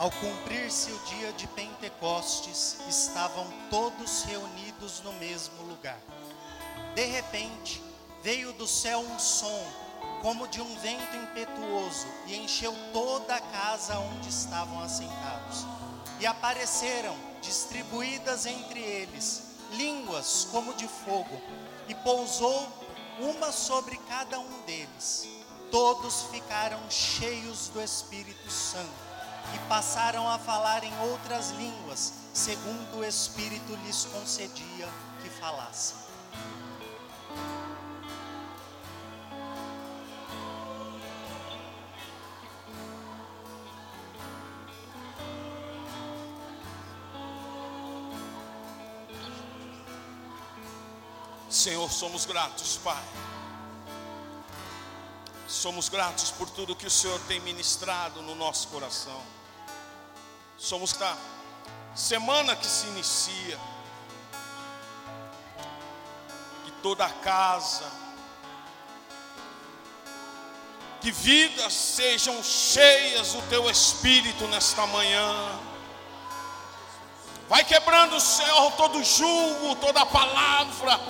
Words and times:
Ao 0.00 0.10
cumprir-se 0.10 0.90
o 0.90 0.98
dia 1.00 1.30
de 1.34 1.46
Pentecostes, 1.48 2.78
estavam 2.88 3.46
todos 3.68 4.22
reunidos 4.22 5.02
no 5.02 5.12
mesmo 5.12 5.62
lugar. 5.64 5.98
De 6.94 7.04
repente, 7.04 7.82
veio 8.22 8.50
do 8.54 8.66
céu 8.66 9.00
um 9.00 9.18
som, 9.18 9.62
como 10.22 10.48
de 10.48 10.62
um 10.62 10.78
vento 10.78 11.16
impetuoso, 11.16 12.06
e 12.26 12.36
encheu 12.36 12.74
toda 12.94 13.34
a 13.34 13.40
casa 13.42 13.98
onde 13.98 14.30
estavam 14.30 14.80
assentados. 14.80 15.66
E 16.18 16.26
apareceram, 16.26 17.14
distribuídas 17.42 18.46
entre 18.46 18.80
eles, 18.80 19.42
línguas 19.72 20.48
como 20.50 20.72
de 20.72 20.88
fogo, 20.88 21.42
e 21.88 21.94
pousou 21.96 22.66
uma 23.18 23.52
sobre 23.52 23.98
cada 24.08 24.40
um 24.40 24.62
deles. 24.62 25.28
Todos 25.70 26.22
ficaram 26.32 26.90
cheios 26.90 27.68
do 27.68 27.82
Espírito 27.82 28.50
Santo 28.50 29.09
e 29.54 29.58
passaram 29.68 30.28
a 30.28 30.38
falar 30.38 30.84
em 30.84 30.98
outras 31.00 31.50
línguas, 31.50 32.12
segundo 32.32 32.98
o 32.98 33.04
Espírito 33.04 33.74
lhes 33.84 34.04
concedia 34.06 34.88
que 35.22 35.28
falassem. 35.28 35.96
Senhor, 51.50 51.90
somos 51.90 52.24
gratos, 52.24 52.78
Pai. 52.78 53.02
Somos 55.50 55.88
gratos 55.88 56.30
por 56.30 56.48
tudo 56.48 56.76
que 56.76 56.86
o 56.86 56.90
Senhor 56.90 57.20
tem 57.26 57.40
ministrado 57.40 58.22
no 58.22 58.36
nosso 58.36 58.68
coração. 58.68 59.20
Somos 60.56 60.92
da 60.92 61.16
semana 61.92 62.54
que 62.54 62.66
se 62.66 62.86
inicia. 62.86 63.58
Que 66.64 66.70
toda 66.80 67.04
a 67.04 67.10
casa, 67.10 67.84
que 71.00 71.10
vidas 71.10 71.72
sejam 71.72 72.40
cheias 72.44 73.32
do 73.32 73.42
teu 73.48 73.68
espírito 73.68 74.46
nesta 74.46 74.86
manhã. 74.86 75.58
Vai 77.48 77.64
quebrando, 77.64 78.20
Senhor, 78.20 78.70
todo 78.76 79.02
julgo, 79.02 79.74
toda 79.80 80.06
palavra 80.06 81.00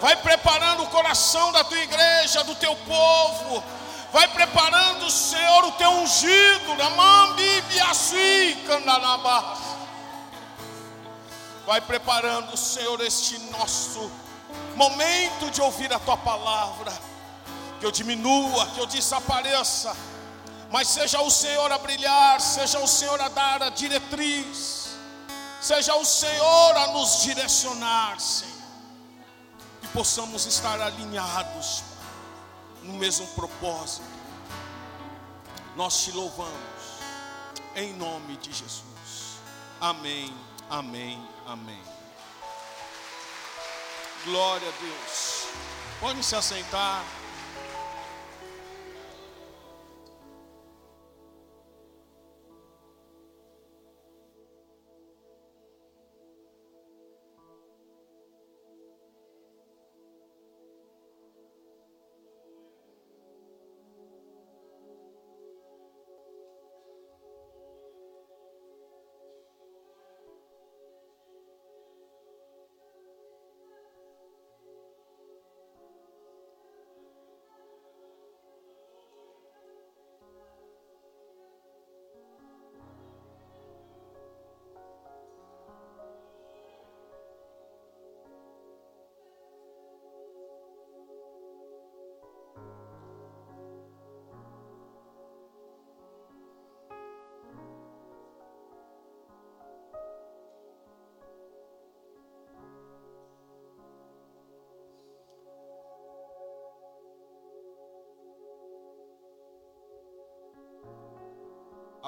vai 0.00 0.16
preparando 0.16 0.82
o 0.82 0.88
coração 0.88 1.52
da 1.52 1.64
tua 1.64 1.78
igreja, 1.78 2.44
do 2.44 2.54
teu 2.54 2.74
povo, 2.76 3.62
vai 4.12 4.28
preparando, 4.28 5.10
Senhor, 5.10 5.64
o 5.64 5.72
teu 5.72 5.90
ungido, 5.90 6.76
vai 11.66 11.80
preparando, 11.80 12.56
Senhor, 12.56 13.00
este 13.00 13.38
nosso 13.50 14.10
momento 14.74 15.50
de 15.50 15.60
ouvir 15.60 15.92
a 15.92 15.98
tua 15.98 16.16
palavra, 16.16 16.92
que 17.80 17.86
eu 17.86 17.90
diminua, 17.90 18.66
que 18.68 18.80
eu 18.80 18.86
desapareça, 18.86 19.96
mas 20.70 20.88
seja 20.88 21.20
o 21.20 21.30
Senhor 21.30 21.70
a 21.72 21.78
brilhar, 21.78 22.40
seja 22.40 22.78
o 22.78 22.86
Senhor 22.86 23.20
a 23.20 23.28
dar 23.28 23.62
a 23.62 23.70
diretriz, 23.70 24.88
seja 25.60 25.94
o 25.94 26.04
Senhor 26.04 26.76
a 26.76 26.86
nos 26.88 27.22
direcionar, 27.22 28.20
Senhor 28.20 28.55
possamos 29.96 30.44
estar 30.44 30.78
alinhados 30.78 31.82
no 32.82 32.92
mesmo 32.92 33.26
propósito. 33.28 34.04
Nós 35.74 36.04
te 36.04 36.12
louvamos 36.12 36.52
em 37.74 37.94
nome 37.94 38.36
de 38.36 38.52
Jesus. 38.52 39.38
Amém, 39.80 40.36
amém, 40.68 41.26
amém. 41.46 41.82
Glória 44.26 44.68
a 44.68 44.82
Deus. 44.82 45.46
Pode 45.98 46.22
se 46.22 46.36
assentar. 46.36 47.02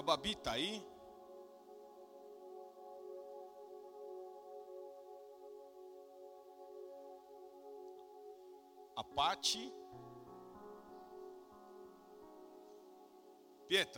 Babi 0.08 0.30
está 0.30 0.52
aí? 0.52 0.82
A 8.96 9.04
Pati. 9.04 9.70
Pietra. 13.68 13.97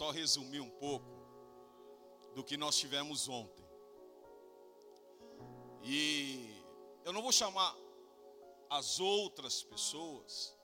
Só 0.00 0.10
resumir 0.10 0.60
um 0.60 0.70
pouco 0.70 1.04
do 2.34 2.42
que 2.42 2.56
nós 2.56 2.78
tivemos 2.78 3.28
ontem. 3.28 3.62
E 5.82 6.64
eu 7.04 7.12
não 7.12 7.20
vou 7.20 7.30
chamar 7.30 7.76
as 8.70 8.98
outras 8.98 9.62
pessoas, 9.62 10.56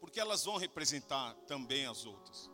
porque 0.00 0.18
elas 0.18 0.46
vão 0.46 0.56
representar 0.56 1.34
também 1.46 1.84
as 1.84 2.06
outras. 2.06 2.50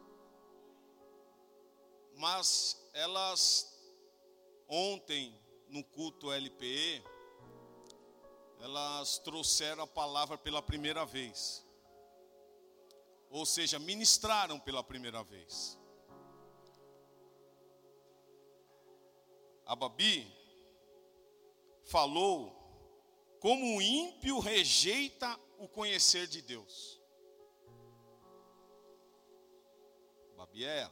Mas 2.17 2.85
elas, 2.93 3.73
ontem, 4.67 5.41
no 5.69 5.85
culto 5.85 6.33
LPE, 6.33 7.05
elas 8.59 9.19
trouxeram 9.19 9.85
a 9.85 9.87
palavra 9.87 10.37
pela 10.37 10.61
primeira 10.61 11.07
vez 11.07 11.62
ou 13.33 13.47
seja, 13.47 13.79
ministraram 13.79 14.61
pela 14.61 14.85
primeira 14.85 15.25
vez. 15.25 15.79
A 19.65 19.75
Babi 19.75 20.31
falou 21.83 22.53
como 23.41 23.79
o 23.79 23.81
ímpio 23.81 24.39
rejeita 24.39 25.41
o 25.59 25.67
conhecer 25.67 26.27
de 26.27 26.43
Deus. 26.43 27.01
Babi 30.37 30.67
é 30.67 30.91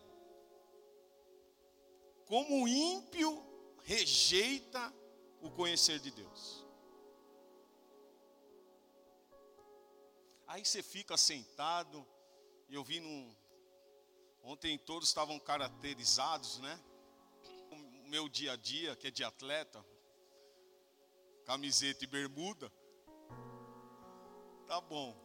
como 2.25 2.63
o 2.63 2.69
ímpio 2.69 3.45
rejeita 3.83 4.95
o 5.43 5.51
conhecer 5.51 5.99
de 5.99 6.11
Deus. 6.11 6.65
Aí 10.47 10.65
você 10.65 10.83
fica 10.83 11.17
sentado, 11.17 12.07
eu 12.77 12.85
vi 12.85 13.01
num. 13.01 13.35
Ontem 14.43 14.79
todos 14.79 15.09
estavam 15.09 15.39
caracterizados, 15.39 16.59
né? 16.61 16.81
O 17.71 18.09
meu 18.09 18.29
dia 18.29 18.53
a 18.53 18.57
dia, 18.57 18.97
que 18.97 19.09
é 19.09 19.11
de 19.11 19.25
atleta, 19.25 19.85
camiseta 21.45 22.05
e 22.05 22.07
bermuda. 22.07 22.73
Tá 24.67 24.81
bom. 24.81 25.17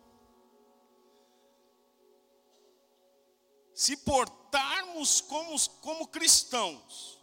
Se 3.74 3.96
portarmos 3.98 5.22
como, 5.22 5.70
como 5.82 6.08
cristãos, 6.08 7.20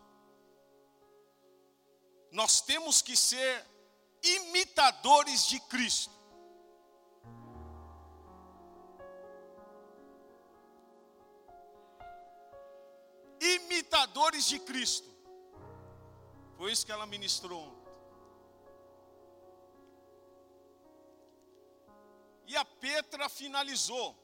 nós 2.30 2.60
temos 2.60 3.02
que 3.02 3.16
ser 3.16 3.66
imitadores 4.22 5.46
de 5.46 5.58
Cristo. 5.60 6.21
Imitadores 14.42 14.48
de 14.48 14.58
Cristo. 14.58 15.08
Foi 16.56 16.72
isso 16.72 16.84
que 16.84 16.92
ela 16.92 17.06
ministrou 17.06 17.60
ontem. 17.60 17.82
E 22.46 22.56
a 22.56 22.64
Petra 22.64 23.28
finalizou. 23.28 24.16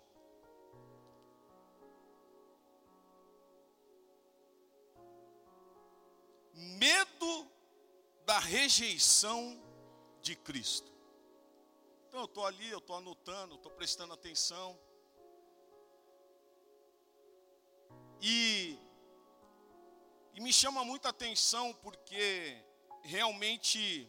Medo 6.54 7.48
da 8.26 8.38
rejeição 8.38 9.60
de 10.20 10.36
Cristo. 10.36 10.92
Então 12.08 12.20
eu 12.20 12.26
estou 12.26 12.44
ali, 12.44 12.68
eu 12.68 12.78
estou 12.78 12.96
anotando, 12.96 13.54
estou 13.54 13.70
prestando 13.72 14.12
atenção. 14.12 14.78
E, 18.20 18.76
e 20.38 20.40
me 20.40 20.52
chama 20.52 20.84
muita 20.84 21.08
atenção 21.08 21.74
porque 21.82 22.64
realmente 23.02 24.08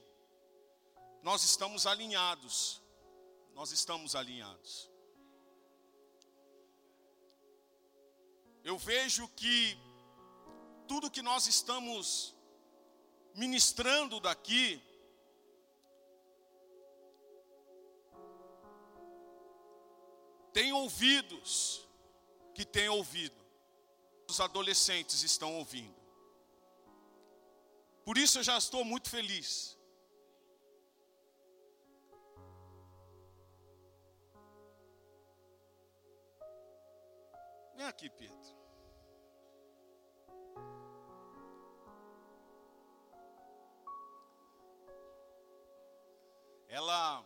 nós 1.23 1.43
estamos 1.43 1.87
alinhados 1.87 2.79
nós 3.59 3.73
estamos 3.73 4.15
alinhados. 4.15 4.89
Eu 8.63 8.77
vejo 8.77 9.27
que 9.35 9.77
tudo 10.87 11.11
que 11.11 11.21
nós 11.21 11.45
estamos 11.45 12.33
ministrando 13.35 14.21
daqui, 14.21 14.81
tem 20.53 20.71
ouvidos 20.71 21.85
que 22.55 22.63
têm 22.63 22.87
ouvido, 22.87 23.35
os 24.29 24.39
adolescentes 24.39 25.21
estão 25.21 25.55
ouvindo. 25.55 25.98
Por 28.09 28.17
isso 28.17 28.39
eu 28.39 28.43
já 28.43 28.57
estou 28.57 28.83
muito 28.83 29.07
feliz 29.07 29.77
Vem 37.75 37.85
aqui, 37.85 38.09
Pedro. 38.09 38.57
Ela, 46.67 47.23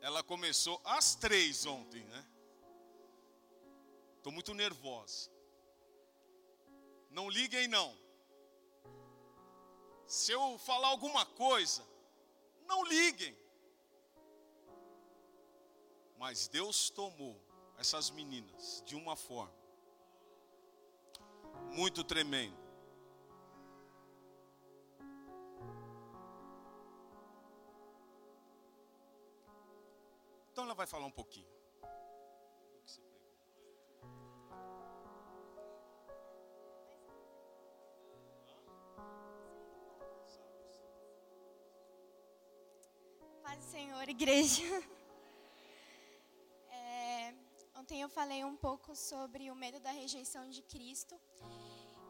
ela 0.00 0.22
começou 0.24 0.80
às 0.84 1.14
três 1.14 1.64
ontem, 1.64 2.04
né? 2.06 2.26
Estou 4.16 4.32
muito 4.32 4.52
nervosa. 4.52 5.30
Não 7.08 7.30
liguem 7.30 7.68
não. 7.68 8.03
Se 10.06 10.32
eu 10.32 10.58
falar 10.58 10.88
alguma 10.88 11.24
coisa, 11.24 11.84
não 12.66 12.84
liguem. 12.84 13.36
Mas 16.18 16.48
Deus 16.48 16.90
tomou 16.90 17.40
essas 17.78 18.10
meninas 18.10 18.82
de 18.86 18.94
uma 18.94 19.16
forma 19.16 19.54
muito 21.72 22.04
tremenda. 22.04 22.64
Então 30.52 30.64
ela 30.64 30.74
vai 30.74 30.86
falar 30.86 31.06
um 31.06 31.10
pouquinho. 31.10 31.53
Paz 43.54 43.66
do 43.66 43.70
Senhor, 43.70 44.08
igreja. 44.08 44.62
Ontem 47.78 48.00
eu 48.00 48.08
falei 48.08 48.44
um 48.44 48.56
pouco 48.56 48.96
sobre 48.96 49.48
o 49.48 49.54
medo 49.54 49.78
da 49.78 49.92
rejeição 49.92 50.50
de 50.50 50.60
Cristo, 50.62 51.14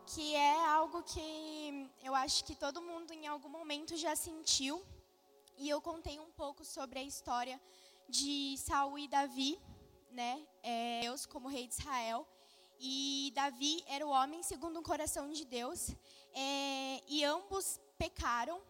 que 0.06 0.34
é 0.34 0.66
algo 0.66 1.02
que 1.02 1.90
eu 2.02 2.14
acho 2.14 2.44
que 2.44 2.54
todo 2.54 2.80
mundo 2.80 3.12
em 3.12 3.26
algum 3.26 3.50
momento 3.50 3.94
já 3.94 4.16
sentiu. 4.16 4.82
E 5.58 5.68
eu 5.68 5.82
contei 5.82 6.18
um 6.18 6.30
pouco 6.30 6.64
sobre 6.64 6.98
a 6.98 7.02
história 7.02 7.60
de 8.08 8.56
Saul 8.56 8.98
e 8.98 9.06
Davi, 9.06 9.60
né? 10.12 10.46
É, 10.62 11.00
Deus 11.02 11.26
como 11.26 11.48
rei 11.48 11.66
de 11.66 11.74
Israel. 11.74 12.26
E 12.80 13.30
Davi 13.34 13.84
era 13.86 14.06
o 14.06 14.10
homem 14.10 14.42
segundo 14.42 14.78
o 14.78 14.82
coração 14.82 15.30
de 15.30 15.44
Deus. 15.44 15.90
É, 16.32 17.02
e 17.06 17.22
ambos 17.22 17.78
pecaram, 17.98 18.62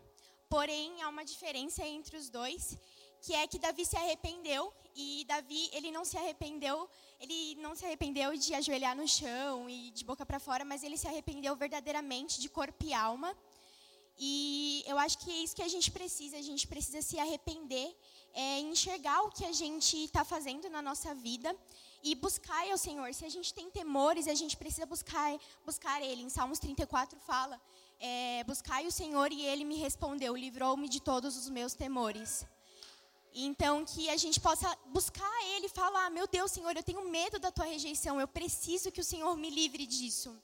porém 0.49 1.03
há 1.03 1.09
uma 1.09 1.25
diferença 1.25 1.85
entre 1.85 2.17
os 2.17 2.29
dois 2.29 2.79
que 3.25 3.35
é 3.35 3.47
que 3.47 3.59
Davi 3.59 3.87
se 3.87 3.97
arrependeu 3.97 4.71
e 4.95 5.25
Davi 5.27 5.71
ele 5.73 5.91
não 5.91 6.05
se 6.05 6.17
arrependeu, 6.19 6.89
ele 7.19 7.55
não 7.55 7.75
se 7.75 7.85
arrependeu 7.87 8.37
de 8.37 8.55
ajoelhar 8.55 8.95
no 8.95 9.09
chão 9.09 9.69
e 9.69 9.91
de 9.93 10.05
boca 10.05 10.27
para 10.27 10.39
fora, 10.39 10.63
mas 10.63 10.83
ele 10.83 10.99
se 10.99 11.09
arrependeu 11.09 11.57
verdadeiramente 11.57 12.39
de 12.39 12.51
corpo 12.51 12.85
e 12.85 12.93
alma. 12.93 13.35
E 14.19 14.85
eu 14.87 14.99
acho 14.99 15.19
que 15.19 15.31
é 15.31 15.37
isso 15.43 15.57
que 15.57 15.63
a 15.63 15.69
gente 15.69 15.91
precisa, 15.91 16.37
a 16.37 16.43
gente 16.43 16.67
precisa 16.67 17.01
se 17.01 17.19
arrepender, 17.19 17.97
é, 18.35 18.61
enxergar 18.61 19.23
o 19.23 19.31
que 19.31 19.47
a 19.47 19.53
gente 19.53 20.05
está 20.05 20.23
fazendo 20.23 20.69
na 20.69 20.83
nossa 20.83 21.15
vida 21.15 21.57
e 22.03 22.15
buscar 22.15 22.71
ao 22.71 22.77
Senhor. 22.77 23.13
Se 23.15 23.25
a 23.25 23.31
gente 23.31 23.55
tem 23.55 23.71
temores, 23.71 24.29
a 24.29 24.35
gente 24.35 24.55
precisa 24.55 24.85
buscar, 24.85 25.37
buscar 25.65 26.03
Ele. 26.03 26.23
Em 26.23 26.29
Salmos 26.29 26.59
34 26.59 27.19
fala, 27.21 27.61
é, 28.01 28.45
buscai 28.45 28.87
o 28.87 28.93
Senhor 28.93 29.33
e 29.33 29.43
Ele 29.43 29.65
me 29.65 29.77
respondeu, 29.77 30.37
livrou-me 30.37 30.89
de 30.89 31.01
todos 31.01 31.37
os 31.37 31.49
meus 31.49 31.75
temores. 31.75 32.47
Então, 33.35 33.85
que 33.85 34.09
a 34.11 34.17
gente 34.17 34.41
possa 34.41 34.77
buscar 34.87 35.33
Ele 35.57 35.67
e 35.67 35.69
falar: 35.69 36.09
Meu 36.11 36.27
Deus, 36.27 36.53
Senhor, 36.53 36.77
eu 36.77 36.83
tenho 36.83 37.09
medo 37.09 37.39
da 37.39 37.51
tua 37.51 37.65
rejeição, 37.65 38.21
eu 38.21 38.29
preciso 38.29 38.93
que 38.93 39.01
o 39.01 39.05
Senhor 39.05 39.37
me 39.37 39.51
livre 39.51 39.87
disso. 39.87 40.37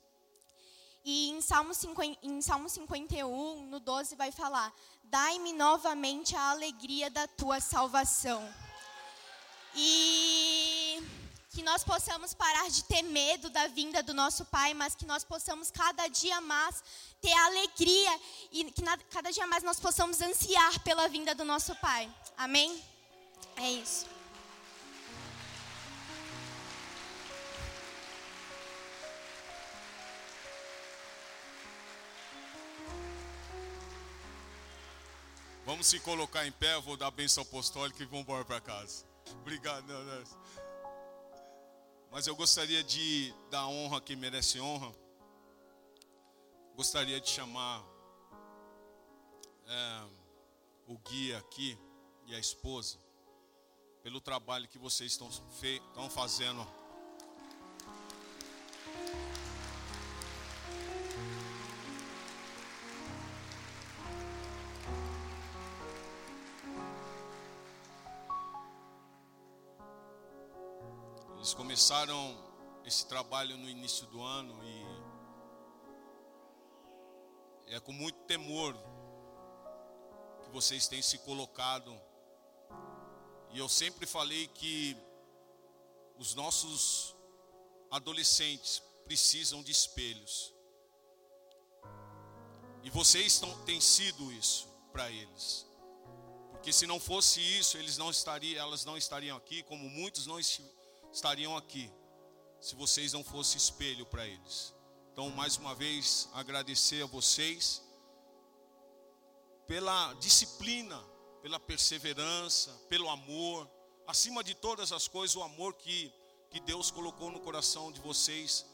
E 1.04 1.30
em 1.30 1.40
Salmo, 1.40 1.72
50, 1.72 2.18
em 2.22 2.42
Salmo 2.42 2.68
51, 2.68 3.66
no 3.66 3.78
12, 3.78 4.16
vai 4.16 4.32
falar: 4.32 4.74
Dai-me 5.04 5.52
novamente 5.52 6.34
a 6.34 6.50
alegria 6.50 7.08
da 7.10 7.28
tua 7.28 7.60
salvação. 7.60 8.42
E 9.74 11.00
que 11.50 11.62
nós 11.62 11.82
possamos 11.82 12.32
parar 12.32 12.70
de 12.70 12.84
ter 12.84 13.02
medo 13.02 13.50
da 13.50 13.66
vinda 13.66 14.02
do 14.02 14.14
nosso 14.14 14.44
Pai, 14.44 14.72
mas 14.72 14.94
que 14.94 15.04
nós 15.04 15.24
possamos 15.24 15.68
cada 15.70 16.06
dia 16.06 16.40
mais 16.40 16.82
ter 17.20 17.32
alegria 17.32 18.20
e 18.52 18.64
que 18.70 18.82
cada 19.10 19.30
dia 19.32 19.46
mais 19.48 19.64
nós 19.64 19.80
possamos 19.80 20.20
ansiar 20.20 20.78
pela 20.80 21.08
vinda 21.08 21.34
do 21.34 21.44
nosso 21.44 21.74
Pai. 21.76 22.08
Amém? 22.38 22.80
É 23.56 23.68
isso. 23.68 24.06
Vamos 35.66 35.88
se 35.88 36.00
colocar 36.00 36.46
em 36.46 36.52
pé, 36.52 36.80
vou 36.80 36.96
dar 36.96 37.08
a 37.08 37.10
bênção 37.10 37.42
apostólica 37.42 38.02
e 38.02 38.06
vamos 38.06 38.22
embora 38.22 38.44
para 38.44 38.60
casa. 38.60 39.04
Obrigado, 39.40 39.86
não, 39.86 40.69
Mas 42.10 42.26
eu 42.26 42.34
gostaria 42.34 42.82
de 42.82 43.32
dar 43.50 43.66
honra 43.68 43.98
a 43.98 44.00
quem 44.00 44.16
merece 44.16 44.60
honra. 44.60 44.92
Gostaria 46.74 47.20
de 47.20 47.28
chamar 47.28 47.84
é, 49.66 50.08
o 50.88 50.98
guia 50.98 51.38
aqui 51.38 51.78
e 52.26 52.34
a 52.34 52.38
esposa 52.38 52.98
pelo 54.02 54.20
trabalho 54.20 54.66
que 54.66 54.78
vocês 54.78 55.12
estão, 55.12 55.28
estão 55.28 56.10
fazendo. 56.10 56.66
Eles 71.50 71.56
começaram 71.56 72.38
esse 72.84 73.06
trabalho 73.06 73.56
no 73.56 73.68
início 73.68 74.06
do 74.06 74.22
ano 74.22 74.56
e 74.62 74.86
é 77.74 77.80
com 77.80 77.90
muito 77.90 78.20
temor 78.20 78.72
que 80.44 80.50
vocês 80.52 80.86
têm 80.86 81.02
se 81.02 81.18
colocado. 81.18 81.92
E 83.50 83.58
eu 83.58 83.68
sempre 83.68 84.06
falei 84.06 84.46
que 84.46 84.96
os 86.20 86.36
nossos 86.36 87.16
adolescentes 87.90 88.80
precisam 89.04 89.60
de 89.60 89.72
espelhos. 89.72 90.54
E 92.84 92.90
vocês 92.90 93.26
estão, 93.26 93.64
têm 93.64 93.80
sido 93.80 94.30
isso 94.30 94.68
para 94.92 95.10
eles. 95.10 95.66
Porque 96.52 96.72
se 96.72 96.86
não 96.86 97.00
fosse 97.00 97.40
isso, 97.40 97.76
eles 97.76 97.98
não 97.98 98.08
estariam, 98.08 98.62
elas 98.62 98.84
não 98.84 98.96
estariam 98.96 99.36
aqui, 99.36 99.64
como 99.64 99.90
muitos 99.90 100.28
não 100.28 100.38
estariam 101.12 101.56
aqui, 101.56 101.90
se 102.60 102.74
vocês 102.74 103.12
não 103.12 103.24
fossem 103.24 103.56
espelho 103.56 104.06
para 104.06 104.26
eles. 104.26 104.74
Então, 105.12 105.28
mais 105.30 105.56
uma 105.56 105.74
vez, 105.74 106.28
agradecer 106.32 107.02
a 107.02 107.06
vocês 107.06 107.82
pela 109.66 110.14
disciplina, 110.14 110.98
pela 111.42 111.58
perseverança, 111.60 112.70
pelo 112.88 113.08
amor, 113.08 113.68
acima 114.06 114.42
de 114.42 114.54
todas 114.54 114.92
as 114.92 115.06
coisas, 115.08 115.36
o 115.36 115.42
amor 115.42 115.74
que, 115.74 116.12
que 116.50 116.60
Deus 116.60 116.90
colocou 116.90 117.30
no 117.30 117.40
coração 117.40 117.92
de 117.92 118.00
vocês 118.00 118.66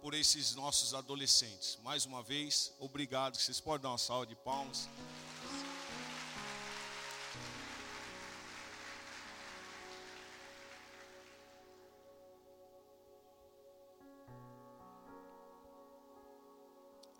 por 0.00 0.14
esses 0.14 0.54
nossos 0.54 0.94
adolescentes. 0.94 1.78
Mais 1.82 2.06
uma 2.06 2.22
vez, 2.22 2.72
obrigado. 2.78 3.36
Vocês 3.36 3.60
podem 3.60 3.82
dar 3.82 3.90
uma 3.90 3.98
salva 3.98 4.26
de 4.26 4.34
palmas. 4.36 4.88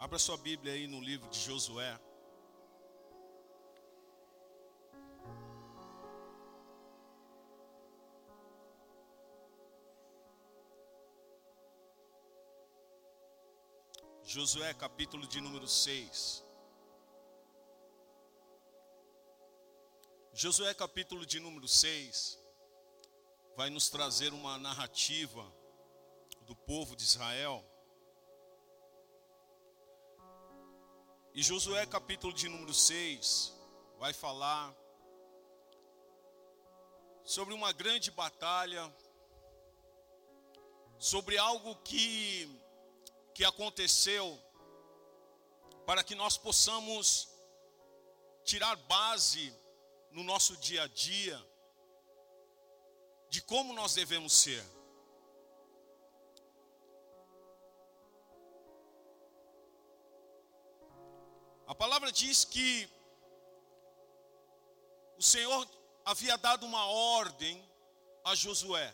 Abra 0.01 0.19
sua 0.19 0.39
Bíblia 0.39 0.73
aí 0.73 0.87
no 0.87 0.99
livro 0.99 1.29
de 1.29 1.39
Josué. 1.39 2.01
Josué 14.25 14.73
capítulo 14.73 15.27
de 15.27 15.39
número 15.39 15.69
6. 15.69 16.47
Josué 20.33 20.73
capítulo 20.73 21.27
de 21.27 21.39
número 21.39 21.69
6 21.69 22.43
vai 23.55 23.69
nos 23.69 23.91
trazer 23.91 24.33
uma 24.33 24.57
narrativa 24.57 25.45
do 26.47 26.57
povo 26.57 26.97
de 26.97 27.03
Israel. 27.03 27.70
E 31.33 31.45
Josué 31.45 31.87
capítulo 31.87 32.33
de 32.33 32.49
número 32.49 32.75
6 32.75 33.55
vai 34.01 34.13
falar 34.13 34.75
sobre 37.23 37.55
uma 37.55 37.73
grande 37.73 38.11
batalha, 38.11 38.93
sobre 40.99 41.39
algo 41.39 41.77
que 41.85 42.51
que 43.33 43.45
aconteceu 43.45 44.37
para 45.87 46.03
que 46.03 46.17
nós 46.17 46.37
possamos 46.37 47.29
tirar 48.45 48.75
base 48.75 49.55
no 50.11 50.25
nosso 50.25 50.57
dia 50.57 50.83
a 50.83 50.89
dia 50.89 51.41
de 53.29 53.41
como 53.41 53.73
nós 53.73 53.95
devemos 53.95 54.33
ser. 54.33 54.65
A 61.71 61.75
palavra 61.75 62.11
diz 62.11 62.45
que 62.45 62.91
o 65.17 65.23
Senhor 65.23 65.69
havia 66.05 66.37
dado 66.37 66.67
uma 66.67 66.85
ordem 66.87 67.65
a 68.25 68.35
Josué 68.35 68.93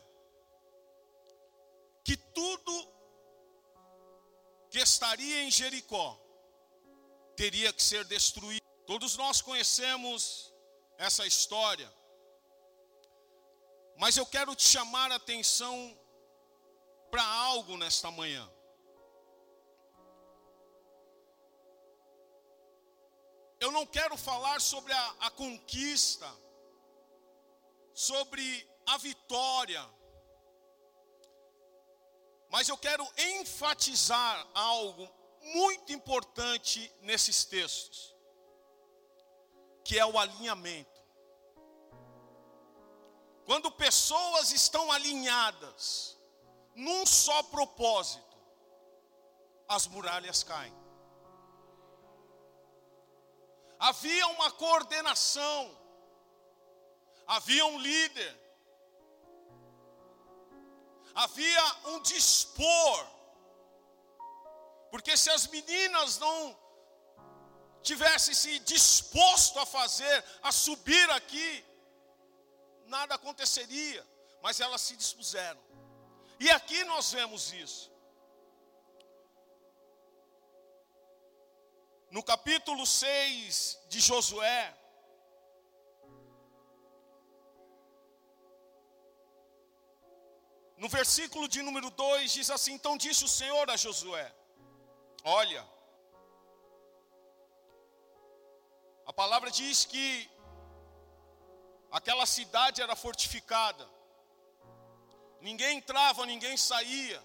que 2.05 2.19
tudo 2.19 2.75
que 4.69 4.79
estaria 4.79 5.43
em 5.45 5.51
Jericó 5.51 6.21
teria 7.35 7.73
que 7.73 7.83
ser 7.83 8.05
destruído. 8.05 8.63
Todos 8.87 9.17
nós 9.17 9.41
conhecemos 9.41 10.53
essa 10.99 11.27
história, 11.27 11.91
mas 13.97 14.19
eu 14.19 14.27
quero 14.27 14.55
te 14.55 14.69
chamar 14.69 15.11
a 15.11 15.17
atenção 15.17 15.99
para 17.11 17.25
algo 17.25 17.79
nesta 17.79 18.11
manhã. 18.11 18.47
Eu 23.59 23.71
não 23.71 23.87
quero 23.87 24.17
falar 24.17 24.61
sobre 24.61 24.93
a, 24.93 25.15
a 25.21 25.31
conquista, 25.31 26.31
sobre 27.95 28.69
a 28.87 28.99
vitória, 28.99 29.85
mas 32.51 32.69
eu 32.69 32.77
quero 32.77 33.07
enfatizar 33.17 34.47
algo 34.55 35.09
muito 35.43 35.93
importante 35.93 36.93
nesses 37.01 37.45
textos, 37.45 38.15
que 39.85 39.99
é 39.99 40.05
o 40.05 40.19
alinhamento. 40.19 40.97
Quando 43.45 43.71
pessoas 43.71 44.51
estão 44.51 44.91
alinhadas 44.91 46.19
num 46.75 47.07
só 47.07 47.43
propósito, 47.45 48.37
as 49.69 49.87
muralhas 49.87 50.43
caem. 50.43 50.86
Havia 53.89 54.27
uma 54.29 54.51
coordenação, 54.51 55.61
havia 57.27 57.65
um 57.67 57.79
líder, 57.79 58.35
havia 61.15 61.65
um 61.93 62.01
dispor. 62.01 63.07
Porque 64.91 65.17
se 65.17 65.31
as 65.31 65.47
meninas 65.47 66.19
não 66.19 66.59
tivessem 67.83 68.35
se 68.35 68.59
disposto 68.61 69.57
a 69.61 69.67
fazer, 69.67 70.25
a 70.43 70.51
subir 70.51 71.09
aqui, 71.11 71.65
nada 72.87 73.15
aconteceria. 73.15 74.05
Mas 74.43 74.61
elas 74.61 74.81
se 74.81 74.97
dispuseram. 74.97 75.61
E 76.41 76.51
aqui 76.51 76.83
nós 76.85 77.13
vemos 77.13 77.53
isso. 77.53 77.96
No 82.11 82.23
capítulo 82.23 82.87
6 82.87 83.79
de 83.89 84.01
Josué, 84.01 84.75
No 90.77 90.89
versículo 90.89 91.49
de 91.49 91.63
número 91.63 91.91
2 91.91 92.33
diz 92.33 92.51
assim: 92.51 92.75
Então 92.75 92.99
disse 92.99 93.25
o 93.25 93.29
Senhor 93.29 93.69
a 93.71 93.77
Josué: 93.77 94.31
Olha, 95.25 95.67
a 99.07 99.13
palavra 99.13 99.51
diz 99.51 99.87
que 99.87 100.31
aquela 101.91 102.27
cidade 102.27 102.83
era 102.83 102.95
fortificada, 102.95 103.89
ninguém 105.41 105.79
entrava, 105.79 106.27
ninguém 106.27 106.57
saía, 106.59 107.23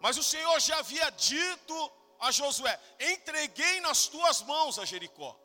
mas 0.00 0.18
o 0.18 0.22
Senhor 0.22 0.60
já 0.60 0.78
havia 0.78 1.08
dito 1.10 1.92
a 2.20 2.30
Josué: 2.30 2.78
Entreguei 3.00 3.80
nas 3.80 4.06
tuas 4.06 4.42
mãos 4.42 4.78
a 4.78 4.84
Jericó. 4.84 5.38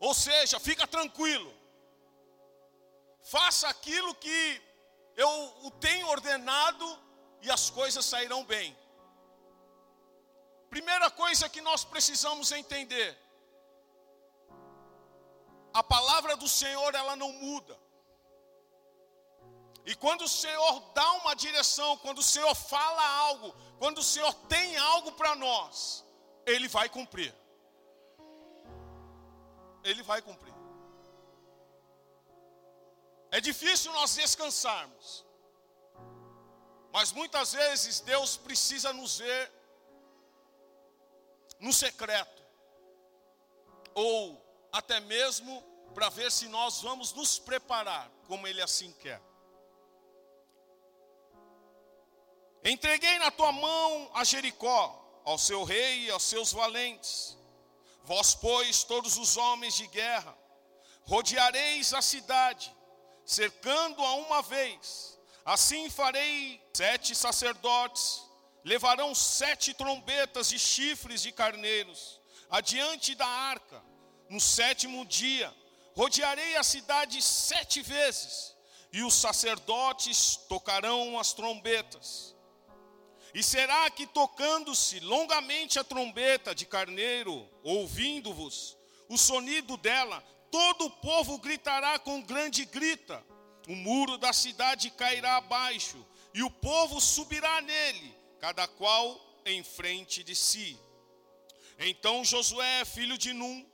Ou 0.00 0.14
seja, 0.14 0.58
fica 0.60 0.86
tranquilo 0.86 1.56
faça 3.26 3.68
aquilo 3.68 4.14
que 4.14 4.62
eu 5.16 5.30
o 5.64 5.70
tenho 5.70 6.06
ordenado 6.08 6.86
e 7.42 7.50
as 7.50 7.68
coisas 7.70 8.04
sairão 8.04 8.44
bem. 8.44 8.76
Primeira 10.70 11.10
coisa 11.10 11.48
que 11.48 11.60
nós 11.60 11.84
precisamos 11.84 12.52
entender: 12.52 13.18
a 15.72 15.82
palavra 15.82 16.36
do 16.36 16.48
Senhor 16.48 16.94
ela 16.94 17.16
não 17.16 17.32
muda. 17.32 17.76
E 19.86 19.94
quando 19.94 20.22
o 20.22 20.28
Senhor 20.28 20.80
dá 20.92 21.12
uma 21.12 21.34
direção, 21.36 21.96
quando 21.98 22.18
o 22.18 22.22
Senhor 22.22 22.52
fala 22.56 23.06
algo, 23.28 23.54
quando 23.78 23.98
o 23.98 24.02
Senhor 24.02 24.34
tem 24.48 24.76
algo 24.76 25.12
para 25.12 25.36
nós, 25.36 26.04
Ele 26.44 26.66
vai 26.66 26.88
cumprir. 26.88 27.32
Ele 29.84 30.02
vai 30.02 30.20
cumprir. 30.20 30.52
É 33.30 33.40
difícil 33.40 33.92
nós 33.92 34.16
descansarmos. 34.16 35.24
Mas 36.90 37.12
muitas 37.12 37.52
vezes 37.52 38.00
Deus 38.00 38.36
precisa 38.36 38.92
nos 38.92 39.18
ver 39.18 39.52
no 41.60 41.72
secreto. 41.72 42.42
Ou 43.94 44.44
até 44.72 44.98
mesmo 44.98 45.62
para 45.94 46.08
ver 46.08 46.32
se 46.32 46.48
nós 46.48 46.82
vamos 46.82 47.12
nos 47.12 47.38
preparar 47.38 48.10
como 48.26 48.48
Ele 48.48 48.60
assim 48.60 48.90
quer. 48.94 49.22
Entreguei 52.68 53.16
na 53.20 53.30
tua 53.30 53.52
mão 53.52 54.10
a 54.12 54.24
Jericó, 54.24 55.22
ao 55.24 55.38
seu 55.38 55.62
rei 55.62 56.06
e 56.06 56.10
aos 56.10 56.24
seus 56.24 56.52
valentes. 56.52 57.38
Vós, 58.02 58.34
pois, 58.34 58.82
todos 58.82 59.16
os 59.16 59.36
homens 59.36 59.76
de 59.76 59.86
guerra, 59.86 60.36
rodeareis 61.04 61.94
a 61.94 62.02
cidade, 62.02 62.74
cercando-a 63.24 64.14
uma 64.14 64.42
vez. 64.42 65.16
Assim 65.44 65.88
farei 65.88 66.60
sete 66.74 67.14
sacerdotes, 67.14 68.20
levarão 68.64 69.14
sete 69.14 69.72
trombetas 69.72 70.50
e 70.50 70.58
chifres 70.58 71.22
de 71.22 71.30
carneiros, 71.30 72.20
adiante 72.50 73.14
da 73.14 73.28
arca. 73.28 73.80
No 74.28 74.40
sétimo 74.40 75.06
dia, 75.06 75.54
rodearei 75.94 76.56
a 76.56 76.64
cidade 76.64 77.22
sete 77.22 77.80
vezes, 77.80 78.56
e 78.92 79.04
os 79.04 79.14
sacerdotes 79.14 80.34
tocarão 80.48 81.16
as 81.16 81.32
trombetas. 81.32 82.35
E 83.36 83.42
será 83.42 83.90
que 83.90 84.06
tocando-se 84.06 84.98
longamente 85.00 85.78
a 85.78 85.84
trombeta 85.84 86.54
de 86.54 86.64
carneiro, 86.64 87.46
ouvindo-vos 87.62 88.74
o 89.10 89.18
sonido 89.18 89.76
dela, 89.76 90.24
todo 90.50 90.86
o 90.86 90.90
povo 90.90 91.36
gritará 91.36 91.98
com 91.98 92.22
grande 92.22 92.64
grita. 92.64 93.22
O 93.68 93.76
muro 93.76 94.16
da 94.16 94.32
cidade 94.32 94.88
cairá 94.88 95.36
abaixo, 95.36 96.02
e 96.32 96.42
o 96.42 96.50
povo 96.50 96.98
subirá 96.98 97.60
nele, 97.60 98.16
cada 98.40 98.66
qual 98.66 99.20
em 99.44 99.62
frente 99.62 100.24
de 100.24 100.34
si. 100.34 100.80
Então 101.78 102.24
Josué, 102.24 102.86
filho 102.86 103.18
de 103.18 103.34
Num, 103.34 103.70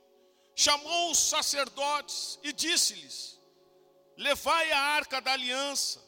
chamou 0.53 1.09
os 1.09 1.19
sacerdotes 1.19 2.37
e 2.43 2.51
disse-lhes: 2.51 3.39
Levai 4.17 4.73
a 4.73 4.79
arca 4.79 5.21
da 5.21 5.31
aliança, 5.31 6.03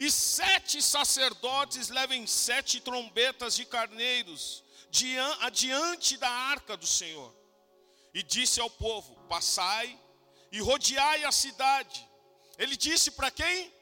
e 0.00 0.10
sete 0.10 0.80
sacerdotes 0.80 1.90
levem 1.90 2.26
sete 2.26 2.80
trombetas 2.80 3.54
de 3.54 3.66
carneiros 3.66 4.64
adiante 5.40 6.16
da 6.16 6.30
arca 6.30 6.74
do 6.74 6.86
Senhor. 6.86 7.30
E 8.14 8.22
disse 8.22 8.58
ao 8.60 8.70
povo: 8.70 9.14
Passai 9.28 9.86
e 10.50 10.58
rodeai 10.60 11.22
a 11.24 11.30
cidade. 11.30 12.08
Ele 12.56 12.76
disse 12.76 13.10
para 13.10 13.30
quem? 13.30 13.72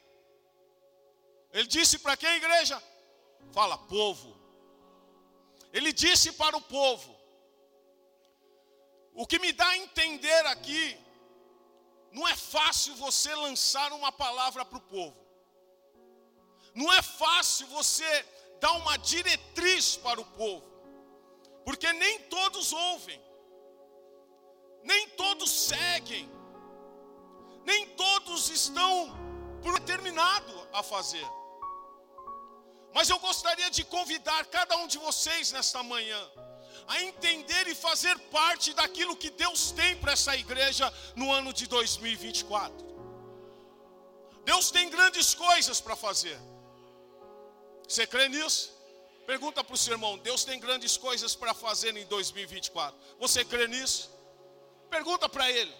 Ele 1.53 1.67
disse 1.67 1.97
para 1.97 2.17
quem, 2.17 2.35
igreja? 2.35 2.83
Fala, 3.53 3.77
povo. 3.77 4.37
Ele 5.71 5.93
disse 5.93 6.33
para 6.33 6.55
o 6.57 6.61
povo. 6.61 7.17
O 9.13 9.25
que 9.25 9.39
me 9.39 9.53
dá 9.53 9.67
a 9.67 9.77
entender 9.77 10.45
aqui, 10.47 10.97
não 12.11 12.27
é 12.27 12.35
fácil 12.35 12.93
você 12.95 13.33
lançar 13.35 13.91
uma 13.93 14.11
palavra 14.11 14.63
para 14.65 14.77
o 14.77 14.81
povo. 14.81 15.18
Não 16.79 16.91
é 16.93 17.01
fácil 17.01 17.67
você 17.67 18.09
dar 18.61 18.71
uma 18.81 18.95
diretriz 18.97 19.97
para 19.97 20.19
o 20.21 20.25
povo. 20.41 20.65
Porque 21.65 21.91
nem 21.91 22.19
todos 22.35 22.71
ouvem. 22.71 23.21
Nem 24.81 25.09
todos 25.21 25.51
seguem. 25.51 26.25
Nem 27.65 27.81
todos 28.03 28.49
estão 28.49 28.91
determinados 29.61 30.55
a 30.71 30.81
fazer. 30.81 31.27
Mas 32.93 33.09
eu 33.09 33.19
gostaria 33.19 33.69
de 33.69 33.83
convidar 33.83 34.45
cada 34.45 34.77
um 34.77 34.87
de 34.87 34.97
vocês 34.97 35.51
nesta 35.51 35.83
manhã 35.83 36.21
a 36.87 37.03
entender 37.03 37.67
e 37.67 37.75
fazer 37.75 38.17
parte 38.37 38.73
daquilo 38.73 39.17
que 39.17 39.29
Deus 39.29 39.71
tem 39.71 39.97
para 39.97 40.13
essa 40.13 40.33
igreja 40.43 40.91
no 41.13 41.29
ano 41.39 41.51
de 41.51 41.67
2024. 41.67 42.87
Deus 44.45 44.71
tem 44.71 44.89
grandes 44.89 45.35
coisas 45.35 45.81
para 45.81 45.97
fazer. 45.97 46.39
Você 47.89 48.05
crê 48.05 48.29
nisso? 48.29 48.71
Pergunta 49.25 49.63
para 49.63 49.73
o 49.73 49.77
seu 49.77 49.93
irmão: 49.93 50.17
Deus 50.19 50.43
tem 50.43 50.59
grandes 50.59 50.95
coisas 50.95 51.35
para 51.35 51.53
fazer 51.55 51.97
em 51.97 52.05
2024. 52.05 52.97
Você 53.17 53.43
crê 53.43 53.67
nisso? 53.67 54.11
Pergunta 54.91 55.27
para 55.27 55.49
ele. 55.51 55.75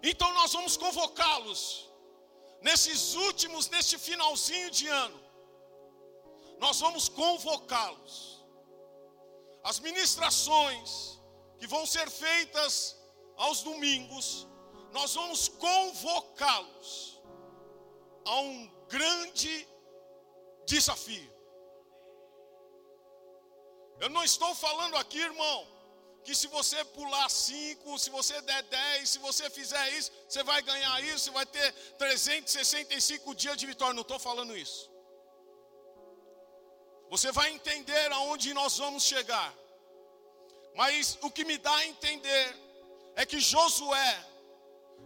Então 0.00 0.32
nós 0.32 0.52
vamos 0.52 0.76
convocá-los 0.76 1.90
nesses 2.62 3.14
últimos, 3.14 3.68
neste 3.68 3.98
finalzinho 3.98 4.70
de 4.70 4.86
ano. 4.86 5.20
Nós 6.58 6.78
vamos 6.78 7.08
convocá-los. 7.08 8.44
As 9.64 9.80
ministrações 9.80 11.18
que 11.58 11.66
vão 11.66 11.84
ser 11.84 12.08
feitas 12.08 12.96
aos 13.36 13.62
domingos, 13.62 14.47
nós 14.92 15.14
vamos 15.14 15.48
convocá-los 15.48 17.20
a 18.24 18.40
um 18.40 18.66
grande 18.88 19.66
desafio. 20.66 21.38
Eu 24.00 24.08
não 24.10 24.22
estou 24.22 24.54
falando 24.54 24.96
aqui, 24.96 25.18
irmão, 25.18 25.66
que 26.24 26.34
se 26.34 26.46
você 26.46 26.84
pular 26.84 27.28
cinco, 27.30 27.98
se 27.98 28.10
você 28.10 28.40
der 28.42 28.62
dez, 28.64 29.10
se 29.10 29.18
você 29.18 29.48
fizer 29.50 29.88
isso, 29.98 30.12
você 30.28 30.42
vai 30.42 30.60
ganhar 30.62 31.02
isso, 31.02 31.24
você 31.24 31.30
vai 31.30 31.46
ter 31.46 31.72
365 31.96 33.34
dias 33.34 33.56
de 33.56 33.66
vitória. 33.66 33.94
Não 33.94 34.02
estou 34.02 34.18
falando 34.18 34.56
isso. 34.56 34.90
Você 37.10 37.32
vai 37.32 37.50
entender 37.50 38.12
aonde 38.12 38.52
nós 38.52 38.76
vamos 38.76 39.04
chegar. 39.04 39.54
Mas 40.74 41.18
o 41.22 41.30
que 41.30 41.44
me 41.44 41.56
dá 41.58 41.74
a 41.74 41.86
entender 41.86 42.56
é 43.16 43.24
que 43.26 43.40
Josué, 43.40 44.27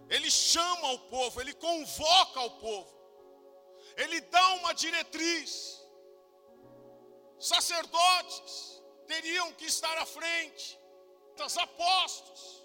ele 0.09 0.31
chama 0.31 0.93
o 0.93 0.99
povo, 0.99 1.41
ele 1.41 1.55
convoca 1.55 2.41
o 2.41 2.51
povo, 2.51 2.93
ele 3.97 4.21
dá 4.21 4.55
uma 4.55 4.73
diretriz. 4.73 5.81
Sacerdotes, 7.39 8.81
teriam 9.07 9.53
que 9.53 9.65
estar 9.65 9.97
à 9.99 10.07
frente, 10.07 10.79
os 11.45 11.59
apóstolos, 11.59 12.65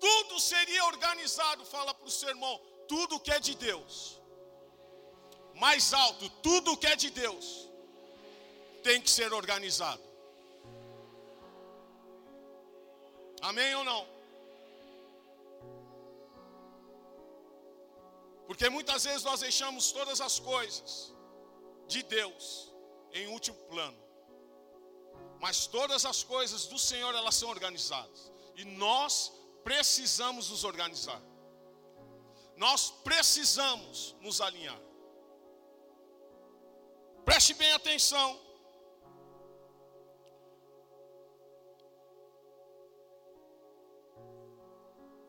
tudo 0.00 0.40
seria 0.40 0.84
organizado. 0.86 1.64
Fala 1.64 1.92
para 1.92 2.06
o 2.06 2.10
seu 2.10 2.28
irmão: 2.30 2.60
tudo 2.86 3.20
que 3.20 3.30
é 3.30 3.38
de 3.38 3.54
Deus, 3.54 4.20
mais 5.54 5.92
alto, 5.92 6.30
tudo 6.42 6.76
que 6.76 6.86
é 6.86 6.96
de 6.96 7.10
Deus, 7.10 7.68
tem 8.82 9.00
que 9.02 9.10
ser 9.10 9.32
organizado. 9.32 10.02
Amém 13.40 13.74
ou 13.74 13.84
não? 13.84 14.17
Porque 18.48 18.70
muitas 18.70 19.04
vezes 19.04 19.22
nós 19.22 19.40
deixamos 19.40 19.92
todas 19.92 20.22
as 20.22 20.38
coisas 20.40 21.14
de 21.86 22.02
Deus 22.02 22.72
em 23.12 23.26
último 23.28 23.58
plano. 23.72 23.98
Mas 25.38 25.66
todas 25.66 26.06
as 26.06 26.24
coisas 26.24 26.64
do 26.66 26.78
Senhor 26.78 27.14
elas 27.14 27.34
são 27.34 27.50
organizadas. 27.50 28.32
E 28.56 28.64
nós 28.64 29.30
precisamos 29.62 30.48
nos 30.48 30.64
organizar. 30.64 31.22
Nós 32.56 32.90
precisamos 33.04 34.16
nos 34.18 34.40
alinhar. 34.40 34.80
Preste 37.26 37.52
bem 37.52 37.70
atenção. 37.72 38.47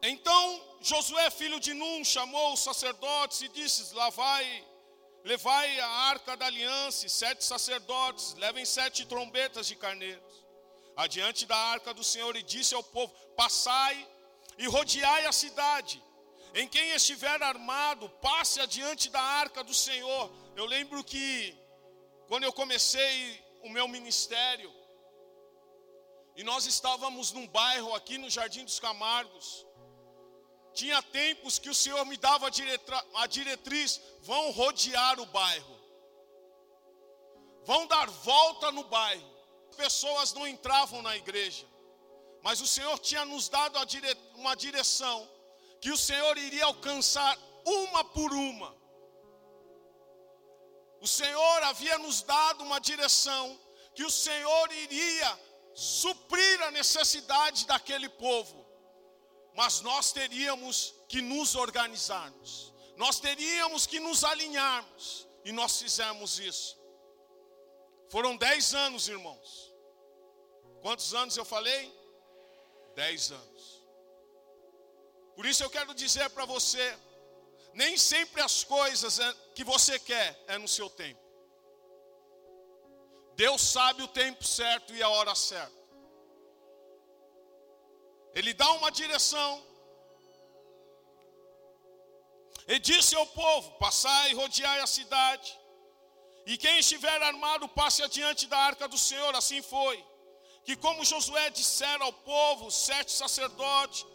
Então 0.01 0.65
Josué, 0.81 1.29
filho 1.29 1.59
de 1.59 1.73
Num, 1.73 2.03
chamou 2.03 2.53
os 2.53 2.61
sacerdotes 2.61 3.41
e 3.41 3.49
disse: 3.49 3.93
Lá 3.93 4.09
vai 4.09 4.65
Levai 5.23 5.79
a 5.79 5.87
arca 5.87 6.37
da 6.37 6.45
aliança, 6.45 7.05
e 7.05 7.09
sete 7.09 7.43
sacerdotes, 7.43 8.33
levem 8.35 8.63
sete 8.63 9.05
trombetas 9.05 9.67
de 9.67 9.75
carneiros, 9.75 10.45
adiante 10.95 11.45
da 11.45 11.57
arca 11.57 11.93
do 11.93 12.03
Senhor, 12.03 12.35
e 12.37 12.43
disse 12.43 12.73
ao 12.73 12.83
povo: 12.83 13.13
Passai 13.35 14.07
e 14.57 14.65
rodeai 14.67 15.25
a 15.25 15.31
cidade. 15.31 16.01
Em 16.55 16.67
quem 16.67 16.91
estiver 16.91 17.41
armado, 17.43 18.09
passe 18.21 18.59
adiante 18.59 19.09
da 19.09 19.21
arca 19.21 19.63
do 19.63 19.73
Senhor. 19.73 20.31
Eu 20.55 20.65
lembro 20.65 21.03
que, 21.03 21.55
quando 22.27 22.45
eu 22.45 22.53
comecei 22.53 23.43
o 23.61 23.69
meu 23.69 23.87
ministério, 23.87 24.73
e 26.35 26.43
nós 26.43 26.65
estávamos 26.65 27.33
num 27.33 27.45
bairro 27.47 27.93
aqui 27.93 28.17
no 28.17 28.29
Jardim 28.29 28.63
dos 28.63 28.79
Camargos, 28.79 29.65
tinha 30.73 31.01
tempos 31.01 31.59
que 31.59 31.69
o 31.69 31.75
Senhor 31.75 32.05
me 32.05 32.17
dava 32.17 32.47
a, 33.15 33.27
diretriz: 33.27 34.01
vão 34.21 34.51
rodear 34.51 35.19
o 35.19 35.25
bairro, 35.25 35.79
vão 37.63 37.87
dar 37.87 38.09
volta 38.09 38.71
no 38.71 38.83
bairro. 38.83 39.37
Pessoas 39.75 40.33
não 40.33 40.45
entravam 40.45 41.01
na 41.01 41.15
igreja, 41.15 41.65
mas 42.41 42.59
o 42.59 42.67
Senhor 42.67 42.99
tinha 42.99 43.23
nos 43.23 43.47
dado 43.47 43.83
dire, 43.85 44.13
uma 44.35 44.55
direção 44.55 45.29
que 45.79 45.91
o 45.91 45.97
Senhor 45.97 46.37
iria 46.37 46.65
alcançar 46.65 47.37
uma 47.65 48.03
por 48.03 48.33
uma. 48.33 48.75
O 50.99 51.07
Senhor 51.07 51.63
havia 51.63 51.97
nos 51.97 52.21
dado 52.21 52.61
uma 52.61 52.79
direção 52.79 53.57
que 53.95 54.03
o 54.03 54.11
Senhor 54.11 54.71
iria 54.73 55.39
suprir 55.73 56.61
a 56.63 56.71
necessidade 56.71 57.65
daquele 57.65 58.09
povo 58.09 58.68
mas 59.59 59.81
nós 59.81 60.13
teríamos 60.13 60.95
que 61.09 61.21
nos 61.21 61.53
organizarmos, 61.53 62.73
nós 62.95 63.19
teríamos 63.19 63.85
que 63.85 63.99
nos 63.99 64.23
alinharmos, 64.23 65.27
e 65.43 65.51
nós 65.51 65.81
fizemos 65.81 66.39
isso. 66.39 66.79
Foram 68.09 68.37
dez 68.37 68.73
anos, 68.73 69.09
irmãos. 69.09 69.73
Quantos 70.81 71.13
anos 71.13 71.35
eu 71.35 71.43
falei? 71.43 71.93
Dez 72.95 73.33
anos. 73.33 73.83
Por 75.35 75.45
isso 75.45 75.61
eu 75.61 75.69
quero 75.69 75.93
dizer 75.93 76.29
para 76.29 76.45
você: 76.45 76.97
nem 77.73 77.97
sempre 77.97 78.41
as 78.41 78.63
coisas 78.63 79.19
é, 79.19 79.33
que 79.53 79.65
você 79.65 79.99
quer 79.99 80.41
é 80.47 80.57
no 80.57 80.69
seu 80.69 80.89
tempo. 80.89 81.21
Deus 83.35 83.61
sabe 83.61 84.03
o 84.03 84.07
tempo 84.07 84.41
certo 84.41 84.95
e 84.95 85.03
a 85.03 85.09
hora 85.09 85.35
certa. 85.35 85.78
Ele 88.33 88.53
dá 88.53 88.71
uma 88.73 88.91
direção. 88.91 89.63
Ele 92.67 92.79
disse 92.79 93.15
ao 93.15 93.25
povo: 93.27 93.71
Passai 93.79 94.31
e 94.31 94.35
rodeai 94.35 94.79
a 94.81 94.87
cidade. 94.87 95.57
E 96.45 96.57
quem 96.57 96.79
estiver 96.79 97.21
armado, 97.21 97.67
passe 97.69 98.01
adiante 98.03 98.47
da 98.47 98.57
arca 98.57 98.87
do 98.87 98.97
Senhor. 98.97 99.35
Assim 99.35 99.61
foi. 99.61 100.03
Que, 100.63 100.75
como 100.75 101.05
Josué 101.05 101.49
dissera 101.49 102.03
ao 102.03 102.13
povo, 102.13 102.69
sete 102.69 103.11
sacerdotes, 103.11 104.05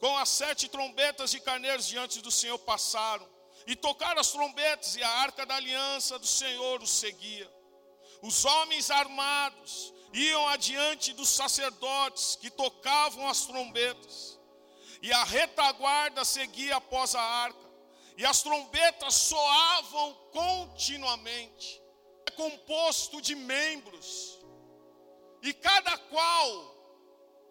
com 0.00 0.16
as 0.18 0.28
sete 0.28 0.68
trombetas 0.68 1.30
de 1.30 1.40
carneiros 1.40 1.86
diante 1.86 2.20
do 2.20 2.30
Senhor 2.30 2.58
passaram. 2.58 3.28
E 3.66 3.74
tocaram 3.74 4.20
as 4.20 4.30
trombetas, 4.30 4.94
e 4.96 5.02
a 5.02 5.08
arca 5.08 5.44
da 5.44 5.56
aliança 5.56 6.18
do 6.18 6.26
Senhor 6.26 6.82
os 6.82 6.90
seguia. 6.90 7.50
Os 8.22 8.44
homens 8.44 8.90
armados 8.90 9.92
iam 10.16 10.48
adiante 10.48 11.12
dos 11.12 11.28
sacerdotes 11.28 12.36
que 12.36 12.50
tocavam 12.50 13.28
as 13.28 13.44
trombetas, 13.44 14.40
e 15.02 15.12
a 15.12 15.24
retaguarda 15.24 16.24
seguia 16.24 16.76
após 16.76 17.14
a 17.14 17.20
arca, 17.20 17.66
e 18.16 18.24
as 18.24 18.42
trombetas 18.42 19.14
soavam 19.14 20.14
continuamente. 20.32 21.82
É 22.26 22.30
composto 22.30 23.20
de 23.20 23.34
membros, 23.34 24.38
e 25.42 25.52
cada 25.52 25.98
qual 25.98 26.74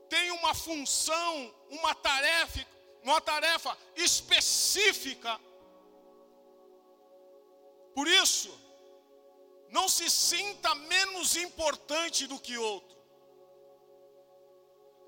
tem 0.10 0.32
uma 0.32 0.56
função, 0.56 1.54
uma 1.70 1.94
tarefa, 1.94 2.66
uma 3.04 3.22
tarefa 3.22 3.78
específica. 3.96 5.40
Por 7.94 8.08
isso, 8.08 8.65
não 9.78 9.88
se 9.90 10.08
sinta 10.10 10.74
menos 10.94 11.36
importante 11.36 12.28
do 12.32 12.38
que 12.46 12.58
outro. 12.58 12.96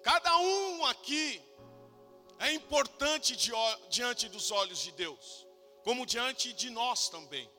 Cada 0.04 0.32
um 0.38 0.86
aqui 0.86 1.28
é 2.46 2.52
importante 2.60 3.30
diante 3.96 4.28
dos 4.34 4.52
olhos 4.52 4.80
de 4.86 4.92
Deus, 5.04 5.48
como 5.86 6.06
diante 6.06 6.52
de 6.52 6.70
nós 6.70 7.08
também. 7.16 7.50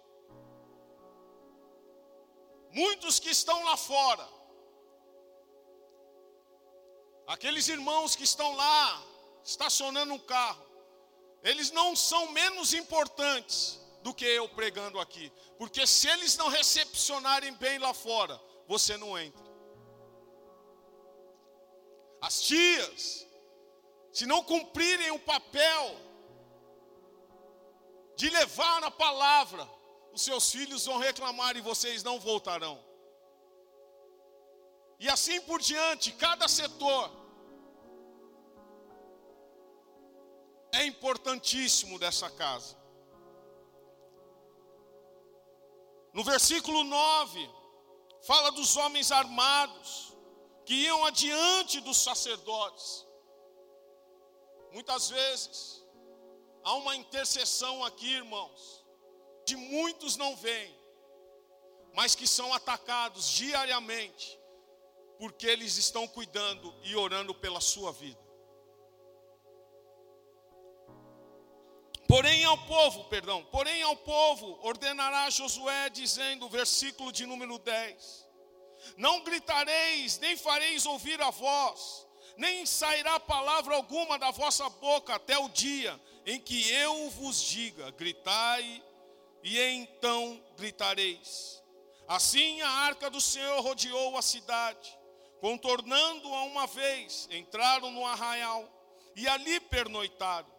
Muitos 2.82 3.18
que 3.18 3.30
estão 3.38 3.58
lá 3.64 3.76
fora, 3.76 4.28
aqueles 7.26 7.68
irmãos 7.68 8.14
que 8.14 8.24
estão 8.24 8.50
lá 8.54 9.02
estacionando 9.42 10.12
um 10.12 10.24
carro, 10.36 10.66
eles 11.42 11.70
não 11.70 11.96
são 11.96 12.22
menos 12.40 12.74
importantes 12.74 13.80
do 14.02 14.14
que 14.14 14.24
eu 14.24 14.48
pregando 14.48 14.98
aqui. 15.00 15.32
Porque 15.56 15.86
se 15.86 16.08
eles 16.08 16.36
não 16.36 16.48
recepcionarem 16.48 17.52
bem 17.54 17.78
lá 17.78 17.92
fora, 17.92 18.40
você 18.66 18.96
não 18.96 19.18
entra. 19.18 19.46
As 22.20 22.40
tias, 22.40 23.26
se 24.12 24.26
não 24.26 24.42
cumprirem 24.42 25.10
o 25.10 25.18
papel 25.20 25.96
de 28.16 28.28
levar 28.30 28.82
a 28.82 28.90
palavra, 28.90 29.68
os 30.12 30.22
seus 30.22 30.50
filhos 30.50 30.84
vão 30.84 30.98
reclamar 30.98 31.56
e 31.56 31.60
vocês 31.60 32.02
não 32.02 32.18
voltarão. 32.18 32.82
E 34.98 35.08
assim 35.08 35.40
por 35.42 35.60
diante, 35.60 36.10
cada 36.12 36.48
setor 36.48 37.10
é 40.72 40.84
importantíssimo 40.84 41.98
dessa 41.98 42.28
casa. 42.30 42.77
No 46.18 46.24
versículo 46.24 46.82
9, 46.82 47.48
fala 48.22 48.50
dos 48.50 48.76
homens 48.76 49.12
armados 49.12 50.16
que 50.66 50.74
iam 50.74 51.04
adiante 51.04 51.78
dos 51.78 51.96
sacerdotes. 51.96 53.06
Muitas 54.72 55.10
vezes 55.10 55.80
há 56.64 56.74
uma 56.74 56.96
intercessão 56.96 57.84
aqui, 57.84 58.14
irmãos, 58.14 58.84
de 59.46 59.54
muitos 59.54 60.16
não 60.16 60.34
vêm, 60.34 60.76
mas 61.94 62.16
que 62.16 62.26
são 62.26 62.52
atacados 62.52 63.28
diariamente, 63.28 64.36
porque 65.20 65.46
eles 65.46 65.76
estão 65.76 66.08
cuidando 66.08 66.74
e 66.82 66.96
orando 66.96 67.32
pela 67.32 67.60
sua 67.60 67.92
vida. 67.92 68.27
Porém 72.08 72.42
ao 72.44 72.56
povo, 72.56 73.04
perdão, 73.04 73.44
porém 73.52 73.82
ao 73.82 73.94
povo 73.94 74.58
ordenará 74.62 75.28
Josué 75.28 75.90
dizendo, 75.90 76.48
versículo 76.48 77.12
de 77.12 77.26
número 77.26 77.58
10: 77.58 78.26
Não 78.96 79.22
gritareis, 79.22 80.18
nem 80.18 80.34
fareis 80.34 80.86
ouvir 80.86 81.20
a 81.20 81.28
voz, 81.28 82.06
nem 82.38 82.64
sairá 82.64 83.20
palavra 83.20 83.74
alguma 83.74 84.18
da 84.18 84.30
vossa 84.30 84.70
boca 84.70 85.16
até 85.16 85.38
o 85.38 85.50
dia 85.50 86.00
em 86.24 86.40
que 86.40 86.70
eu 86.72 87.10
vos 87.10 87.42
diga: 87.42 87.90
gritai, 87.90 88.82
e 89.44 89.60
então 89.60 90.42
gritareis. 90.56 91.62
Assim 92.08 92.62
a 92.62 92.70
arca 92.70 93.10
do 93.10 93.20
Senhor 93.20 93.60
rodeou 93.60 94.16
a 94.16 94.22
cidade, 94.22 94.98
contornando-a 95.40 96.42
uma 96.44 96.66
vez, 96.66 97.28
entraram 97.30 97.90
no 97.90 98.06
arraial 98.06 98.66
e 99.14 99.28
ali 99.28 99.60
pernoitaram. 99.60 100.57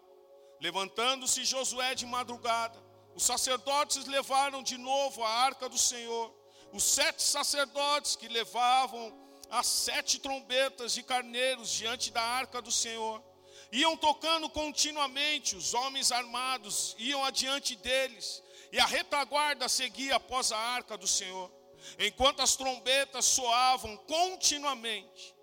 Levantando-se 0.59 1.45
Josué 1.45 1.95
de 1.95 2.05
madrugada, 2.05 2.77
os 3.15 3.23
sacerdotes 3.23 4.05
levaram 4.05 4.61
de 4.61 4.77
novo 4.77 5.23
a 5.23 5.29
arca 5.29 5.69
do 5.69 5.77
Senhor. 5.77 6.33
Os 6.71 6.83
sete 6.83 7.23
sacerdotes 7.23 8.15
que 8.15 8.27
levavam 8.27 9.17
as 9.49 9.65
sete 9.65 10.19
trombetas 10.19 10.93
de 10.93 11.01
carneiros 11.01 11.71
diante 11.71 12.11
da 12.11 12.21
arca 12.21 12.61
do 12.61 12.71
Senhor 12.71 13.23
iam 13.71 13.95
tocando 13.95 14.49
continuamente, 14.49 15.55
os 15.55 15.73
homens 15.73 16.11
armados 16.11 16.95
iam 16.97 17.23
adiante 17.23 17.75
deles, 17.75 18.43
e 18.71 18.79
a 18.79 18.85
retaguarda 18.85 19.67
seguia 19.69 20.15
após 20.15 20.51
a 20.51 20.57
arca 20.57 20.97
do 20.97 21.07
Senhor, 21.07 21.51
enquanto 21.99 22.41
as 22.41 22.55
trombetas 22.55 23.25
soavam 23.25 23.95
continuamente. 23.97 25.35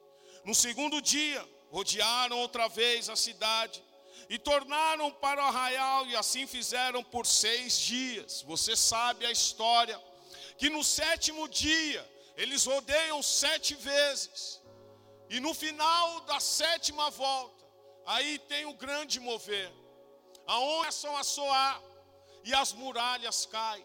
No 0.45 0.55
segundo 0.55 1.01
dia, 1.01 1.47
rodearam 1.71 2.39
outra 2.39 2.69
vez 2.69 3.09
a 3.09 3.17
cidade 3.17 3.83
e 4.29 4.39
tornaram 4.39 5.11
para 5.11 5.43
o 5.43 5.47
arraial, 5.47 6.07
e 6.07 6.17
assim 6.17 6.47
fizeram 6.47 7.03
por 7.03 7.27
seis 7.27 7.79
dias. 7.79 8.43
Você 8.43 8.75
sabe 8.75 9.25
a 9.25 9.31
história, 9.31 10.01
que 10.59 10.69
no 10.69 10.83
sétimo 10.83 11.49
dia 11.49 12.03
eles 12.37 12.65
rodeiam 12.65 13.23
sete 13.23 13.75
vezes, 13.75 14.61
e 15.29 15.41
no 15.41 15.55
final 15.55 16.21
da 16.21 16.39
sétima 16.41 17.11
volta, 17.11 17.65
aí 18.05 18.39
tem 18.41 18.67
o 18.67 18.75
grande 18.75 19.19
mover, 19.21 19.73
aonde 20.47 20.95
são 20.95 21.17
a 21.17 21.25
soar, 21.25 21.83
e 22.45 22.55
as 22.55 22.73
muralhas 22.73 23.47
caem. 23.47 23.85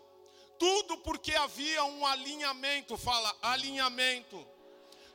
Tudo 0.59 0.97
porque 0.99 1.33
havia 1.33 1.83
um 1.83 2.05
alinhamento, 2.05 2.95
fala 2.95 3.35
alinhamento. 3.41 4.47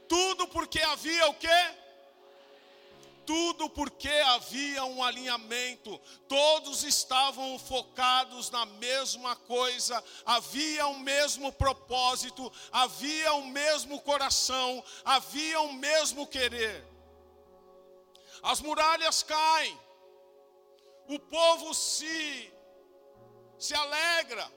Tudo 0.08 0.48
porque 0.48 0.80
havia 0.80 1.28
o 1.28 1.34
quê? 1.34 1.74
Tudo 3.26 3.68
porque 3.68 4.08
havia 4.08 4.84
um 4.84 5.02
alinhamento, 5.02 5.98
todos 6.28 6.84
estavam 6.84 7.58
focados 7.58 8.50
na 8.50 8.64
mesma 8.64 9.34
coisa, 9.34 10.02
havia 10.24 10.86
o 10.86 10.98
mesmo 10.98 11.52
propósito, 11.52 12.50
havia 12.70 13.34
o 13.34 13.46
mesmo 13.46 14.00
coração, 14.00 14.82
havia 15.04 15.60
o 15.60 15.72
mesmo 15.72 16.26
querer. 16.26 16.86
As 18.42 18.60
muralhas 18.60 19.22
caem, 19.22 19.78
o 21.08 21.18
povo 21.18 21.74
se 21.74 22.52
se 23.58 23.74
alegra, 23.74 24.50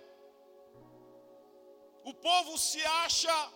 o 2.03 2.13
povo 2.13 2.57
se 2.57 2.83
acha 2.83 3.51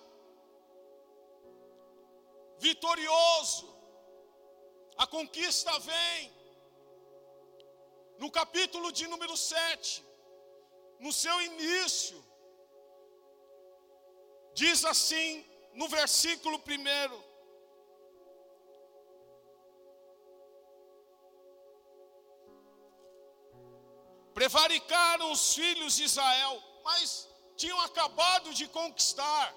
vitorioso, 2.60 3.73
a 5.04 5.08
conquista 5.08 5.72
vem. 5.80 6.32
No 8.22 8.30
capítulo 8.40 8.92
de 8.98 9.06
número 9.14 9.36
7, 9.36 10.04
no 11.00 11.12
seu 11.12 11.38
início, 11.42 12.18
diz 14.62 14.86
assim, 14.86 15.30
no 15.74 15.88
versículo 15.98 16.58
1: 16.58 17.34
Prevaricaram 24.34 25.32
os 25.32 25.44
filhos 25.56 25.96
de 25.98 26.04
Israel, 26.04 26.56
mas 26.88 27.28
tinham 27.58 27.80
acabado 27.82 28.54
de 28.54 28.68
conquistar, 28.80 29.54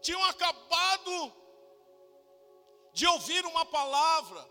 tinham 0.00 0.24
acabado 0.32 1.39
de 2.92 3.06
ouvir 3.06 3.44
uma 3.46 3.64
palavra. 3.64 4.46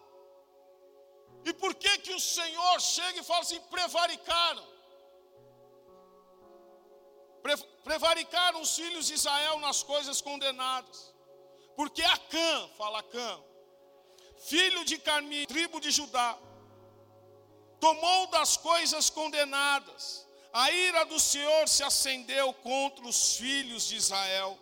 E 1.46 1.54
por 1.54 1.74
que 1.76 1.98
que 2.00 2.14
o 2.14 2.20
Senhor 2.20 2.82
chega 2.82 3.20
e 3.20 3.24
fala 3.24 3.42
assim: 3.42 3.60
prevaricaram? 3.62 4.68
Pre 7.42 7.58
prevaricaram 7.84 8.62
os 8.62 8.76
filhos 8.76 9.08
de 9.08 9.14
Israel 9.16 9.60
nas 9.60 9.82
coisas 9.82 10.22
condenadas. 10.22 11.14
Porque 11.76 12.04
Acã, 12.04 12.70
fala 12.78 13.00
Acã, 13.00 13.42
filho 14.38 14.84
de 14.84 14.98
Carmi, 14.98 15.46
tribo 15.48 15.80
de 15.80 15.92
Judá, 15.92 16.38
tomou 17.80 18.28
das 18.28 18.58
coisas 18.58 19.10
condenadas. 19.10 20.28
A 20.52 20.72
ira 20.72 21.06
do 21.06 21.20
Senhor 21.20 21.68
se 21.68 21.84
acendeu 21.84 22.54
contra 22.54 23.06
os 23.08 23.38
filhos 23.38 23.88
de 23.88 23.96
Israel. 23.96 24.58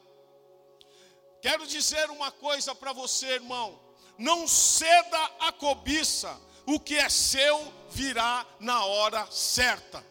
Quero 1.47 1.65
dizer 1.65 2.10
uma 2.10 2.29
coisa 2.29 2.75
para 2.75 2.91
você, 2.91 3.25
irmão. 3.36 3.79
Não 4.17 4.45
ceda 4.45 5.23
a 5.39 5.49
cobiça. 5.49 6.38
O 6.65 6.77
que 6.77 6.95
é 6.97 7.07
seu 7.07 7.57
virá 7.89 8.45
na 8.60 8.83
hora 8.83 9.25
certa. 9.31 10.05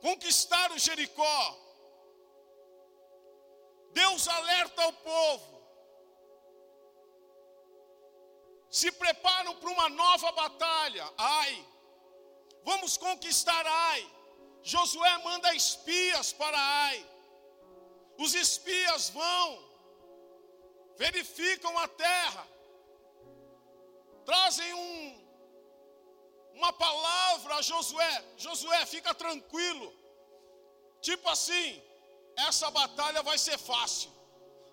Conquistar 0.00 0.72
o 0.72 0.78
Jericó. 0.80 1.58
Deus 3.92 4.26
alerta 4.26 4.82
ao 4.82 4.92
povo 4.92 5.60
se 8.68 8.90
preparam 8.90 9.54
para 9.54 9.70
uma 9.70 9.88
nova 9.88 10.32
batalha. 10.32 11.08
Ai, 11.16 11.64
vamos 12.64 12.96
conquistar 12.96 13.64
Ai. 13.64 14.19
Josué 14.62 15.18
manda 15.18 15.54
espias 15.54 16.32
para 16.32 16.58
Ai. 16.58 17.06
Os 18.18 18.34
espias 18.34 19.08
vão, 19.10 19.64
verificam 20.96 21.78
a 21.78 21.88
terra, 21.88 22.46
trazem 24.26 24.74
um, 24.74 25.20
uma 26.52 26.72
palavra 26.72 27.54
a 27.54 27.62
Josué: 27.62 28.24
Josué, 28.36 28.84
fica 28.84 29.14
tranquilo. 29.14 29.92
Tipo 31.00 31.30
assim, 31.30 31.82
essa 32.36 32.70
batalha 32.70 33.22
vai 33.22 33.38
ser 33.38 33.56
fácil. 33.56 34.10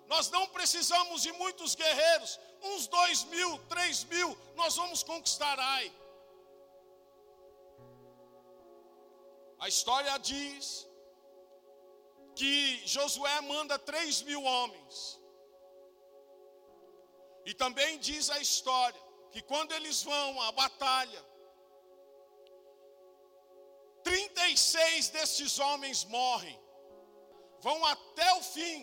Nós 0.06 0.30
não 0.30 0.46
precisamos 0.48 1.22
de 1.22 1.32
muitos 1.32 1.74
guerreiros, 1.74 2.38
uns 2.62 2.86
dois 2.86 3.24
mil, 3.24 3.58
três 3.68 4.04
mil, 4.04 4.36
nós 4.56 4.76
vamos 4.76 5.02
conquistar 5.02 5.58
Ai. 5.58 5.92
A 9.58 9.68
história 9.68 10.16
diz 10.18 10.88
que 12.34 12.86
Josué 12.86 13.40
manda 13.40 13.78
três 13.78 14.22
mil 14.22 14.42
homens. 14.42 15.20
E 17.44 17.54
também 17.54 17.98
diz 17.98 18.30
a 18.30 18.38
história 18.38 19.00
que 19.32 19.42
quando 19.42 19.72
eles 19.72 20.02
vão 20.02 20.40
à 20.42 20.52
batalha, 20.52 21.22
36 24.04 25.08
destes 25.10 25.58
homens 25.58 26.04
morrem, 26.04 26.58
vão 27.60 27.84
até 27.84 28.32
o 28.34 28.42
fim 28.42 28.80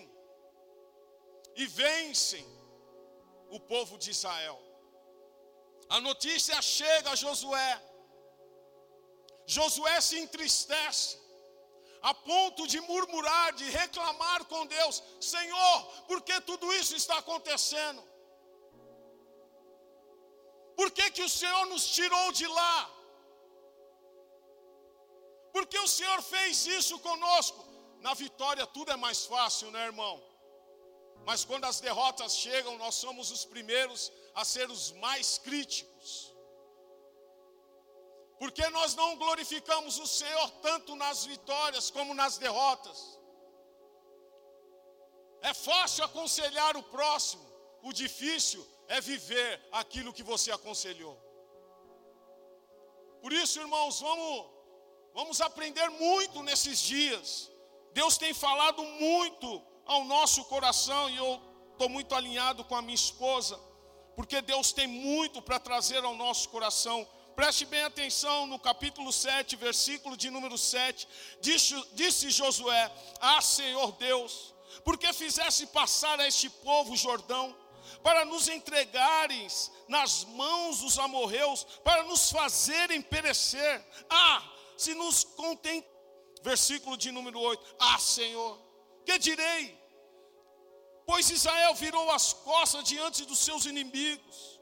e 1.55 1.65
vencem 1.65 2.45
o 3.49 3.59
povo 3.59 3.97
de 3.97 4.11
Israel. 4.11 4.59
A 5.89 6.01
notícia 6.01 6.61
chega 6.61 7.11
a 7.11 7.15
Josué. 7.15 7.94
Josué 9.45 10.01
se 10.01 10.17
entristece, 10.19 11.19
a 12.01 12.13
ponto 12.13 12.67
de 12.67 12.79
murmurar, 12.81 13.53
de 13.53 13.69
reclamar 13.69 14.45
com 14.45 14.65
Deus: 14.65 15.03
Senhor, 15.19 15.83
por 16.07 16.21
que 16.21 16.39
tudo 16.41 16.73
isso 16.73 16.95
está 16.95 17.17
acontecendo? 17.17 18.03
Por 20.75 20.91
que, 20.91 21.09
que 21.11 21.23
o 21.23 21.29
Senhor 21.29 21.65
nos 21.67 21.87
tirou 21.87 22.31
de 22.31 22.47
lá? 22.47 22.91
Por 25.53 25.65
que 25.67 25.79
o 25.79 25.87
Senhor 25.87 26.21
fez 26.21 26.65
isso 26.65 26.99
conosco? 26.99 27.65
Na 28.01 28.13
vitória 28.13 28.67
tudo 28.67 28.91
é 28.91 28.97
mais 28.97 29.25
fácil, 29.25 29.71
né, 29.71 29.85
irmão? 29.85 30.21
Mas 31.25 31.43
quando 31.43 31.65
as 31.65 31.79
derrotas 31.79 32.35
chegam, 32.35 32.77
nós 32.77 32.95
somos 32.95 33.31
os 33.31 33.45
primeiros 33.45 34.11
a 34.35 34.43
ser 34.43 34.69
os 34.69 34.91
mais 34.91 35.37
críticos. 35.37 36.34
Porque 38.39 38.67
nós 38.69 38.95
não 38.95 39.15
glorificamos 39.17 39.97
o 39.97 40.07
Senhor 40.07 40.49
tanto 40.61 40.95
nas 40.95 41.25
vitórias 41.25 41.89
como 41.89 42.13
nas 42.13 42.37
derrotas. 42.37 43.19
É 45.41 45.53
fácil 45.53 46.03
aconselhar 46.03 46.75
o 46.75 46.83
próximo, 46.83 47.45
o 47.83 47.93
difícil 47.93 48.65
é 48.87 48.99
viver 48.99 49.61
aquilo 49.71 50.13
que 50.13 50.23
você 50.23 50.51
aconselhou. 50.51 51.15
Por 53.21 53.31
isso, 53.33 53.59
irmãos, 53.59 53.99
vamos, 53.99 54.45
vamos 55.13 55.41
aprender 55.41 55.87
muito 55.89 56.43
nesses 56.43 56.79
dias. 56.79 57.51
Deus 57.93 58.17
tem 58.17 58.33
falado 58.33 58.83
muito 58.83 59.63
ao 59.85 60.03
nosso 60.03 60.45
coração, 60.45 61.09
e 61.09 61.17
eu 61.17 61.41
estou 61.71 61.89
muito 61.89 62.13
alinhado 62.13 62.63
com 62.63 62.75
a 62.75 62.81
minha 62.81 62.95
esposa, 62.95 63.59
porque 64.15 64.41
Deus 64.41 64.71
tem 64.71 64.87
muito 64.87 65.41
para 65.41 65.59
trazer 65.59 66.03
ao 66.03 66.15
nosso 66.15 66.49
coração. 66.49 67.07
Preste 67.35 67.65
bem 67.65 67.83
atenção 67.83 68.47
no 68.47 68.57
capítulo 68.57 69.11
7, 69.11 69.57
versículo 69.57 70.15
de 70.15 70.29
número 70.29 70.57
7. 70.57 71.05
Disse, 71.41 71.75
disse 71.91 72.29
Josué: 72.29 72.89
Ah, 73.19 73.41
Senhor 73.41 73.91
Deus, 73.93 74.53
porque 74.85 75.11
fizesse 75.11 75.67
passar 75.67 76.17
a 76.19 76.27
este 76.27 76.49
povo 76.49 76.95
Jordão, 76.95 77.53
para 78.01 78.23
nos 78.23 78.47
entregares 78.47 79.69
nas 79.89 80.23
mãos 80.23 80.79
dos 80.79 80.97
amorreus, 80.97 81.65
para 81.83 82.03
nos 82.03 82.31
fazerem 82.31 83.01
perecer. 83.01 83.85
Ah, 84.09 84.41
se 84.77 84.93
nos 84.93 85.23
contem. 85.23 85.85
Versículo 86.41 86.95
de 86.95 87.11
número 87.11 87.39
8. 87.39 87.75
Ah, 87.79 87.99
Senhor, 87.99 88.59
que 89.03 89.17
direi? 89.17 89.77
Pois 91.05 91.29
Israel 91.29 91.73
virou 91.75 92.09
as 92.11 92.33
costas 92.33 92.83
diante 92.83 93.25
dos 93.25 93.39
seus 93.39 93.65
inimigos. 93.65 94.54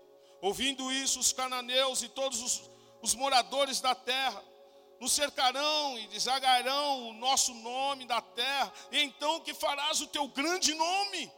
Ouvindo 0.44 0.92
isso, 0.92 1.22
os 1.22 1.32
cananeus 1.32 2.04
e 2.04 2.10
todos 2.10 2.42
os, 2.42 2.70
os 3.02 3.16
moradores 3.16 3.80
da 3.80 3.96
terra 3.96 4.44
nos 5.00 5.14
cercarão 5.14 5.98
e 5.98 6.08
desagarão 6.08 7.08
o 7.08 7.14
nosso 7.14 7.54
nome 7.54 8.04
da 8.04 8.20
terra. 8.20 8.74
E 8.92 9.00
então 9.00 9.40
que 9.40 9.54
farás 9.54 10.02
o 10.02 10.08
teu 10.08 10.28
grande 10.28 10.74
nome? 10.74 11.32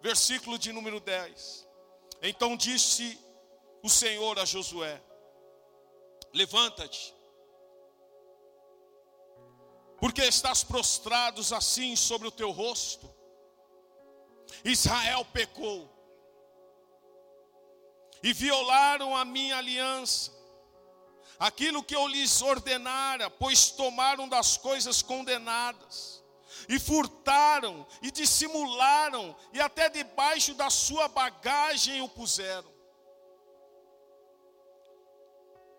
Versículo 0.00 0.56
de 0.56 0.72
número 0.72 1.00
10. 1.00 1.66
Então 2.22 2.56
disse 2.56 3.18
o 3.82 3.88
Senhor 3.88 4.38
a 4.38 4.44
Josué: 4.44 5.02
Levanta-te 6.32 7.12
porque 9.98 10.22
estás 10.22 10.62
prostrados 10.62 11.52
assim 11.52 11.96
sobre 11.96 12.28
o 12.28 12.30
teu 12.30 12.52
rosto. 12.52 13.12
Israel 14.64 15.24
pecou 15.32 15.95
e 18.22 18.32
violaram 18.32 19.16
a 19.16 19.24
minha 19.24 19.56
aliança, 19.56 20.32
aquilo 21.38 21.82
que 21.82 21.94
eu 21.94 22.06
lhes 22.06 22.42
ordenara, 22.42 23.30
pois 23.30 23.70
tomaram 23.70 24.28
das 24.28 24.56
coisas 24.56 25.02
condenadas, 25.02 26.24
e 26.68 26.78
furtaram, 26.78 27.86
e 28.02 28.10
dissimularam, 28.10 29.36
e 29.52 29.60
até 29.60 29.88
debaixo 29.88 30.54
da 30.54 30.70
sua 30.70 31.08
bagagem 31.08 32.00
o 32.00 32.08
puseram. 32.08 32.74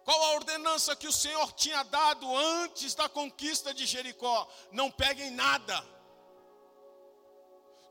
Qual 0.07 0.23
a 0.23 0.35
ordenança 0.35 0.95
que 0.95 1.05
o 1.05 1.11
Senhor 1.11 1.51
tinha 1.51 1.83
dado 1.83 2.33
antes 2.33 2.95
da 2.95 3.09
conquista 3.09 3.73
de 3.73 3.85
Jericó? 3.85 4.47
Não 4.71 4.89
peguem 4.89 5.31
nada. 5.31 5.96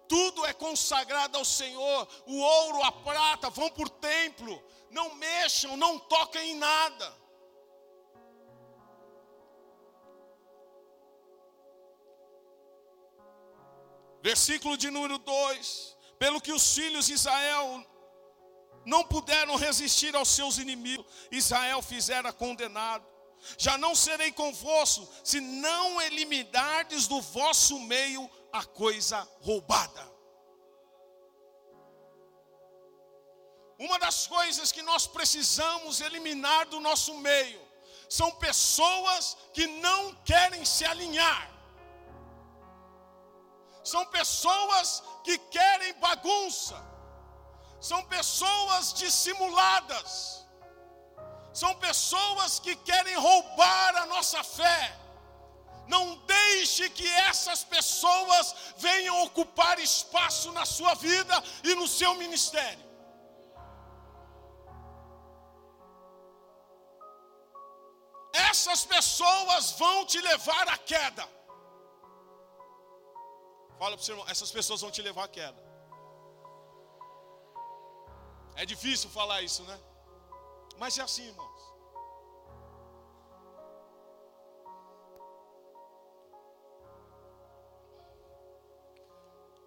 Tudo 0.08 0.44
é 0.46 0.52
consagrado 0.52 1.36
ao 1.36 1.44
Senhor. 1.44 2.08
O 2.26 2.38
ouro, 2.38 2.82
a 2.82 2.92
prata 2.92 3.50
vão 3.50 3.70
por 3.70 3.88
templo. 3.88 4.62
Não 4.90 5.14
mexam, 5.14 5.76
não 5.76 5.98
toquem 5.98 6.52
em 6.52 6.56
nada. 6.56 7.26
Versículo 14.22 14.76
de 14.76 14.90
número 14.90 15.18
2: 15.18 15.96
Pelo 16.18 16.40
que 16.40 16.52
os 16.52 16.74
filhos 16.74 17.06
de 17.06 17.12
Israel 17.12 17.84
não 18.84 19.04
puderam 19.04 19.56
resistir 19.56 20.14
aos 20.14 20.28
seus 20.28 20.58
inimigos. 20.58 21.06
Israel 21.30 21.82
fizera 21.82 22.32
condenado. 22.32 23.04
Já 23.58 23.76
não 23.76 23.94
serei 23.94 24.32
convosco, 24.32 25.06
se 25.22 25.40
não 25.40 26.00
eliminardes 26.00 27.06
do 27.06 27.20
vosso 27.20 27.78
meio 27.80 28.28
a 28.58 28.64
coisa 28.64 29.18
roubada. 29.40 30.16
uma 33.78 33.98
das 33.98 34.26
coisas 34.26 34.72
que 34.72 34.82
nós 34.82 35.06
precisamos 35.06 36.00
eliminar 36.00 36.66
do 36.66 36.80
nosso 36.80 37.14
meio 37.18 37.60
são 38.08 38.30
pessoas 38.32 39.36
que 39.52 39.66
não 39.66 40.14
querem 40.30 40.64
se 40.64 40.84
alinhar. 40.84 41.50
São 43.82 44.04
pessoas 44.06 45.02
que 45.24 45.36
querem 45.38 45.92
bagunça. 45.94 46.76
São 47.80 48.02
pessoas 48.04 48.92
dissimuladas. 48.94 50.46
São 51.52 51.74
pessoas 51.76 52.58
que 52.60 52.76
querem 52.76 53.16
roubar 53.16 53.96
a 53.96 54.06
nossa 54.06 54.42
fé. 54.44 54.96
Não 55.86 56.16
deixe 56.26 56.88
que 56.90 57.06
essas 57.30 57.62
pessoas 57.64 58.54
venham 58.76 59.22
ocupar 59.24 59.78
espaço 59.78 60.50
na 60.52 60.64
sua 60.66 60.94
vida 60.94 61.36
e 61.62 61.74
no 61.74 61.86
seu 61.86 62.14
ministério. 62.14 62.84
Essas 68.50 68.84
pessoas 68.84 69.72
vão 69.72 70.04
te 70.04 70.20
levar 70.20 70.68
à 70.68 70.78
queda. 70.78 71.26
Fala 73.78 73.94
para 73.96 74.02
o 74.02 74.04
seu 74.04 74.14
irmão, 74.14 74.28
essas 74.28 74.50
pessoas 74.50 74.80
vão 74.80 74.90
te 74.90 75.02
levar 75.02 75.24
à 75.24 75.28
queda. 75.28 75.66
É 78.54 78.64
difícil 78.64 79.08
falar 79.10 79.42
isso, 79.42 79.62
né? 79.64 79.78
Mas 80.78 80.98
é 80.98 81.02
assim, 81.02 81.26
irmãos. 81.26 81.45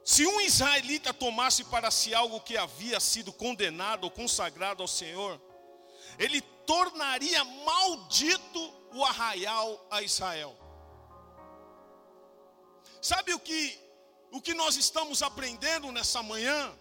Se 0.10 0.26
um 0.26 0.42
israelita 0.42 1.14
tomasse 1.14 1.64
para 1.66 1.92
si 1.92 2.16
algo 2.16 2.42
que 2.42 2.58
havia 2.58 3.00
sido 3.00 3.32
condenado 3.32 4.06
ou 4.06 4.10
consagrado 4.10 4.82
ao 4.82 4.88
Senhor, 4.88 5.40
ele 6.18 6.42
tornaria 6.42 7.44
maldito 7.44 8.60
o 8.92 9.06
arraial 9.06 9.86
a 9.92 10.02
Israel. 10.02 10.58
Sabe 13.00 13.36
o 13.36 13.40
que 13.40 13.80
o 14.32 14.42
que 14.42 14.56
nós 14.56 14.78
estamos 14.78 15.22
aprendendo 15.22 15.92
nessa 15.92 16.24
manhã? 16.24 16.76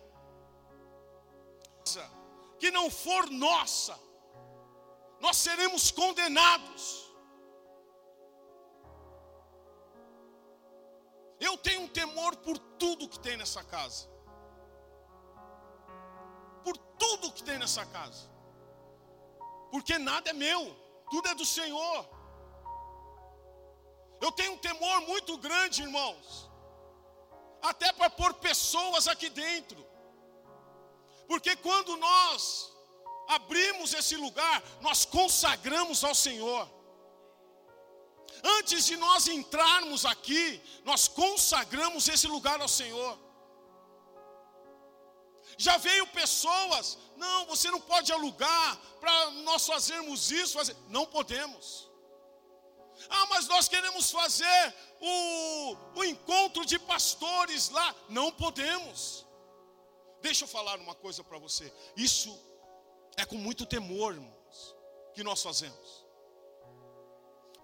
Que 2.58 2.70
não 2.70 2.88
for 2.90 3.28
nossa, 3.28 4.00
nós 5.20 5.36
seremos 5.36 5.90
condenados. 5.90 7.07
Eu 11.40 11.56
tenho 11.56 11.82
um 11.82 11.88
temor 11.88 12.36
por 12.36 12.58
tudo 12.58 13.08
que 13.08 13.18
tem 13.18 13.36
nessa 13.36 13.62
casa. 13.62 14.08
Por 16.64 16.76
tudo 16.76 17.32
que 17.32 17.42
tem 17.42 17.58
nessa 17.58 17.86
casa. 17.86 18.28
Porque 19.70 19.98
nada 19.98 20.30
é 20.30 20.32
meu, 20.32 20.74
tudo 21.10 21.28
é 21.28 21.34
do 21.34 21.44
Senhor. 21.44 22.08
Eu 24.20 24.32
tenho 24.32 24.52
um 24.52 24.58
temor 24.58 25.00
muito 25.02 25.36
grande, 25.38 25.82
irmãos. 25.82 26.50
Até 27.62 27.92
para 27.92 28.10
pôr 28.10 28.34
pessoas 28.34 29.06
aqui 29.06 29.28
dentro. 29.28 29.86
Porque 31.28 31.54
quando 31.56 31.96
nós 31.96 32.72
abrimos 33.28 33.92
esse 33.94 34.16
lugar, 34.16 34.62
nós 34.80 35.04
consagramos 35.04 36.02
ao 36.02 36.14
Senhor. 36.14 36.68
Antes 38.42 38.86
de 38.86 38.96
nós 38.96 39.26
entrarmos 39.26 40.04
aqui, 40.04 40.60
nós 40.84 41.08
consagramos 41.08 42.08
esse 42.08 42.26
lugar 42.26 42.60
ao 42.60 42.68
Senhor. 42.68 43.18
Já 45.56 45.76
veio 45.76 46.06
pessoas, 46.08 46.96
não, 47.16 47.46
você 47.46 47.70
não 47.70 47.80
pode 47.80 48.12
alugar 48.12 48.76
para 49.00 49.30
nós 49.30 49.66
fazermos 49.66 50.30
isso, 50.30 50.54
fazer. 50.54 50.76
não 50.88 51.04
podemos. 51.04 51.88
Ah, 53.10 53.26
mas 53.26 53.46
nós 53.48 53.68
queremos 53.68 54.10
fazer 54.10 54.74
o, 55.00 55.76
o 55.96 56.04
encontro 56.04 56.64
de 56.64 56.78
pastores 56.78 57.70
lá, 57.70 57.94
não 58.08 58.30
podemos. 58.30 59.26
Deixa 60.20 60.44
eu 60.44 60.48
falar 60.48 60.78
uma 60.78 60.94
coisa 60.94 61.24
para 61.24 61.38
você. 61.38 61.72
Isso 61.96 62.36
é 63.16 63.24
com 63.24 63.36
muito 63.36 63.64
temor, 63.66 64.14
irmãos, 64.14 64.76
que 65.14 65.22
nós 65.24 65.42
fazemos 65.42 65.97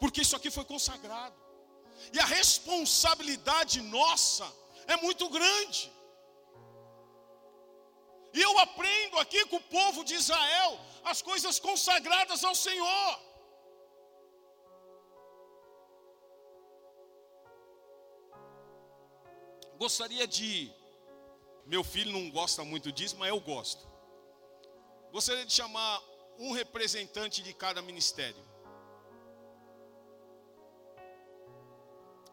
porque 0.05 0.21
isso 0.25 0.37
aqui 0.37 0.51
foi 0.57 0.67
consagrado. 0.73 1.37
E 2.13 2.19
a 2.25 2.27
responsabilidade 2.39 3.77
nossa 3.81 4.47
é 4.87 4.97
muito 5.05 5.27
grande. 5.37 5.83
E 8.35 8.41
eu 8.49 8.53
aprendo 8.59 9.19
aqui 9.23 9.41
com 9.47 9.57
o 9.57 9.69
povo 9.79 10.05
de 10.05 10.15
Israel 10.23 10.79
as 11.13 11.23
coisas 11.23 11.59
consagradas 11.59 12.45
ao 12.45 12.55
Senhor. 12.55 13.13
Gostaria 19.85 20.27
de. 20.37 20.49
Meu 21.65 21.83
filho 21.83 22.13
não 22.13 22.31
gosta 22.31 22.63
muito 22.73 22.93
disso, 22.93 23.17
mas 23.17 23.31
eu 23.31 23.41
gosto. 23.41 23.89
Gostaria 25.11 25.47
de 25.47 25.55
chamar 25.61 26.03
um 26.39 26.53
representante 26.53 27.43
de 27.43 27.55
cada 27.55 27.81
ministério. 27.81 28.54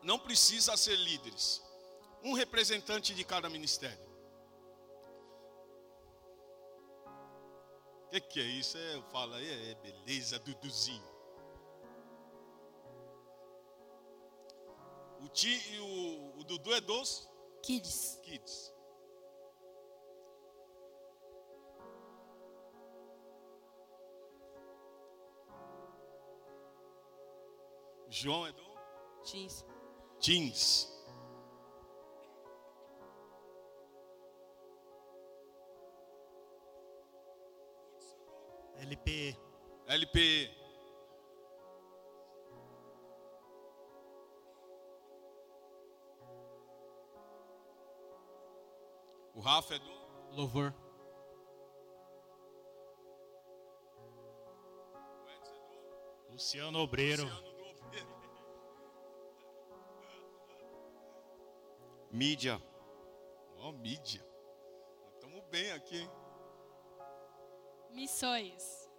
Não 0.03 0.17
precisa 0.19 0.75
ser 0.75 0.95
líderes. 0.95 1.61
Um 2.23 2.33
representante 2.33 3.13
de 3.13 3.23
cada 3.23 3.49
ministério. 3.49 4.11
O 8.05 8.09
que, 8.11 8.21
que, 8.21 8.39
é 8.39 8.43
isso? 8.43 8.77
É, 8.77 9.01
falo 9.11 9.33
aí, 9.35 9.71
é 9.71 9.75
beleza, 9.75 10.37
Duduzinho. 10.39 11.11
O, 15.23 15.29
ti, 15.29 15.79
o, 15.79 16.39
o 16.39 16.43
Dudu 16.43 16.73
é 16.73 16.81
dos? 16.81 17.29
Kids. 17.63 18.19
Kids. 18.23 18.73
João 28.09 28.45
é 28.45 28.51
do? 28.51 28.71
Teens 29.23 29.65
jeans. 30.21 30.87
LP. 38.79 39.35
LP. 39.87 40.49
O 49.33 49.39
Rafa 49.39 49.75
é 49.75 49.79
do 49.79 50.35
Louvor. 50.35 50.73
Luciano 56.29 56.79
Obreiro. 56.79 57.23
Luciano 57.23 57.50
Mídia. 62.11 62.61
Ó, 63.57 63.69
oh, 63.69 63.71
mídia. 63.71 64.21
Estamos 65.13 65.41
bem 65.45 65.71
aqui, 65.71 65.97
hein? 65.97 66.11
Missões. 67.91 68.89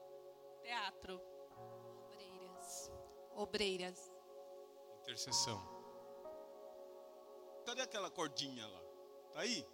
Teatro. 0.63 1.21
Obreiras. 2.07 2.91
Obreiras. 3.35 4.13
Intercessão. 5.03 5.61
Cadê 7.67 7.83
aquela 7.83 8.11
cordinha 8.11 8.67
lá? 8.67 8.81
Tá 9.35 9.41
aí? 9.41 9.67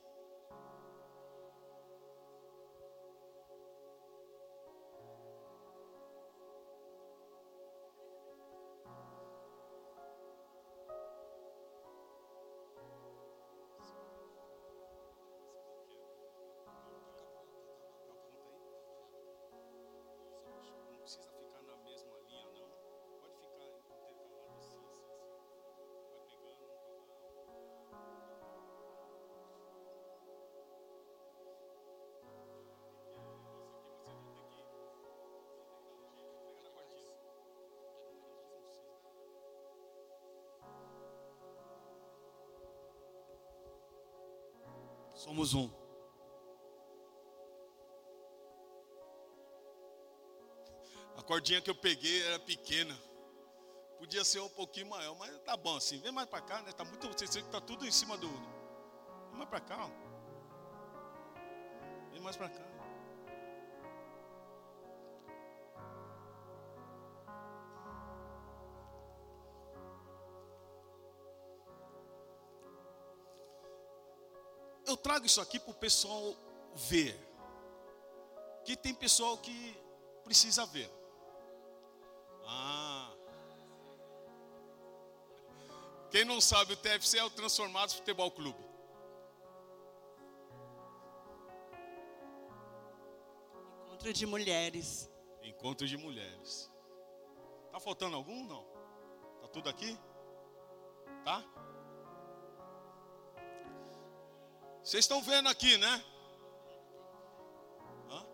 Somos 45.29 45.53
um. 45.53 45.71
A 51.19 51.23
cordinha 51.23 51.61
que 51.61 51.69
eu 51.69 51.75
peguei 51.75 52.23
era 52.23 52.39
pequena. 52.39 52.99
Podia 53.99 54.25
ser 54.25 54.41
um 54.41 54.49
pouquinho 54.49 54.89
maior, 54.89 55.15
mas 55.19 55.39
tá 55.41 55.55
bom 55.55 55.77
assim. 55.77 56.01
Vem 56.01 56.13
mais 56.13 56.27
para 56.31 56.41
cá, 56.41 56.63
né? 56.63 56.73
Tá 56.73 56.83
muito, 56.83 57.07
você 57.09 57.43
que 57.43 57.51
tá 57.51 57.61
tudo 57.61 57.87
em 57.87 57.91
cima 57.91 58.17
do. 58.17 58.27
Vem 58.27 59.37
mais 59.37 59.51
para 59.51 59.61
cá, 59.61 59.85
ó. 59.85 59.91
Vem 62.11 62.23
mais 62.23 62.35
para 62.35 62.49
cá. 62.49 62.78
Trago 74.99 75.27
isso 75.27 75.41
aqui 75.41 75.59
para 75.59 75.71
o 75.71 75.75
pessoal 75.75 76.35
ver. 76.75 77.19
Que 78.65 78.77
tem 78.77 78.95
pessoal 78.95 79.39
que 79.39 79.77
precisa 80.25 80.67
ver. 80.67 80.91
Ah. 82.47 83.13
Quem 86.11 86.25
não 86.25 86.41
sabe, 86.41 86.73
o 86.73 86.77
TFC 86.77 87.19
é 87.19 87.25
o 87.25 87.31
Transformados 87.31 87.95
Futebol 87.95 88.31
Clube. 88.31 88.69
Encontro 93.85 94.13
de 94.13 94.27
mulheres. 94.27 95.11
Encontro 95.43 95.87
de 95.87 95.97
mulheres. 95.97 96.71
Tá 97.73 97.81
faltando 97.81 98.17
algum? 98.17 98.47
Não. 98.47 98.65
Tá 99.43 99.49
tudo 99.49 99.69
aqui? 99.69 99.99
Tá? 101.25 101.45
Vocês 104.89 105.05
estão 105.05 105.21
vendo 105.21 105.51
aqui, 105.51 105.77
né? 105.77 106.05
Hã? 108.09 108.27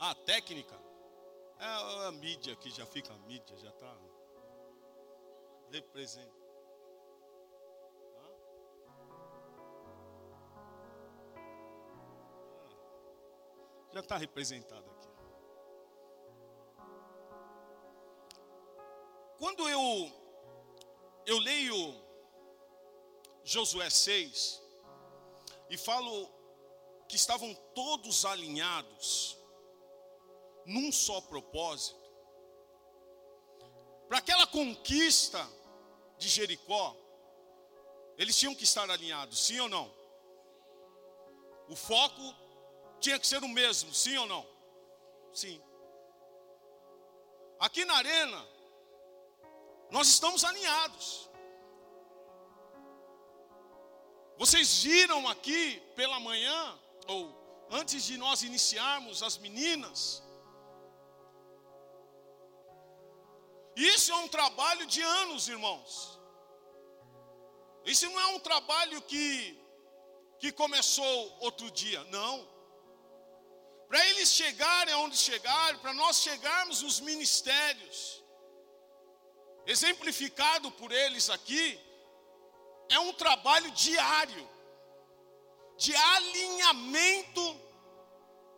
Ah, 0.00 0.14
técnica. 0.26 0.76
É 1.60 2.08
a 2.08 2.10
mídia 2.10 2.56
que 2.56 2.68
já 2.68 2.84
fica 2.84 3.12
a 3.12 3.18
mídia, 3.18 3.56
já 3.58 3.68
está 3.68 3.96
representa. 5.70 6.34
Já 13.92 14.00
está 14.00 14.16
representado 14.16 14.90
aqui. 14.90 15.08
Quando 19.38 19.68
eu 19.68 20.10
eu 21.24 21.38
leio 21.38 22.02
Josué 23.44 23.88
6 23.88 24.60
e 25.72 25.76
falo 25.78 26.28
que 27.08 27.16
estavam 27.16 27.54
todos 27.74 28.26
alinhados 28.26 29.38
num 30.66 30.92
só 30.92 31.18
propósito. 31.22 31.98
Para 34.06 34.18
aquela 34.18 34.46
conquista 34.46 35.42
de 36.18 36.28
Jericó, 36.28 36.94
eles 38.18 38.36
tinham 38.36 38.54
que 38.54 38.64
estar 38.64 38.90
alinhados, 38.90 39.46
sim 39.46 39.60
ou 39.60 39.68
não? 39.70 39.90
O 41.70 41.74
foco 41.74 42.22
tinha 43.00 43.18
que 43.18 43.26
ser 43.26 43.42
o 43.42 43.48
mesmo, 43.48 43.94
sim 43.94 44.18
ou 44.18 44.26
não? 44.26 44.46
Sim. 45.32 45.58
Aqui 47.58 47.86
na 47.86 47.94
arena, 47.94 48.46
nós 49.90 50.06
estamos 50.08 50.44
alinhados. 50.44 51.30
Vocês 54.38 54.82
viram 54.82 55.28
aqui 55.28 55.80
pela 55.94 56.18
manhã, 56.20 56.78
ou 57.06 57.66
antes 57.70 58.04
de 58.04 58.16
nós 58.16 58.42
iniciarmos, 58.42 59.22
as 59.22 59.38
meninas. 59.38 60.22
Isso 63.76 64.12
é 64.12 64.16
um 64.16 64.28
trabalho 64.28 64.86
de 64.86 65.00
anos, 65.00 65.48
irmãos. 65.48 66.20
Isso 67.84 68.08
não 68.10 68.20
é 68.20 68.26
um 68.28 68.38
trabalho 68.38 69.00
que, 69.02 69.58
que 70.38 70.52
começou 70.52 71.36
outro 71.40 71.70
dia, 71.70 72.02
não. 72.04 72.48
Para 73.88 74.06
eles 74.08 74.30
chegarem 74.30 74.94
aonde 74.94 75.16
chegaram, 75.16 75.78
para 75.78 75.92
nós 75.92 76.20
chegarmos 76.20 76.82
nos 76.82 77.00
ministérios, 77.00 78.22
exemplificado 79.66 80.70
por 80.72 80.90
eles 80.92 81.28
aqui, 81.28 81.78
é 82.92 82.98
um 82.98 83.12
trabalho 83.14 83.70
diário 83.70 84.48
de 85.78 85.94
alinhamento 85.96 87.44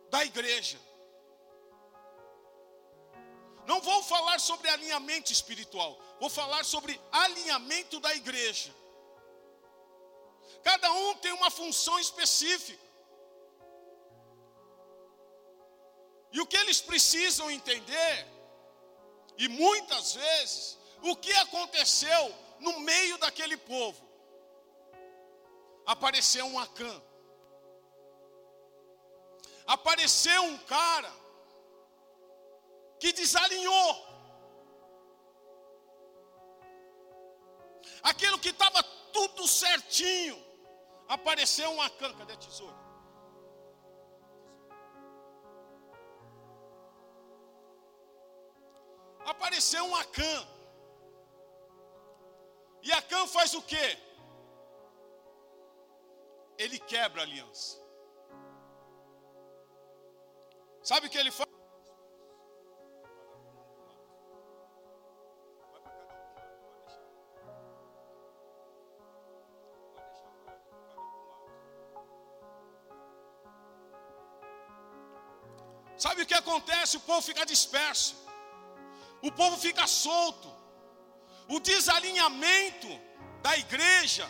da 0.09 0.25
igreja. 0.25 0.77
Não 3.65 3.79
vou 3.79 4.03
falar 4.03 4.39
sobre 4.39 4.69
alinhamento 4.69 5.31
espiritual, 5.31 5.97
vou 6.19 6.29
falar 6.29 6.65
sobre 6.65 6.99
alinhamento 7.11 7.99
da 8.01 8.13
igreja. 8.13 8.75
Cada 10.61 10.91
um 10.91 11.15
tem 11.15 11.31
uma 11.31 11.49
função 11.49 11.97
específica. 11.97 12.85
E 16.33 16.41
o 16.41 16.45
que 16.45 16.57
eles 16.57 16.81
precisam 16.81 17.49
entender, 17.49 18.27
e 19.37 19.47
muitas 19.47 20.13
vezes, 20.13 20.77
o 21.01 21.15
que 21.15 21.31
aconteceu 21.31 22.35
no 22.59 22.81
meio 22.81 23.17
daquele 23.17 23.55
povo 23.55 24.04
apareceu 25.85 26.45
um 26.45 26.59
Acã. 26.59 27.01
Apareceu 29.65 30.41
um 30.43 30.57
cara 30.59 31.11
que 32.99 33.11
desalinhou. 33.11 34.05
Aquilo 38.03 38.39
que 38.39 38.49
estava 38.49 38.83
tudo 39.11 39.47
certinho. 39.47 40.43
Apareceu 41.07 41.69
um 41.71 41.81
Acã. 41.81 42.13
Cadê 42.13 42.33
a 42.33 42.37
tesoura? 42.37 42.85
Apareceu 49.25 49.83
um 49.83 49.95
Acã. 49.95 50.47
E 52.83 52.91
Acã 52.93 53.25
faz 53.25 53.55
o 53.55 53.61
quê? 53.63 54.04
Ele 56.75 56.79
quebra 56.79 57.21
a 57.21 57.25
aliança. 57.25 57.81
Sabe 60.83 61.07
o 61.07 61.09
que 61.09 61.17
ele 61.17 61.31
faz? 61.31 61.49
Sabe 75.97 76.21
o 76.21 76.25
que 76.25 76.33
acontece? 76.33 76.97
O 76.97 76.99
povo 76.99 77.21
fica 77.21 77.45
disperso, 77.45 78.15
o 79.21 79.31
povo 79.31 79.57
fica 79.57 79.87
solto, 79.87 80.49
o 81.47 81.59
desalinhamento 81.59 82.89
da 83.41 83.57
igreja 83.57 84.29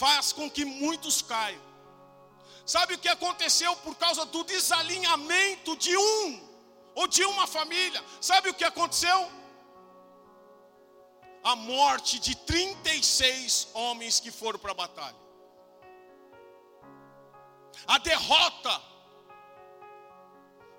faz 0.00 0.32
com 0.32 0.50
que 0.56 0.64
muitos 0.64 1.20
caiam. 1.20 1.62
Sabe 2.74 2.94
o 2.94 2.98
que 3.02 3.08
aconteceu 3.08 3.72
por 3.84 3.94
causa 3.96 4.24
do 4.34 4.42
desalinhamento 4.44 5.76
de 5.76 5.94
um 5.96 6.26
ou 6.94 7.06
de 7.06 7.22
uma 7.32 7.46
família? 7.46 8.02
Sabe 8.20 8.48
o 8.48 8.54
que 8.54 8.64
aconteceu? 8.64 9.18
A 11.42 11.54
morte 11.56 12.18
de 12.18 12.34
36 12.34 13.68
homens 13.74 14.20
que 14.20 14.30
foram 14.30 14.58
para 14.58 14.72
a 14.72 14.80
batalha. 14.82 15.20
A 17.86 17.98
derrota 17.98 18.74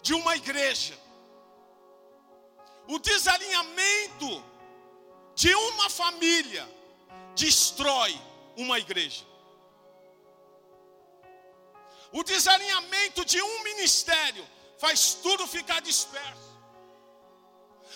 de 0.01 0.13
uma 0.15 0.35
igreja. 0.35 0.97
O 2.87 2.97
desalinhamento 2.97 4.43
de 5.35 5.53
uma 5.53 5.89
família 5.89 6.67
destrói 7.35 8.13
uma 8.57 8.79
igreja. 8.79 9.25
O 12.11 12.23
desalinhamento 12.23 13.23
de 13.23 13.41
um 13.41 13.63
ministério 13.63 14.45
faz 14.77 15.13
tudo 15.15 15.47
ficar 15.47 15.81
disperso. 15.81 16.51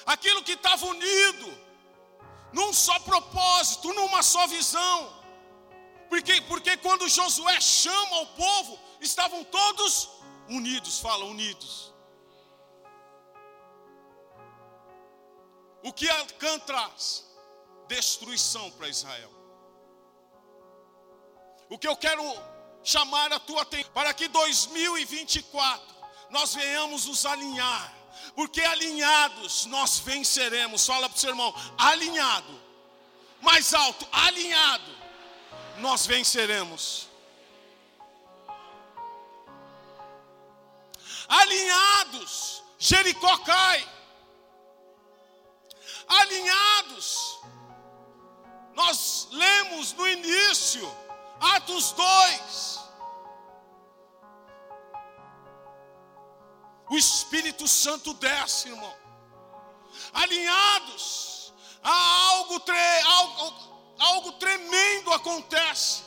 Aquilo 0.06 0.44
que 0.44 0.54
estava 0.54 0.86
unido, 0.86 1.48
num 2.54 2.72
só 2.72 2.98
propósito, 3.00 3.94
numa 3.94 4.22
só 4.24 4.48
visão. 4.48 5.14
Porque, 6.10 6.42
porque 6.42 6.78
quando 6.78 7.10
Josué 7.10 7.60
chama 7.60 8.22
o 8.22 8.28
povo, 8.28 8.80
estavam 9.02 9.44
todos 9.44 10.10
unidos, 10.48 11.00
fala 11.00 11.26
unidos. 11.26 11.94
O 15.84 15.92
que 15.92 16.10
Acã 16.10 16.58
traz? 16.60 17.26
Destruição 17.88 18.72
para 18.72 18.88
Israel. 18.88 19.35
O 21.70 21.78
que 21.78 21.88
eu 21.88 21.96
quero 21.96 22.24
chamar 22.84 23.34
a 23.34 23.40
tua 23.40 23.64
atenção 23.64 23.92
para 23.92 24.14
que 24.14 24.28
2024 24.28 25.96
nós 26.30 26.54
venhamos 26.54 27.06
nos 27.06 27.26
alinhar, 27.26 27.94
porque 28.36 28.62
alinhados 28.62 29.66
nós 29.66 30.00
venceremos. 30.00 30.86
Fala 30.86 31.10
para 31.10 31.18
o 31.18 31.20
seu 31.20 31.30
irmão, 31.32 31.54
alinhado, 31.78 32.62
mais 33.42 33.74
alto, 33.74 34.08
alinhado, 34.12 34.96
nós 35.78 36.06
venceremos. 36.06 37.08
Alinhados, 41.28 42.64
Jericó 42.78 43.38
cai. 43.40 43.88
Alinhados, 46.08 47.40
nós 48.76 49.28
lemos 49.32 49.94
no 49.94 50.08
início, 50.08 51.05
Atos 51.40 51.92
2. 51.92 52.80
O 56.90 56.98
Espírito 56.98 57.68
Santo 57.68 58.14
desce, 58.14 58.70
irmão. 58.70 58.96
Alinhados, 60.14 61.54
algo, 61.82 62.60
tre 62.60 63.02
algo, 63.02 63.54
algo 64.00 64.32
tremendo 64.34 65.12
acontece. 65.14 66.04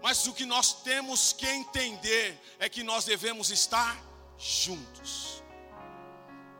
Mas 0.00 0.26
o 0.26 0.32
que 0.32 0.46
nós 0.46 0.74
temos 0.82 1.32
que 1.32 1.46
entender 1.46 2.40
é 2.58 2.68
que 2.68 2.84
nós 2.84 3.04
devemos 3.04 3.50
estar 3.50 3.98
juntos. 4.38 5.42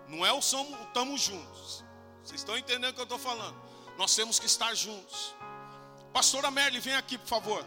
Não 0.08 0.24
é 0.26 0.32
o 0.32 0.42
somos, 0.42 0.78
estamos 0.80 1.20
juntos. 1.20 1.84
Vocês 2.24 2.40
estão 2.40 2.58
entendendo 2.58 2.90
o 2.90 2.94
que 2.94 3.00
eu 3.00 3.04
estou 3.04 3.18
falando? 3.18 3.56
Nós 3.96 4.14
temos 4.14 4.38
que 4.38 4.46
estar 4.46 4.74
juntos. 4.74 5.34
Pastora 6.18 6.50
Merle, 6.50 6.80
vem 6.80 6.96
aqui, 6.96 7.16
por 7.16 7.28
favor. 7.28 7.64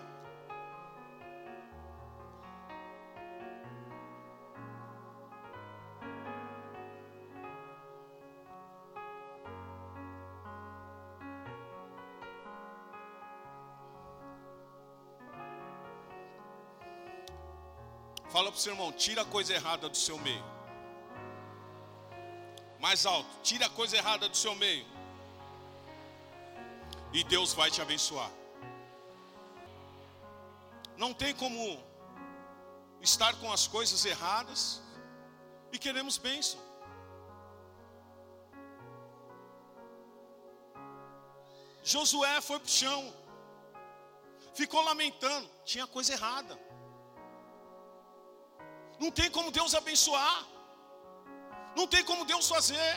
Fala 18.29 18.51
para 18.51 18.57
o 18.57 18.59
seu 18.59 18.73
irmão, 18.73 18.91
tira 18.91 19.21
a 19.21 19.25
coisa 19.25 19.53
errada 19.53 19.87
do 19.87 19.95
seu 19.95 20.17
meio. 20.17 20.43
Mais 22.81 23.05
alto, 23.05 23.29
tira 23.43 23.67
a 23.67 23.69
coisa 23.69 23.95
errada 23.95 24.27
do 24.27 24.35
seu 24.35 24.53
meio 24.55 24.85
e 27.13 27.23
Deus 27.23 27.53
vai 27.53 27.71
te 27.71 27.81
abençoar. 27.81 28.40
Não 31.01 31.11
tem 31.21 31.33
como 31.41 31.61
estar 33.01 33.33
com 33.39 33.51
as 33.51 33.63
coisas 33.75 34.01
erradas 34.05 34.61
e 35.73 35.79
queremos 35.85 36.15
bênção. 36.25 36.59
Josué 41.91 42.35
foi 42.47 42.59
para 42.59 42.67
o 42.67 42.75
chão, 42.81 43.01
ficou 44.53 44.83
lamentando, 44.89 45.49
tinha 45.71 45.87
coisa 45.87 46.13
errada. 46.13 46.55
Não 48.99 49.09
tem 49.09 49.31
como 49.37 49.49
Deus 49.49 49.73
abençoar, 49.73 50.45
não 51.75 51.87
tem 51.87 52.03
como 52.11 52.29
Deus 52.33 52.47
fazer. 52.47 52.93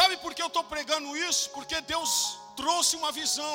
Sabe 0.00 0.16
por 0.24 0.34
que 0.34 0.40
eu 0.40 0.52
estou 0.54 0.64
pregando 0.64 1.14
isso? 1.28 1.50
Porque 1.50 1.78
Deus 1.82 2.10
trouxe 2.56 2.96
uma 2.96 3.12
visão 3.12 3.54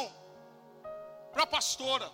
para 1.37 1.43
a 1.43 1.47
pastora. 1.47 2.11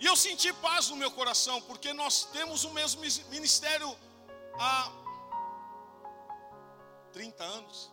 E 0.00 0.04
eu 0.04 0.16
senti 0.16 0.52
paz 0.54 0.88
no 0.88 0.96
meu 0.96 1.12
coração, 1.12 1.62
porque 1.62 1.92
nós 1.92 2.24
temos 2.24 2.64
o 2.64 2.72
mesmo 2.72 3.00
ministério 3.30 3.96
há 4.58 4.90
30 7.12 7.44
anos. 7.44 7.92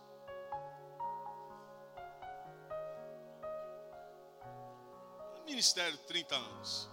Ministério 5.46 5.96
30 5.98 6.34
anos. 6.34 6.88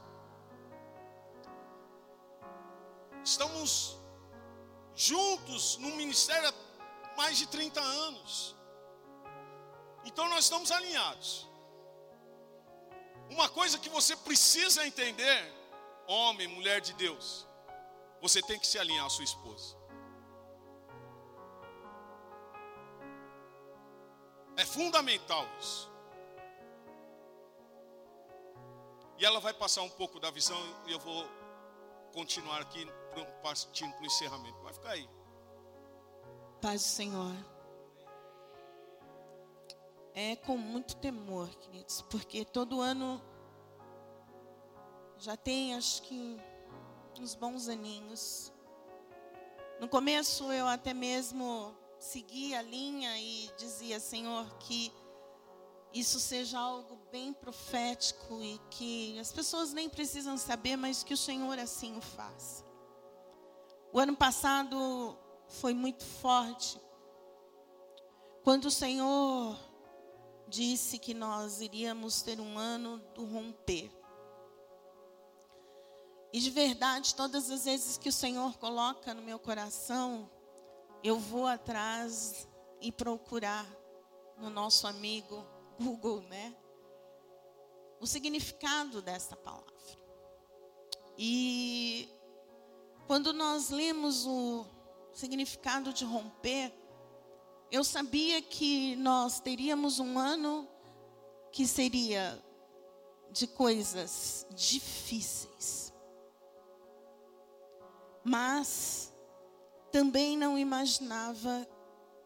Estamos 3.24 3.98
juntos 4.94 5.78
no 5.78 5.96
ministério 5.96 6.48
há 6.48 7.16
mais 7.18 7.40
de 7.40 7.48
30 7.48 7.82
anos. 7.82 8.57
Então 10.08 10.30
nós 10.30 10.46
estamos 10.46 10.72
alinhados. 10.72 11.48
Uma 13.30 13.50
coisa 13.50 13.78
que 13.78 13.90
você 13.90 14.16
precisa 14.16 14.88
entender, 14.88 15.54
homem, 16.08 16.48
mulher 16.48 16.80
de 16.80 16.94
Deus, 16.94 17.46
você 18.22 18.42
tem 18.42 18.58
que 18.58 18.66
se 18.66 18.80
alinhar 18.80 19.06
à 19.06 19.10
sua 19.10 19.26
esposa. 19.26 19.76
É 24.56 24.66
fundamental 24.66 25.46
isso. 25.60 25.92
E 29.20 29.26
ela 29.26 29.42
vai 29.42 29.54
passar 29.54 29.82
um 29.82 29.90
pouco 29.90 30.22
da 30.22 30.32
visão 30.32 30.62
e 30.86 30.92
eu 30.94 31.00
vou 31.00 31.28
continuar 32.14 32.62
aqui 32.62 32.88
partindo 33.44 33.92
para 33.94 34.04
o 34.04 34.06
encerramento. 34.06 34.60
Vai 34.62 34.74
ficar 34.74 34.92
aí. 34.92 35.10
Paz 36.62 36.82
do 36.82 36.88
Senhor. 36.88 37.57
É 40.20 40.36
com 40.36 40.58
muito 40.58 40.96
temor, 40.96 41.48
queridos, 41.58 42.02
porque 42.10 42.44
todo 42.44 42.82
ano 42.82 43.22
já 45.16 45.38
tem, 45.38 45.76
acho 45.76 46.02
que, 46.02 46.42
uns 47.20 47.36
bons 47.36 47.70
aninhos. 47.70 48.52
No 49.80 49.88
começo 49.88 50.52
eu 50.52 50.66
até 50.66 50.92
mesmo 50.92 51.72
seguia 52.00 52.58
a 52.58 52.62
linha 52.64 53.16
e 53.20 53.52
dizia, 53.60 54.00
Senhor, 54.00 54.52
que 54.58 54.92
isso 55.94 56.20
seja 56.20 56.58
algo 56.58 56.96
bem 57.12 57.32
profético 57.32 58.42
e 58.42 58.60
que 58.72 59.20
as 59.20 59.32
pessoas 59.32 59.72
nem 59.72 59.88
precisam 59.88 60.36
saber, 60.36 60.78
mas 60.78 61.04
que 61.04 61.14
o 61.14 61.18
Senhor 61.18 61.60
assim 61.60 61.96
o 61.96 62.02
faça. 62.02 62.66
O 63.94 64.00
ano 64.00 64.16
passado 64.16 65.16
foi 65.46 65.76
muito 65.76 66.04
forte. 66.04 66.82
Quando 68.44 68.66
o 68.66 68.72
Senhor 68.72 69.67
disse 70.48 70.98
que 70.98 71.14
nós 71.14 71.62
iríamos 71.62 72.22
ter 72.22 72.40
um 72.40 72.58
ano 72.58 73.00
do 73.14 73.26
romper. 73.26 73.92
E 76.32 76.40
de 76.40 76.50
verdade, 76.50 77.16
todas 77.16 77.50
as 77.50 77.66
vezes 77.66 77.98
que 77.98 78.10
o 78.10 78.14
Senhor 78.14 78.58
coloca 78.58 79.14
no 79.14 79.22
meu 79.22 79.40
coração, 79.40 80.30
eu 81.04 81.20
vou 81.20 81.48
atrás 81.48 82.48
e 82.82 82.92
procurar 82.92 83.66
no 84.38 84.50
nosso 84.50 84.88
amigo 84.88 85.46
Google, 85.80 86.22
né? 86.22 86.56
O 88.00 88.06
significado 88.06 89.02
dessa 89.02 89.36
palavra. 89.36 89.74
E 91.18 92.10
quando 93.08 93.34
nós 93.34 93.70
lemos 93.70 94.26
o 94.26 94.66
significado 95.14 95.92
de 95.92 96.06
romper, 96.06 96.72
eu 97.72 97.84
sabia 97.84 98.42
que 98.42 98.96
nós 98.96 99.40
teríamos 99.40 100.00
um 100.00 100.18
ano 100.18 100.68
que 101.52 101.68
seria 101.68 102.42
de 103.32 103.48
coisas 103.48 104.46
difíceis. 104.52 105.94
Mas 108.24 109.14
também 109.92 110.38
não 110.38 110.58
imaginava 110.58 111.68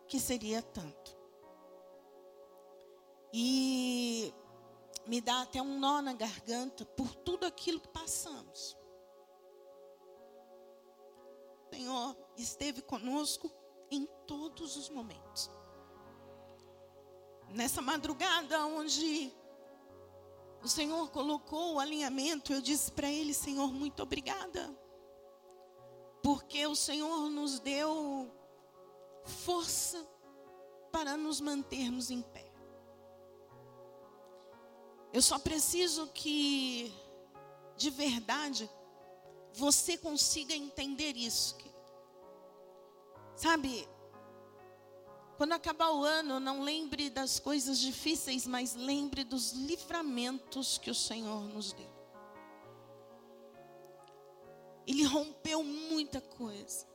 que 0.07 0.19
seria 0.19 0.61
tanto. 0.61 1.17
E 3.33 4.33
me 5.07 5.21
dá 5.21 5.41
até 5.41 5.61
um 5.61 5.79
nó 5.79 6.01
na 6.01 6.13
garganta 6.13 6.85
por 6.85 7.15
tudo 7.15 7.45
aquilo 7.45 7.79
que 7.79 7.87
passamos. 7.87 8.77
Senhor 11.73 12.15
esteve 12.37 12.81
conosco 12.81 13.49
em 13.91 14.07
todos 14.25 14.77
os 14.77 14.89
momentos. 14.89 15.51
Nessa 17.49 17.81
madrugada 17.81 18.65
onde 18.65 19.31
o 20.63 20.67
Senhor 20.67 21.09
colocou 21.11 21.75
o 21.75 21.79
alinhamento, 21.79 22.53
eu 22.53 22.61
disse 22.61 22.91
para 22.91 23.11
ele, 23.11 23.33
Senhor, 23.33 23.71
muito 23.73 24.01
obrigada. 24.01 24.73
Porque 26.23 26.65
o 26.65 26.75
Senhor 26.75 27.29
nos 27.29 27.59
deu 27.59 28.31
força 29.25 30.07
para 30.91 31.17
nos 31.17 31.41
mantermos 31.41 32.09
em 32.09 32.21
pé. 32.21 32.51
Eu 35.11 35.21
só 35.21 35.37
preciso 35.37 36.07
que, 36.07 36.93
de 37.75 37.89
verdade, 37.89 38.69
você 39.53 39.97
consiga 39.97 40.53
entender 40.53 41.17
isso. 41.17 41.57
Sabe, 43.35 43.87
quando 45.37 45.53
acabar 45.53 45.91
o 45.91 46.03
ano, 46.03 46.39
não 46.39 46.61
lembre 46.61 47.09
das 47.09 47.39
coisas 47.39 47.79
difíceis, 47.79 48.45
mas 48.45 48.75
lembre 48.75 49.23
dos 49.23 49.53
livramentos 49.53 50.77
que 50.77 50.91
o 50.91 50.93
Senhor 50.93 51.41
nos 51.49 51.73
deu. 51.73 51.89
Ele 54.85 55.03
rompeu 55.03 55.63
muita 55.63 56.21
coisa. 56.21 56.85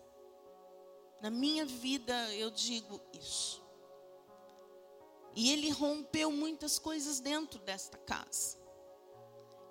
Na 1.20 1.30
minha 1.30 1.64
vida 1.66 2.14
eu 2.34 2.50
digo 2.50 3.00
isso. 3.12 3.64
E 5.34 5.50
ele 5.50 5.70
rompeu 5.70 6.30
muitas 6.30 6.78
coisas 6.78 7.18
dentro 7.18 7.58
desta 7.58 7.98
casa. 7.98 8.58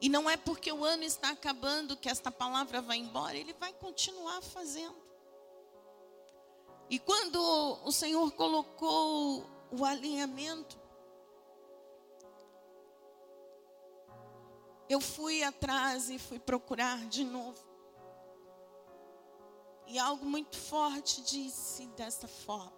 E 0.02 0.10
não 0.10 0.30
é 0.30 0.36
porque 0.36 0.72
o 0.72 0.84
ano 0.84 1.04
está 1.04 1.30
acabando 1.30 1.96
que 1.96 2.10
esta 2.10 2.30
palavra 2.30 2.82
vai 2.82 2.98
embora, 2.98 3.38
ele 3.38 3.54
vai 3.54 3.72
continuar 3.74 4.42
fazendo. 4.42 5.05
E 6.90 7.00
quando 7.00 7.40
o 7.84 7.92
Senhor 7.92 8.32
colocou 8.34 9.46
o 9.72 9.84
alinhamento, 9.84 10.80
eu 14.88 15.02
fui 15.02 15.44
atrás 15.44 16.10
e 16.10 16.20
fui 16.20 16.40
procurar 16.40 17.08
de 17.08 17.24
novo. 17.24 17.64
E 19.88 19.98
algo 19.98 20.26
muito 20.26 20.58
forte 20.58 21.22
disse 21.22 21.88
dessa 21.88 22.28
forma. 22.28 22.74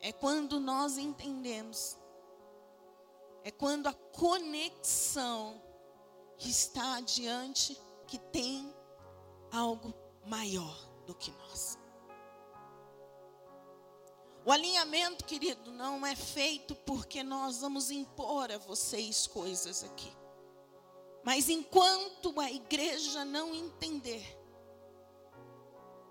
É 0.00 0.12
quando 0.12 0.60
nós 0.60 0.98
entendemos, 0.98 1.98
é 3.42 3.50
quando 3.50 3.86
a 3.86 3.94
conexão 3.94 5.62
está 6.38 6.96
adiante 6.96 7.80
que 8.06 8.18
tem 8.18 8.74
algo 9.50 9.94
maior 10.26 10.76
do 11.06 11.14
que 11.14 11.30
nós. 11.30 11.78
O 14.46 14.52
alinhamento, 14.52 15.24
querido, 15.24 15.72
não 15.72 16.04
é 16.04 16.14
feito 16.14 16.74
porque 16.74 17.22
nós 17.22 17.60
vamos 17.60 17.90
impor 17.90 18.52
a 18.52 18.58
vocês 18.58 19.26
coisas 19.26 19.82
aqui. 19.82 20.14
Mas 21.22 21.48
enquanto 21.48 22.38
a 22.38 22.50
igreja 22.50 23.24
não 23.24 23.54
entender 23.54 24.22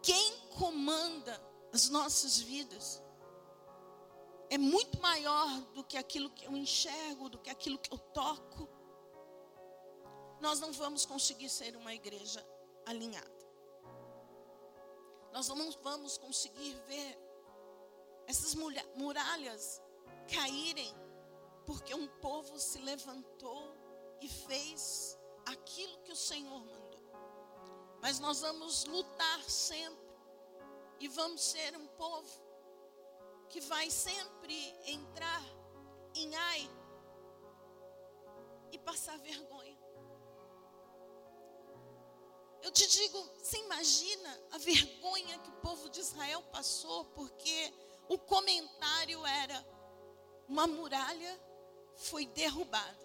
quem 0.02 0.38
comanda 0.58 1.40
as 1.72 1.90
nossas 1.90 2.40
vidas 2.40 3.02
é 4.50 4.58
muito 4.58 5.00
maior 5.00 5.62
do 5.74 5.84
que 5.84 5.98
aquilo 5.98 6.30
que 6.32 6.46
eu 6.46 6.58
enxergo, 6.58 7.30
do 7.30 7.38
que 7.38 7.52
aquilo 7.52 7.78
que 7.78 7.94
eu 7.94 7.98
toco, 7.98 8.68
nós 10.42 10.60
não 10.60 10.74
vamos 10.74 11.06
conseguir 11.06 11.50
ser 11.50 11.76
uma 11.76 11.94
igreja 11.94 12.46
alinhada. 12.86 13.32
Nós 15.32 15.48
não 15.48 15.72
vamos 15.84 16.18
conseguir 16.18 16.76
ver 16.88 17.23
essas 18.28 18.56
muralhas 18.96 19.82
caírem 20.34 20.94
porque 21.66 21.94
um 21.94 22.08
povo 22.20 22.60
se 22.60 22.80
levantou 22.80 23.76
e 24.22 24.28
fez 24.28 25.18
aquilo 25.46 25.98
que 26.00 26.12
o 26.12 26.16
Senhor 26.16 26.60
mandou. 26.60 27.02
Mas 28.02 28.20
nós 28.20 28.42
vamos 28.42 28.86
lutar 28.86 29.42
sempre 29.44 30.04
e 31.00 31.08
vamos 31.08 31.42
ser 31.42 31.76
um 31.78 31.88
povo 31.88 32.42
que 33.50 33.62
vai 33.62 33.90
sempre 33.90 34.56
entrar 34.86 35.44
em 36.16 36.36
ai 36.36 36.70
e 38.72 38.80
passar 38.80 39.18
vergonha. 39.20 39.78
Eu 42.62 42.72
te 42.72 42.88
digo, 42.88 43.22
você 43.38 43.58
imagina 43.58 44.42
a 44.52 44.58
vergonha 44.58 45.38
que 45.40 45.50
o 45.50 45.62
povo 45.62 45.90
de 45.90 46.00
Israel 46.00 46.42
passou, 46.44 47.06
porque 47.06 47.74
o 48.08 48.18
comentário 48.18 49.26
era: 49.26 49.66
uma 50.48 50.68
muralha 50.68 51.40
foi 51.96 52.26
derrubada 52.28 53.04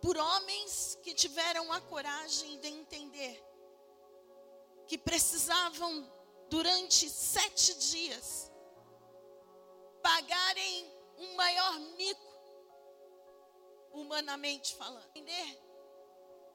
por 0.00 0.16
homens 0.16 0.98
que 1.02 1.14
tiveram 1.14 1.72
a 1.72 1.80
coragem 1.80 2.60
de 2.60 2.68
entender 2.68 3.44
que 4.86 4.96
precisavam, 4.96 6.10
durante 6.48 7.10
sete 7.10 7.74
dias, 7.74 8.50
pagarem 10.02 10.90
um 11.18 11.34
maior 11.34 11.78
mico, 11.96 12.32
humanamente 13.92 14.74
falando. 14.76 15.04
Entender 15.08 15.62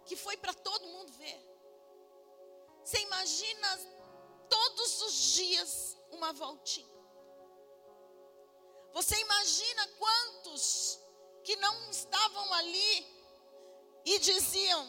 que 0.05 0.15
foi 0.15 0.35
para 0.37 0.53
todo 0.53 0.87
mundo 0.87 1.11
ver. 1.13 1.39
Você 2.83 2.99
imagina 3.01 3.77
todos 4.49 5.01
os 5.03 5.13
dias 5.33 5.97
uma 6.09 6.33
voltinha. 6.33 6.92
Você 8.93 9.15
imagina 9.19 9.87
quantos 9.97 10.99
que 11.43 11.55
não 11.57 11.89
estavam 11.89 12.53
ali 12.53 13.05
e 14.05 14.19
diziam: 14.19 14.83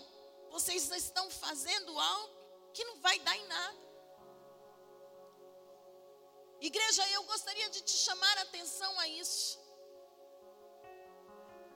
vocês 0.51 0.91
estão 0.91 1.31
fazendo 1.31 1.99
algo 1.99 2.35
que 2.75 2.85
não 2.85 3.01
vai 3.01 3.19
dar 3.21 3.37
em 3.37 3.47
nada. 3.47 3.85
Igreja, 6.61 7.07
eu 7.11 7.23
gostaria 7.25 7.69
de 7.71 7.81
te 7.83 7.97
chamar 7.97 8.39
a 8.39 8.43
atenção 8.43 8.99
a 9.01 9.09
isso. 9.09 9.59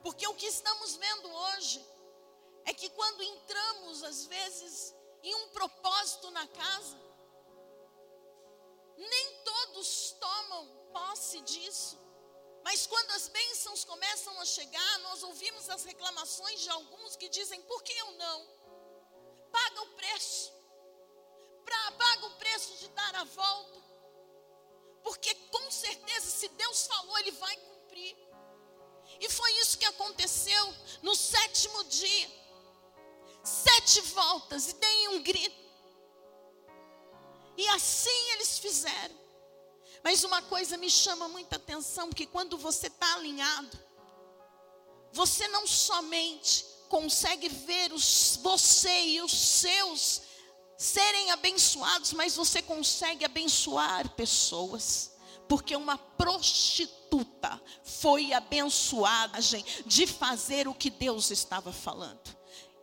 Porque 0.02 0.26
o 0.26 0.34
que 0.34 0.46
estamos 0.46 0.96
vendo 0.96 1.30
hoje 1.30 1.84
é 2.64 2.72
que 2.72 2.88
quando 2.90 3.22
entramos, 3.22 4.04
às 4.04 4.26
vezes, 4.26 4.94
em 5.22 5.34
um 5.34 5.48
propósito 5.48 6.30
na 6.30 6.46
casa, 6.46 6.96
nem 8.96 9.42
todos 9.44 10.12
tomam 10.12 10.66
posse 10.92 11.40
disso. 11.42 12.07
Mas 12.68 12.86
quando 12.86 13.10
as 13.12 13.28
bênçãos 13.28 13.82
começam 13.82 14.38
a 14.42 14.44
chegar, 14.44 14.98
nós 14.98 15.22
ouvimos 15.22 15.70
as 15.70 15.84
reclamações 15.84 16.60
de 16.60 16.68
alguns 16.68 17.16
que 17.16 17.26
dizem: 17.30 17.62
por 17.62 17.82
que 17.82 17.94
eu 17.96 18.10
não? 18.12 18.46
Paga 19.50 19.80
o 19.84 19.92
preço. 20.00 20.52
Pra, 21.64 21.92
paga 21.92 22.26
o 22.26 22.36
preço 22.36 22.76
de 22.76 22.88
dar 22.88 23.14
a 23.14 23.24
volta. 23.24 23.82
Porque 25.02 25.34
com 25.34 25.70
certeza, 25.70 26.26
se 26.26 26.48
Deus 26.48 26.86
falou, 26.86 27.18
Ele 27.20 27.30
vai 27.30 27.56
cumprir. 27.56 28.14
E 29.18 29.30
foi 29.30 29.50
isso 29.62 29.78
que 29.78 29.86
aconteceu 29.86 30.64
no 31.00 31.16
sétimo 31.16 31.84
dia. 31.84 32.30
Sete 33.42 34.02
voltas 34.02 34.68
e 34.68 34.74
deem 34.74 35.08
um 35.08 35.22
grito. 35.22 35.64
E 37.56 37.66
assim 37.68 38.20
eles 38.32 38.58
fizeram. 38.58 39.27
Mas 40.02 40.24
uma 40.24 40.42
coisa 40.42 40.76
me 40.76 40.90
chama 40.90 41.28
muita 41.28 41.56
atenção, 41.56 42.10
que 42.10 42.26
quando 42.26 42.56
você 42.56 42.86
está 42.86 43.14
alinhado, 43.14 43.78
você 45.12 45.48
não 45.48 45.66
somente 45.66 46.64
consegue 46.88 47.48
ver 47.48 47.92
os, 47.92 48.38
você 48.42 49.06
e 49.06 49.20
os 49.20 49.32
seus 49.32 50.22
serem 50.76 51.32
abençoados, 51.32 52.12
mas 52.12 52.36
você 52.36 52.62
consegue 52.62 53.24
abençoar 53.24 54.08
pessoas. 54.10 55.12
Porque 55.48 55.74
uma 55.74 55.96
prostituta 55.98 57.60
foi 57.82 58.32
abençoada 58.32 59.38
de 59.86 60.06
fazer 60.06 60.68
o 60.68 60.74
que 60.74 60.90
Deus 60.90 61.30
estava 61.30 61.72
falando. 61.72 62.37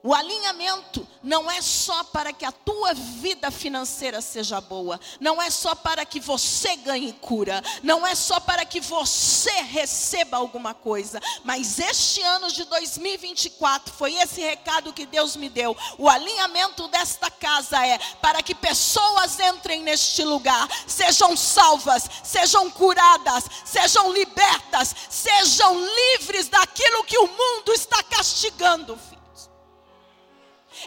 O 0.05 0.13
alinhamento 0.13 1.07
não 1.23 1.49
é 1.49 1.59
só 1.63 2.03
para 2.03 2.31
que 2.31 2.45
a 2.45 2.51
tua 2.51 2.93
vida 2.93 3.49
financeira 3.49 4.21
seja 4.21 4.61
boa, 4.61 4.99
não 5.19 5.41
é 5.41 5.49
só 5.49 5.73
para 5.73 6.05
que 6.05 6.19
você 6.19 6.75
ganhe 6.75 7.11
cura, 7.13 7.63
não 7.81 8.05
é 8.05 8.13
só 8.13 8.39
para 8.39 8.63
que 8.65 8.79
você 8.79 9.49
receba 9.63 10.37
alguma 10.37 10.75
coisa, 10.75 11.19
mas 11.43 11.79
este 11.79 12.21
ano 12.21 12.51
de 12.51 12.65
2024 12.65 13.91
foi 13.95 14.13
esse 14.13 14.41
recado 14.41 14.93
que 14.93 15.07
Deus 15.07 15.35
me 15.35 15.49
deu. 15.49 15.75
O 15.97 16.07
alinhamento 16.07 16.87
desta 16.89 17.31
casa 17.31 17.83
é 17.83 17.97
para 18.21 18.43
que 18.43 18.53
pessoas 18.53 19.39
entrem 19.39 19.81
neste 19.81 20.23
lugar, 20.23 20.69
sejam 20.85 21.35
salvas, 21.35 22.07
sejam 22.23 22.69
curadas, 22.69 23.45
sejam 23.65 24.13
libertas, 24.13 24.95
sejam 25.09 25.83
livres 25.83 26.47
daquilo 26.47 27.03
que 27.05 27.17
o 27.17 27.27
mundo 27.27 27.73
está 27.73 28.03
castigando. 28.03 28.99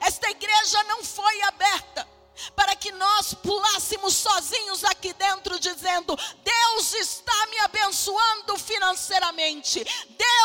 Esta 0.00 0.30
igreja 0.30 0.82
não 0.84 1.04
foi 1.04 1.42
aberta 1.42 2.06
para 2.54 2.76
que 2.76 2.92
nós 2.92 3.34
pulássemos 3.34 4.14
sozinhos 4.14 4.84
aqui 4.84 5.12
dentro, 5.12 5.58
dizendo: 5.58 6.16
Deus 6.44 6.92
está 6.94 7.46
me 7.48 7.58
abençoando 7.60 8.56
financeiramente, 8.58 9.84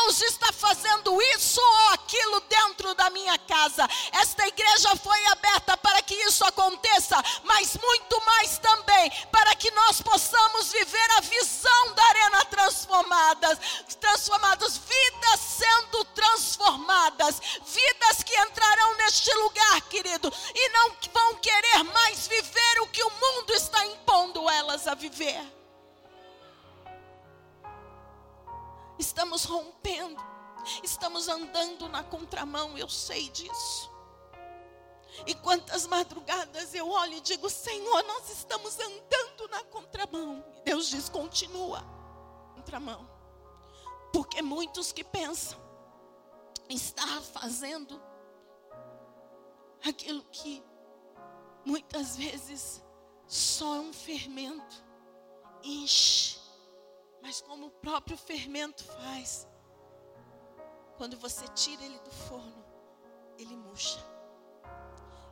Deus 0.03 0.21
está 0.21 0.51
fazendo 0.51 1.21
isso 1.33 1.61
ou 1.61 1.93
aquilo 1.93 2.41
dentro 2.41 2.93
da 2.93 3.09
minha 3.09 3.37
casa. 3.37 3.87
Esta 4.11 4.45
igreja 4.45 4.93
foi 4.97 5.25
aberta 5.27 5.77
para 5.77 6.01
que 6.01 6.13
isso 6.13 6.43
aconteça, 6.43 7.15
mas 7.45 7.77
muito 7.77 8.25
mais 8.25 8.57
também 8.57 9.09
para 9.31 9.55
que 9.55 9.71
nós 9.71 10.01
possamos 10.01 10.73
viver 10.73 11.11
a 11.17 11.21
visão 11.21 11.93
da 11.93 12.03
arena 12.03 12.45
transformadas, 12.45 13.57
transformadas, 14.01 14.77
vidas 14.77 15.39
sendo 15.39 16.03
transformadas, 16.05 17.39
vidas 17.65 18.23
que 18.25 18.37
entrarão 18.41 18.95
neste 18.95 19.33
lugar, 19.35 19.81
querido, 19.83 20.33
e 20.53 20.69
não 20.69 20.97
vão 21.13 21.35
querer 21.35 21.83
mais 21.85 22.27
viver 22.27 22.81
o 22.81 22.87
que 22.87 23.03
o 23.03 23.09
mundo 23.09 23.53
está 23.53 23.85
impondo 23.85 24.49
elas 24.49 24.85
a 24.85 24.95
viver. 24.95 25.62
Estamos 28.97 29.45
rompendo, 29.45 30.21
estamos 30.83 31.27
andando 31.27 31.89
na 31.89 32.03
contramão, 32.03 32.77
eu 32.77 32.89
sei 32.89 33.29
disso. 33.29 33.91
E 35.27 35.35
quantas 35.35 35.85
madrugadas 35.85 36.73
eu 36.73 36.89
olho 36.89 37.13
e 37.13 37.21
digo: 37.21 37.49
Senhor, 37.49 38.03
nós 38.03 38.29
estamos 38.29 38.77
andando 38.79 39.47
na 39.49 39.63
contramão. 39.65 40.43
E 40.57 40.61
Deus 40.61 40.89
diz: 40.89 41.09
continua, 41.09 41.83
contramão. 42.55 43.07
Porque 44.11 44.41
muitos 44.41 44.91
que 44.91 45.03
pensam 45.03 45.59
estar 46.69 47.21
fazendo 47.21 48.01
aquilo 49.83 50.23
que 50.31 50.63
muitas 51.65 52.15
vezes 52.17 52.83
só 53.27 53.75
é 53.75 53.79
um 53.79 53.93
fermento 53.93 54.83
enche, 55.63 56.37
mas 57.23 57.39
como 57.39 57.67
o 57.67 57.71
próprio 57.71 58.17
fermento 58.17 58.83
faz, 58.83 59.47
quando 60.97 61.17
você 61.17 61.47
tira 61.55 61.81
ele 61.81 61.97
do 61.99 62.11
forno, 62.11 62.65
ele 63.37 63.55
murcha. 63.55 63.97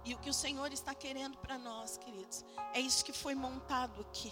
E 0.05 0.13
o 0.13 0.17
que 0.19 0.29
o 0.29 0.33
Senhor 0.33 0.71
está 0.71 0.95
querendo 0.95 1.37
para 1.37 1.57
nós, 1.57 1.97
queridos, 1.97 2.45
é 2.73 2.79
isso 2.79 3.03
que 3.03 3.11
foi 3.11 3.35
montado 3.35 3.99
aqui. 4.01 4.31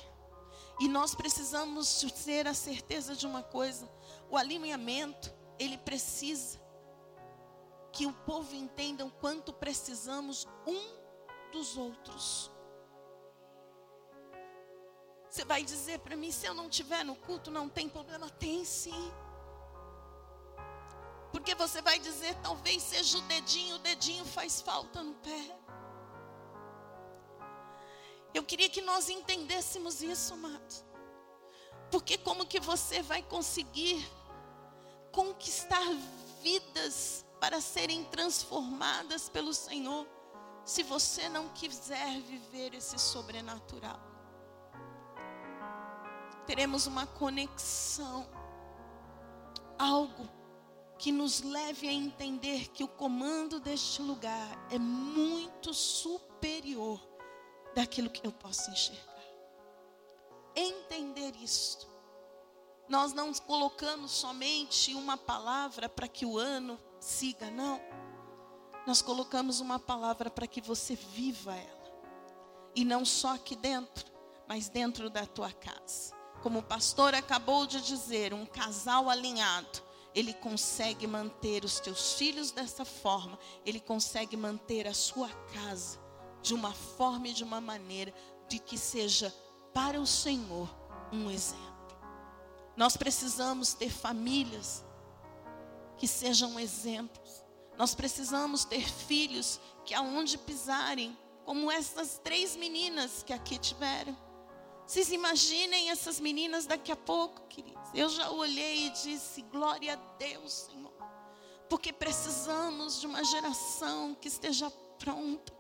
E 0.79 0.87
nós 0.87 1.13
precisamos 1.13 2.01
ter 2.23 2.47
a 2.47 2.53
certeza 2.53 3.13
de 3.13 3.27
uma 3.27 3.43
coisa: 3.43 3.91
o 4.29 4.37
alinhamento, 4.37 5.31
ele 5.59 5.77
precisa 5.77 6.57
que 7.91 8.05
o 8.05 8.13
povo 8.13 8.55
entenda 8.55 9.05
o 9.05 9.11
quanto 9.11 9.51
precisamos 9.51 10.47
um 10.65 11.51
dos 11.51 11.75
outros. 11.75 12.49
Você 15.29 15.45
vai 15.45 15.63
dizer 15.63 15.99
para 15.99 16.15
mim, 16.15 16.31
se 16.31 16.45
eu 16.45 16.53
não 16.53 16.67
estiver 16.67 17.05
no 17.05 17.15
culto, 17.15 17.51
não 17.51 17.69
tem 17.69 17.87
problema? 17.87 18.29
Tem 18.29 18.65
sim. 18.65 19.11
Porque 21.31 21.53
você 21.53 21.81
vai 21.81 21.99
dizer, 21.99 22.33
talvez 22.41 22.81
seja 22.81 23.19
o 23.19 23.21
dedinho, 23.21 23.75
o 23.75 23.79
dedinho 23.79 24.25
faz 24.25 24.59
falta 24.59 25.03
no 25.03 25.13
pé. 25.15 25.59
Eu 28.33 28.43
queria 28.43 28.69
que 28.69 28.81
nós 28.81 29.09
entendêssemos 29.09 30.01
isso, 30.01 30.33
amado. 30.33 30.89
Porque 31.91 32.17
como 32.17 32.47
que 32.47 32.59
você 32.59 33.03
vai 33.03 33.21
conseguir 33.21 34.07
conquistar 35.11 35.85
vidas 36.41 37.25
para 37.39 37.61
serem 37.61 38.03
transformadas 38.05 39.29
pelo 39.29 39.53
Senhor, 39.53 40.07
se 40.65 40.83
você 40.83 41.29
não 41.29 41.49
quiser 41.49 42.19
viver 42.21 42.73
esse 42.73 42.97
sobrenatural? 42.97 44.08
Teremos 46.49 46.87
uma 46.87 47.05
conexão, 47.05 48.27
algo 49.77 50.27
que 50.97 51.11
nos 51.11 51.43
leve 51.43 51.87
a 51.87 51.93
entender 51.93 52.69
que 52.69 52.83
o 52.83 52.87
comando 52.87 53.59
deste 53.59 54.01
lugar 54.01 54.57
é 54.71 54.79
muito 54.79 55.75
superior 55.75 56.99
daquilo 57.75 58.09
que 58.09 58.25
eu 58.25 58.31
posso 58.31 58.71
enxergar. 58.71 59.23
Entender 60.55 61.35
isto. 61.35 61.87
Nós 62.87 63.13
não 63.13 63.31
colocamos 63.31 64.09
somente 64.09 64.95
uma 64.95 65.17
palavra 65.17 65.87
para 65.87 66.07
que 66.07 66.25
o 66.25 66.39
ano 66.39 66.79
siga, 66.99 67.51
não. 67.51 67.79
Nós 68.87 69.03
colocamos 69.03 69.59
uma 69.59 69.77
palavra 69.77 70.31
para 70.31 70.47
que 70.47 70.61
você 70.61 70.95
viva 70.95 71.53
ela. 71.53 71.93
E 72.75 72.83
não 72.83 73.05
só 73.05 73.35
aqui 73.35 73.55
dentro, 73.55 74.11
mas 74.47 74.67
dentro 74.67 75.11
da 75.11 75.27
tua 75.27 75.51
casa. 75.51 76.17
Como 76.41 76.59
o 76.59 76.63
pastor 76.63 77.13
acabou 77.13 77.65
de 77.65 77.81
dizer, 77.81 78.33
um 78.33 78.45
casal 78.45 79.09
alinhado 79.09 79.89
ele 80.13 80.33
consegue 80.33 81.05
manter 81.05 81.63
os 81.63 81.79
teus 81.79 82.13
filhos 82.13 82.51
dessa 82.51 82.83
forma, 82.83 83.37
ele 83.65 83.79
consegue 83.79 84.35
manter 84.35 84.87
a 84.87 84.93
sua 84.93 85.29
casa 85.53 85.99
de 86.41 86.53
uma 86.53 86.73
forma 86.73 87.27
e 87.27 87.33
de 87.33 87.43
uma 87.43 87.61
maneira 87.61 88.13
de 88.47 88.59
que 88.59 88.77
seja 88.77 89.33
para 89.73 89.99
o 89.99 90.07
Senhor 90.07 90.69
um 91.11 91.29
exemplo. 91.29 91.69
Nós 92.75 92.97
precisamos 92.97 93.73
ter 93.73 93.89
famílias 93.89 94.83
que 95.97 96.07
sejam 96.07 96.59
exemplos. 96.59 97.43
Nós 97.77 97.93
precisamos 97.93 98.63
ter 98.65 98.89
filhos 98.89 99.59
que 99.85 99.93
aonde 99.93 100.37
pisarem, 100.37 101.17
como 101.45 101.71
essas 101.71 102.19
três 102.23 102.55
meninas 102.55 103.21
que 103.21 103.33
aqui 103.33 103.57
tiveram. 103.57 104.15
Vocês 104.89 105.11
imaginem 105.11 105.91
essas 105.91 106.19
meninas 106.19 106.65
daqui 106.65 106.91
a 106.91 106.95
pouco, 106.95 107.45
queridos. 107.47 107.91
Eu 107.93 108.09
já 108.09 108.31
olhei 108.31 108.87
e 108.87 108.89
disse: 108.89 109.43
glória 109.43 109.93
a 109.93 109.95
Deus, 110.17 110.51
Senhor. 110.51 110.91
Porque 111.69 111.93
precisamos 111.93 112.99
de 112.99 113.05
uma 113.05 113.23
geração 113.23 114.15
que 114.15 114.27
esteja 114.27 114.67
pronta 114.97 115.53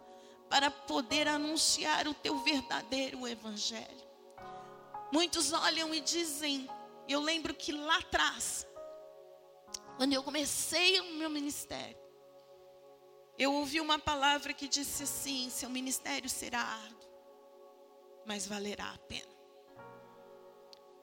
para 0.49 0.71
poder 0.71 1.27
anunciar 1.27 2.07
o 2.07 2.13
teu 2.15 2.39
verdadeiro 2.39 3.27
evangelho. 3.27 4.09
Muitos 5.13 5.53
olham 5.53 5.93
e 5.93 6.01
dizem, 6.01 6.67
eu 7.07 7.21
lembro 7.21 7.53
que 7.53 7.71
lá 7.71 7.97
atrás, 7.99 8.65
quando 9.95 10.11
eu 10.11 10.23
comecei 10.23 10.99
o 11.01 11.13
meu 11.17 11.29
ministério, 11.29 11.99
eu 13.37 13.53
ouvi 13.53 13.79
uma 13.79 13.99
palavra 13.99 14.55
que 14.55 14.67
disse 14.67 15.03
assim: 15.03 15.51
seu 15.51 15.69
ministério 15.69 16.27
será 16.27 16.61
árduo, 16.61 16.98
mas 18.29 18.45
valerá 18.45 18.91
a 18.91 18.97
pena. 18.99 19.27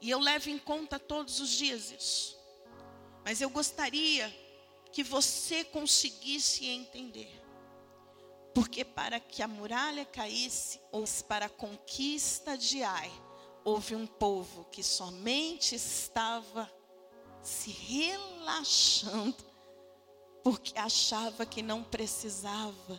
E 0.00 0.08
eu 0.08 0.20
levo 0.20 0.48
em 0.48 0.60
conta 0.60 0.96
todos 0.96 1.40
os 1.40 1.50
dias 1.50 1.90
isso. 1.90 2.38
Mas 3.24 3.40
eu 3.40 3.50
gostaria 3.50 4.32
que 4.92 5.02
você 5.02 5.64
conseguisse 5.64 6.64
entender 6.66 7.42
porque 8.54 8.84
para 8.84 9.18
que 9.18 9.42
a 9.42 9.48
muralha 9.48 10.04
caísse, 10.04 10.80
ou 10.92 11.04
para 11.28 11.46
a 11.46 11.48
conquista 11.48 12.56
de 12.56 12.82
Ai, 12.84 13.12
houve 13.64 13.96
um 13.96 14.06
povo 14.06 14.64
que 14.70 14.82
somente 14.82 15.74
estava 15.74 16.70
se 17.42 17.70
relaxando, 17.70 19.44
porque 20.44 20.78
achava 20.78 21.44
que 21.44 21.60
não 21.60 21.82
precisava 21.82 22.98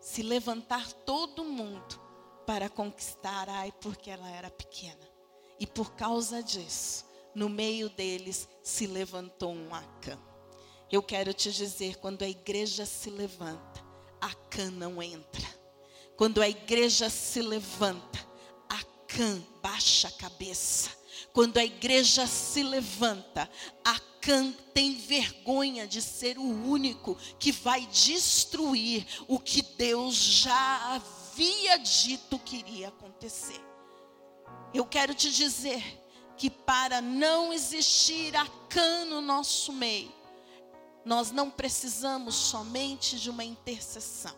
se 0.00 0.22
levantar 0.22 0.90
todo 0.92 1.44
mundo 1.44 2.09
para 2.50 2.68
conquistar 2.68 3.48
Ai, 3.48 3.72
porque 3.80 4.10
ela 4.10 4.28
era 4.28 4.50
pequena. 4.50 5.08
E 5.60 5.68
por 5.68 5.92
causa 5.92 6.42
disso, 6.42 7.04
no 7.32 7.48
meio 7.48 7.88
deles 7.88 8.48
se 8.60 8.88
levantou 8.88 9.52
um 9.52 9.72
Acã. 9.72 10.18
Eu 10.90 11.00
quero 11.00 11.32
te 11.32 11.52
dizer, 11.52 11.98
quando 11.98 12.22
a 12.22 12.28
igreja 12.28 12.84
se 12.84 13.08
levanta, 13.08 13.80
Acã 14.20 14.68
não 14.68 15.00
entra. 15.00 15.46
Quando 16.16 16.42
a 16.42 16.48
igreja 16.48 17.08
se 17.08 17.40
levanta, 17.40 18.18
Acã 18.68 19.40
baixa 19.62 20.08
a 20.08 20.10
cabeça. 20.10 20.90
Quando 21.32 21.56
a 21.56 21.64
igreja 21.64 22.26
se 22.26 22.64
levanta, 22.64 23.48
Acã 23.84 24.52
tem 24.74 24.96
vergonha 24.96 25.86
de 25.86 26.02
ser 26.02 26.36
o 26.36 26.42
único 26.42 27.16
que 27.38 27.52
vai 27.52 27.86
destruir 27.86 29.06
o 29.28 29.38
que 29.38 29.62
Deus 29.62 30.16
já 30.16 30.94
havia 30.96 31.19
dito 31.78 32.38
que 32.38 32.56
iria 32.56 32.88
acontecer. 32.88 33.60
Eu 34.72 34.84
quero 34.84 35.14
te 35.14 35.30
dizer 35.30 35.82
que 36.36 36.48
para 36.50 37.00
não 37.00 37.52
existir 37.52 38.34
Acã 38.36 39.04
no 39.04 39.20
nosso 39.20 39.72
meio, 39.72 40.12
nós 41.04 41.30
não 41.30 41.50
precisamos 41.50 42.34
somente 42.34 43.18
de 43.18 43.30
uma 43.30 43.44
intercessão. 43.44 44.34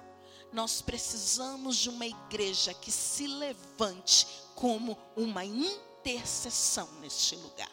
Nós 0.53 0.82
precisamos 0.82 1.76
de 1.76 1.88
uma 1.88 2.07
igreja 2.07 2.74
que 2.74 2.90
se 2.90 3.26
levante 3.26 4.26
como 4.55 4.98
uma 5.16 5.44
intercessão 5.44 6.88
neste 7.00 7.36
lugar. 7.36 7.70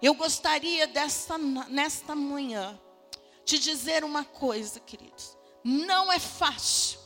Eu 0.00 0.14
gostaria 0.14 0.86
desta, 0.86 1.38
nesta 1.38 2.14
manhã 2.14 2.78
te 3.44 3.58
dizer 3.58 4.04
uma 4.04 4.24
coisa, 4.24 4.80
queridos. 4.80 5.36
Não 5.62 6.12
é 6.12 6.18
fácil. 6.18 7.05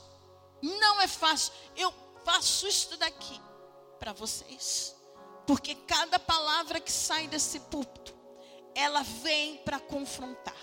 Não 0.62 1.00
é 1.00 1.08
fácil. 1.08 1.52
Eu 1.76 1.92
faço 2.24 2.66
isso 2.66 2.96
daqui 2.96 3.40
para 3.98 4.12
vocês. 4.12 4.96
Porque 5.46 5.74
cada 5.74 6.18
palavra 6.18 6.80
que 6.80 6.92
sai 6.92 7.26
desse 7.26 7.60
púlpito, 7.60 8.14
ela 8.74 9.02
vem 9.02 9.58
para 9.58 9.80
confrontar. 9.80 10.54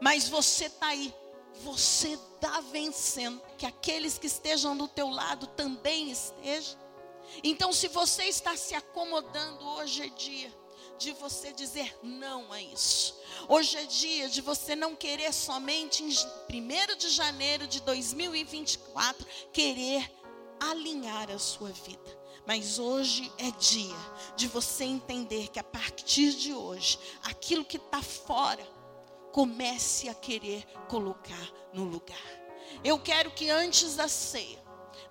Mas 0.00 0.28
você 0.28 0.66
está 0.66 0.88
aí, 0.88 1.14
você 1.62 2.14
está 2.14 2.60
vencendo. 2.60 3.40
Que 3.58 3.66
aqueles 3.66 4.18
que 4.18 4.26
estejam 4.26 4.76
do 4.76 4.88
teu 4.88 5.10
lado 5.10 5.46
também 5.48 6.10
estejam. 6.10 6.78
Então, 7.44 7.72
se 7.72 7.88
você 7.88 8.24
está 8.24 8.56
se 8.56 8.74
acomodando, 8.74 9.64
hoje 9.64 10.02
é 10.02 10.08
dia 10.08 10.59
de 11.00 11.12
você 11.12 11.50
dizer 11.50 11.98
não 12.02 12.52
a 12.52 12.60
isso. 12.60 13.18
Hoje 13.48 13.78
é 13.78 13.84
dia 13.84 14.28
de 14.28 14.42
você 14.42 14.76
não 14.76 14.94
querer 14.94 15.32
somente 15.32 16.04
em 16.04 16.08
1 16.08 16.96
de 16.98 17.08
janeiro 17.08 17.66
de 17.66 17.80
2024 17.80 19.26
querer 19.50 20.12
alinhar 20.60 21.30
a 21.30 21.38
sua 21.38 21.70
vida. 21.70 22.20
Mas 22.46 22.78
hoje 22.78 23.32
é 23.38 23.50
dia 23.52 23.96
de 24.36 24.46
você 24.46 24.84
entender 24.84 25.48
que 25.48 25.58
a 25.58 25.64
partir 25.64 26.34
de 26.34 26.52
hoje, 26.52 26.98
aquilo 27.22 27.64
que 27.64 27.78
está 27.78 28.02
fora, 28.02 28.62
comece 29.32 30.06
a 30.06 30.14
querer 30.14 30.66
colocar 30.86 31.50
no 31.72 31.84
lugar. 31.84 32.18
Eu 32.84 32.98
quero 32.98 33.30
que 33.30 33.48
antes 33.48 33.96
da 33.96 34.06
ceia 34.06 34.62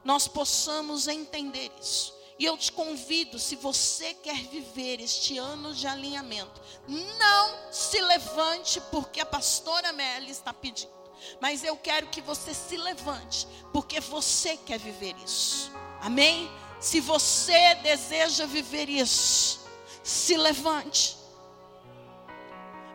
nós 0.03 0.27
possamos 0.27 1.07
entender 1.07 1.71
isso. 1.81 2.18
E 2.39 2.45
eu 2.45 2.57
te 2.57 2.71
convido, 2.71 3.37
se 3.37 3.57
você 3.57 4.13
quer 4.13 4.41
viver 4.47 5.01
este 5.01 5.37
ano 5.37 5.73
de 5.73 5.85
alinhamento, 5.85 6.61
não 6.87 7.69
se 7.69 7.99
levante 7.99 8.79
porque 8.89 9.19
a 9.19 9.25
pastora 9.25 9.91
Melly 9.91 10.31
está 10.31 10.53
pedindo. 10.53 10.93
Mas 11.41 11.65
eu 11.65 11.75
quero 11.75 12.07
que 12.07 12.21
você 12.21 12.53
se 12.53 12.77
levante, 12.77 13.45
porque 13.73 13.99
você 13.99 14.55
quer 14.55 14.79
viver 14.79 15.17
isso. 15.17 15.69
Amém? 15.99 16.49
Se 16.79 17.01
você 17.01 17.75
deseja 17.75 18.45
viver 18.45 18.87
isso, 18.87 19.59
se 20.01 20.37
levante. 20.37 21.17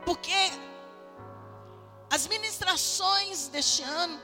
Porque 0.06 0.50
as 2.10 2.26
ministrações 2.26 3.48
deste 3.48 3.82
ano, 3.82 4.18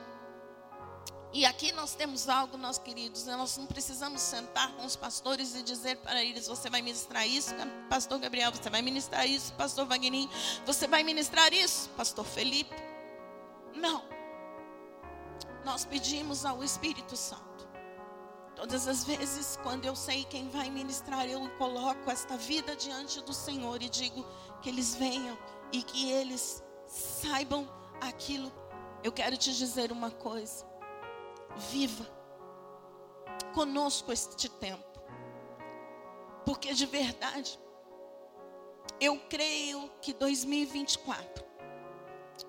e 1.32 1.46
aqui 1.46 1.70
nós 1.72 1.94
temos 1.94 2.28
algo, 2.28 2.56
nós 2.56 2.76
queridos, 2.76 3.24
né? 3.24 3.36
nós 3.36 3.56
não 3.56 3.66
precisamos 3.66 4.20
sentar 4.20 4.72
com 4.72 4.84
os 4.84 4.96
pastores 4.96 5.54
e 5.54 5.62
dizer 5.62 5.96
para 5.98 6.24
eles: 6.24 6.48
você 6.48 6.68
vai 6.68 6.82
ministrar 6.82 7.26
isso, 7.26 7.54
pastor 7.88 8.18
Gabriel, 8.18 8.50
você 8.50 8.68
vai 8.68 8.82
ministrar 8.82 9.26
isso, 9.26 9.52
pastor 9.52 9.86
Wagner, 9.86 10.28
você 10.66 10.88
vai 10.88 11.04
ministrar 11.04 11.52
isso, 11.52 11.88
pastor 11.90 12.24
Felipe. 12.24 12.74
Não. 13.74 14.02
Nós 15.64 15.84
pedimos 15.84 16.44
ao 16.44 16.64
Espírito 16.64 17.16
Santo. 17.16 17.68
Todas 18.56 18.88
as 18.88 19.04
vezes, 19.04 19.58
quando 19.62 19.86
eu 19.86 19.94
sei 19.94 20.24
quem 20.24 20.48
vai 20.48 20.68
ministrar, 20.68 21.26
eu 21.26 21.48
coloco 21.56 22.10
esta 22.10 22.36
vida 22.36 22.74
diante 22.74 23.20
do 23.22 23.32
Senhor 23.32 23.80
e 23.80 23.88
digo 23.88 24.26
que 24.60 24.68
eles 24.68 24.96
venham 24.96 25.38
e 25.72 25.82
que 25.82 26.10
eles 26.10 26.62
saibam 26.86 27.68
aquilo. 28.00 28.52
Eu 29.02 29.12
quero 29.12 29.36
te 29.36 29.56
dizer 29.56 29.92
uma 29.92 30.10
coisa. 30.10 30.69
Viva 31.56 32.06
conosco 33.54 34.12
este 34.12 34.48
tempo. 34.48 35.00
Porque 36.44 36.72
de 36.72 36.86
verdade, 36.86 37.58
eu 39.00 39.18
creio 39.28 39.90
que 40.00 40.12
2024 40.12 41.44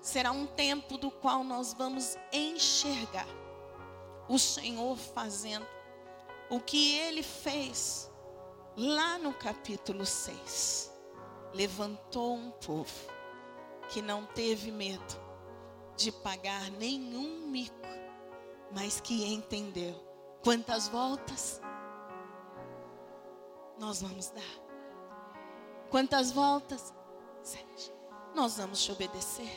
será 0.00 0.32
um 0.32 0.46
tempo 0.46 0.96
do 0.96 1.10
qual 1.10 1.44
nós 1.44 1.74
vamos 1.74 2.16
enxergar 2.32 3.26
o 4.28 4.38
Senhor 4.38 4.96
fazendo 4.96 5.66
o 6.50 6.60
que 6.60 6.98
ele 6.98 7.22
fez 7.22 8.10
lá 8.76 9.18
no 9.18 9.34
capítulo 9.34 10.06
6. 10.06 10.90
Levantou 11.52 12.34
um 12.34 12.50
povo 12.50 13.12
que 13.90 14.00
não 14.00 14.24
teve 14.24 14.70
medo 14.70 15.20
de 15.96 16.10
pagar 16.10 16.70
nenhum 16.70 17.46
mico, 17.48 17.74
mas 18.74 19.00
que 19.00 19.24
entendeu 19.32 19.94
quantas 20.42 20.88
voltas 20.88 21.60
nós 23.78 24.00
vamos 24.00 24.28
dar. 24.28 24.62
Quantas 25.90 26.30
voltas? 26.32 26.94
Sete. 27.42 27.92
Nós 28.34 28.56
vamos 28.56 28.82
te 28.82 28.92
obedecer. 28.92 29.50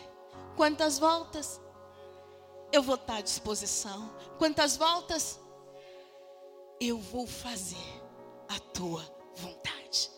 Quantas 0.56 1.00
voltas? 1.00 1.62
Eu 2.72 2.82
vou 2.82 2.96
estar 2.96 3.18
à 3.18 3.22
disposição. 3.22 4.14
Quantas 4.38 4.76
voltas? 4.76 5.40
Eu 6.80 6.98
vou 6.98 7.26
fazer 7.28 8.04
a 8.50 8.60
tua 8.74 9.02
vontade. 9.36 10.12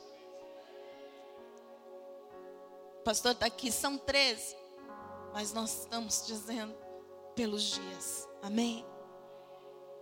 O 2.99 3.03
pastor 3.03 3.33
está 3.33 3.45
aqui, 3.45 3.71
são 3.71 3.97
13. 3.97 4.55
Mas 5.33 5.53
nós 5.53 5.81
estamos 5.81 6.25
dizendo 6.25 6.86
pelos 7.37 7.61
dias. 7.61 8.27
Amém? 8.41 8.83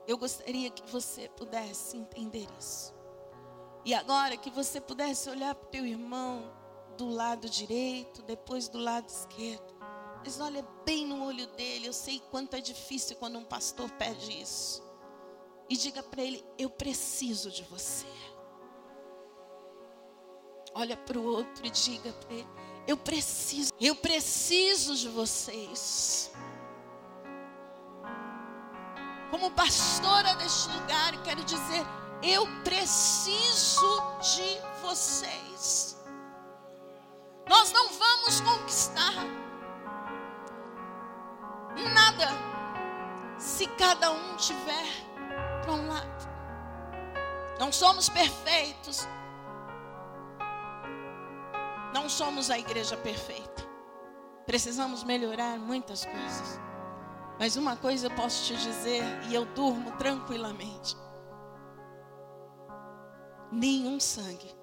Eu 0.08 0.18
gostaria 0.18 0.70
que 0.70 0.90
você 0.90 1.28
pudesse 1.28 1.98
entender 1.98 2.48
isso. 2.58 2.96
E 3.84 3.94
agora 3.94 4.38
que 4.38 4.50
você 4.50 4.80
pudesse 4.80 5.30
olhar 5.30 5.54
para 5.54 5.68
o 5.68 5.70
teu 5.70 5.86
irmão 5.86 6.52
do 6.98 7.10
lado 7.10 7.50
direito, 7.50 8.22
depois 8.24 8.70
do 8.70 8.80
lado 8.80 9.10
esquerdo. 9.10 9.76
Mas 10.24 10.40
olha 10.40 10.66
bem 10.86 11.06
no 11.06 11.26
olho 11.26 11.46
dele. 11.48 11.88
Eu 11.88 11.94
sei 11.94 12.20
quanto 12.32 12.56
é 12.56 12.62
difícil 12.62 13.18
quando 13.18 13.38
um 13.38 13.44
pastor 13.44 13.92
pede 13.92 14.42
isso. 14.42 14.82
E 15.70 15.76
diga 15.76 16.02
para 16.02 16.24
ele: 16.24 16.44
Eu 16.58 16.70
preciso 16.70 17.52
de 17.52 17.64
você. 17.64 18.08
Olha 20.74 20.96
para 20.96 21.20
o 21.20 21.26
outro 21.26 21.66
e 21.66 21.70
diga 21.70 22.12
para 22.14 22.34
ele: 22.34 22.48
Eu 22.88 22.98
preciso, 22.98 23.72
eu 23.80 23.96
preciso 23.96 24.96
de 24.96 25.10
vocês. 25.10 26.32
Como 29.32 29.52
pastora 29.52 30.36
deste 30.36 30.70
lugar, 30.70 31.14
quero 31.24 31.44
dizer: 31.44 31.86
Eu 32.22 32.48
preciso 32.64 34.04
de 34.22 34.60
vocês. 34.82 35.98
Nós 37.48 37.72
não 37.72 37.90
vamos 37.90 38.42
conquistar 38.42 39.14
nada 41.94 42.28
se 43.38 43.68
cada 43.68 44.12
um 44.12 44.36
tiver 44.38 44.86
para 45.62 45.74
um 45.74 45.88
lado. 45.88 46.30
Não 47.60 47.72
somos 47.72 48.10
perfeitos. 48.10 49.08
Não 51.94 52.10
somos 52.10 52.50
a 52.50 52.60
igreja 52.60 52.98
perfeita. 52.98 53.64
Precisamos 54.46 55.04
melhorar 55.04 55.58
muitas 55.58 56.06
coisas. 56.06 56.60
Mas 57.38 57.58
uma 57.58 57.76
coisa 57.76 58.08
eu 58.08 58.12
posso 58.12 58.46
te 58.46 58.56
dizer, 58.56 59.04
e 59.30 59.36
eu 59.36 59.46
durmo 59.46 59.92
tranquilamente: 59.98 60.96
nenhum 63.52 64.00
sangue 64.00 64.56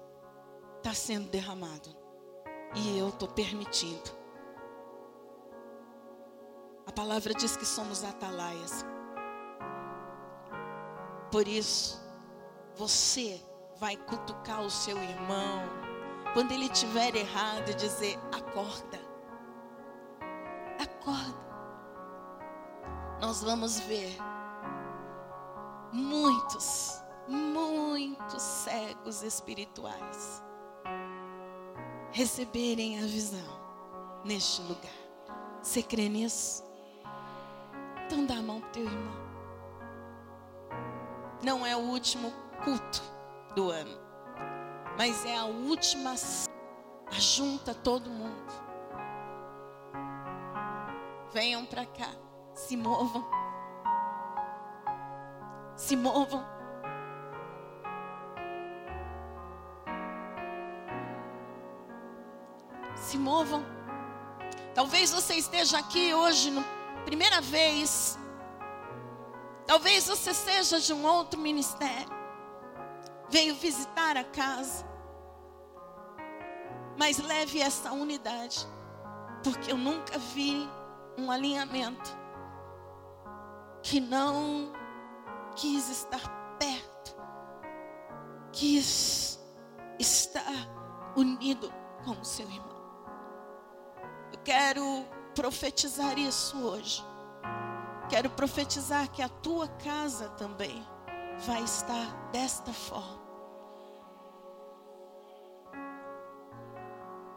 está 0.77 0.93
sendo 0.93 1.29
derramado, 1.29 1.95
e 2.75 2.97
eu 2.97 3.09
estou 3.09 3.27
permitindo. 3.27 4.23
A 6.87 6.91
palavra 6.91 7.33
diz 7.33 7.55
que 7.55 7.65
somos 7.65 8.03
atalaias. 8.03 8.83
Por 11.31 11.47
isso, 11.47 12.01
você 12.75 13.41
vai 13.79 13.95
cutucar 13.95 14.61
o 14.61 14.69
seu 14.69 14.97
irmão 14.97 15.63
quando 16.33 16.51
ele 16.51 16.69
tiver 16.69 17.15
errado 17.15 17.69
e 17.69 17.75
dizer: 17.75 18.17
acorda, 18.35 18.99
acorda. 20.79 21.52
Nós 23.25 23.41
vamos 23.41 23.79
ver 23.79 24.17
muitos, 25.93 27.01
muitos 27.25 28.41
cegos 28.41 29.23
espirituais 29.23 30.43
receberem 32.11 32.99
a 32.99 33.03
visão 33.03 34.19
neste 34.25 34.61
lugar. 34.63 34.91
Você 35.61 35.81
crê 35.81 36.09
nisso? 36.09 36.65
Então 38.05 38.25
dá 38.25 38.35
a 38.35 38.41
mão 38.41 38.59
para 38.59 38.71
teu 38.71 38.83
irmão. 38.83 39.15
Não 41.41 41.65
é 41.65 41.77
o 41.77 41.79
último 41.79 42.29
culto 42.61 43.01
do 43.55 43.71
ano, 43.71 43.97
mas 44.97 45.25
é 45.25 45.37
a 45.37 45.45
última. 45.45 46.13
Ajunta 47.07 47.73
todo 47.73 48.09
mundo. 48.09 48.51
Venham 51.31 51.65
para 51.65 51.85
cá, 51.85 52.09
se 52.53 52.77
movam. 52.77 53.25
Se 55.75 55.95
movam. 55.95 56.45
Se 62.95 63.17
movam. 63.17 63.63
Talvez 64.73 65.11
você 65.11 65.35
esteja 65.35 65.79
aqui 65.79 66.13
hoje 66.13 66.51
no 66.51 66.63
primeira 67.05 67.41
vez. 67.41 68.17
Talvez 69.65 70.07
você 70.07 70.33
seja 70.33 70.79
de 70.79 70.93
um 70.93 71.05
outro 71.05 71.39
ministério. 71.39 72.11
Veio 73.29 73.55
visitar 73.55 74.15
a 74.15 74.23
casa. 74.23 74.85
Mas 76.97 77.17
leve 77.17 77.59
essa 77.59 77.91
unidade. 77.91 78.67
Porque 79.43 79.71
eu 79.71 79.77
nunca 79.77 80.17
vi 80.17 80.69
um 81.17 81.29
alinhamento 81.29 82.22
que 83.83 83.99
não 83.99 84.71
quis 85.55 85.89
estar 85.89 86.21
perto, 86.57 87.15
quis 88.51 89.37
estar 89.99 91.13
unido 91.15 91.71
com 92.05 92.11
o 92.11 92.25
seu 92.25 92.49
irmão. 92.49 92.81
Eu 94.31 94.39
quero 94.39 95.05
profetizar 95.35 96.17
isso 96.17 96.57
hoje. 96.57 97.03
Quero 98.09 98.29
profetizar 98.29 99.09
que 99.11 99.21
a 99.21 99.29
tua 99.29 99.67
casa 99.67 100.29
também 100.29 100.85
vai 101.45 101.61
estar 101.63 102.29
desta 102.31 102.71
forma. 102.71 103.21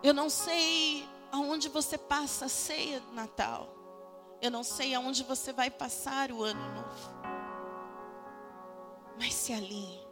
Eu 0.02 0.14
não 0.14 0.30
sei 0.30 1.08
aonde 1.32 1.68
você 1.68 1.98
passa 1.98 2.44
a 2.44 2.48
ceia 2.48 3.00
do 3.00 3.12
Natal, 3.12 3.75
Eu 4.40 4.50
não 4.50 4.62
sei 4.62 4.94
aonde 4.94 5.24
você 5.24 5.52
vai 5.52 5.70
passar 5.70 6.30
o 6.30 6.42
ano 6.42 6.60
novo. 6.74 7.16
Mas 9.18 9.34
se 9.34 9.52
alinhe. 9.52 10.06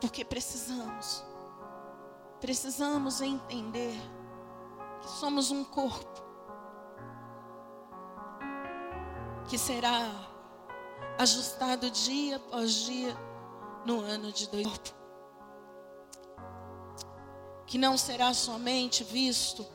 Porque 0.00 0.24
precisamos. 0.24 1.24
Precisamos 2.40 3.20
entender 3.20 3.96
que 5.00 5.08
somos 5.08 5.50
um 5.50 5.64
corpo. 5.64 6.22
Que 9.48 9.58
será 9.58 10.10
ajustado 11.18 11.90
dia 11.90 12.36
após 12.36 12.72
dia 12.72 13.16
no 13.84 14.00
ano 14.00 14.32
de 14.32 14.48
dois 14.48 14.94
que 17.74 17.78
não 17.78 17.96
será 17.96 18.32
somente 18.32 19.02
visto 19.02 19.66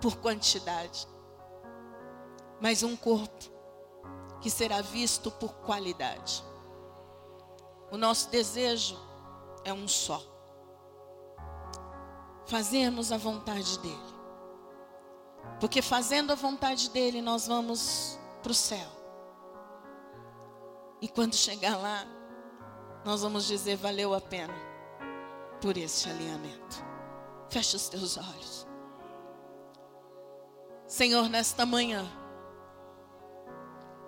por 0.00 0.16
quantidade, 0.16 1.06
mas 2.64 2.82
um 2.82 2.96
corpo 2.96 3.44
que 4.40 4.48
será 4.48 4.80
visto 4.80 5.30
por 5.30 5.52
qualidade. 5.56 6.42
O 7.90 7.98
nosso 7.98 8.30
desejo 8.30 8.98
é 9.66 9.70
um 9.70 9.86
só: 9.86 10.22
fazermos 12.46 13.12
a 13.12 13.18
vontade 13.18 13.78
dEle. 13.80 14.14
Porque 15.60 15.82
fazendo 15.82 16.32
a 16.32 16.34
vontade 16.34 16.88
dEle, 16.88 17.20
nós 17.20 17.48
vamos 17.48 18.18
para 18.42 18.52
o 18.52 18.54
céu. 18.54 18.88
E 21.02 21.08
quando 21.08 21.34
chegar 21.34 21.76
lá, 21.76 22.06
nós 23.04 23.20
vamos 23.20 23.44
dizer: 23.44 23.76
valeu 23.76 24.14
a 24.14 24.22
pena 24.22 24.54
por 25.60 25.76
esse 25.76 26.08
alinhamento. 26.08 26.82
Feche 27.50 27.76
os 27.76 27.90
teus 27.90 28.16
olhos. 28.16 28.66
Senhor, 30.86 31.28
nesta 31.28 31.66
manhã, 31.66 32.23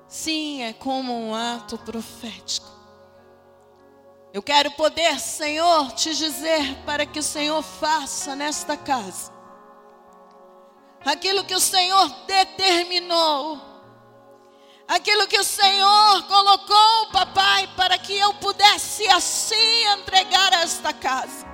sim, 0.09 0.63
é 0.63 0.73
como 0.73 1.13
um 1.13 1.35
ato 1.35 1.79
profético. 1.79 2.67
Eu 4.33 4.43
quero 4.43 4.71
poder, 4.73 5.19
Senhor, 5.19 5.93
te 5.93 6.15
dizer 6.15 6.77
para 6.85 7.07
que 7.07 7.19
o 7.19 7.23
Senhor 7.23 7.63
faça 7.63 8.37
nesta 8.37 8.77
casa 8.77 9.37
aquilo 11.07 11.45
que 11.45 11.55
o 11.55 11.61
Senhor 11.61 12.09
determinou, 12.27 13.61
aquilo 14.89 15.27
que 15.29 15.39
o 15.39 15.45
Senhor 15.45 16.23
colocou, 16.25 17.07
papai, 17.13 17.69
para 17.77 17.97
que 17.97 18.17
eu 18.17 18.35
pudesse 18.35 19.07
assim 19.09 19.85
entregar 19.93 20.53
esta 20.55 20.93
casa. 20.93 21.47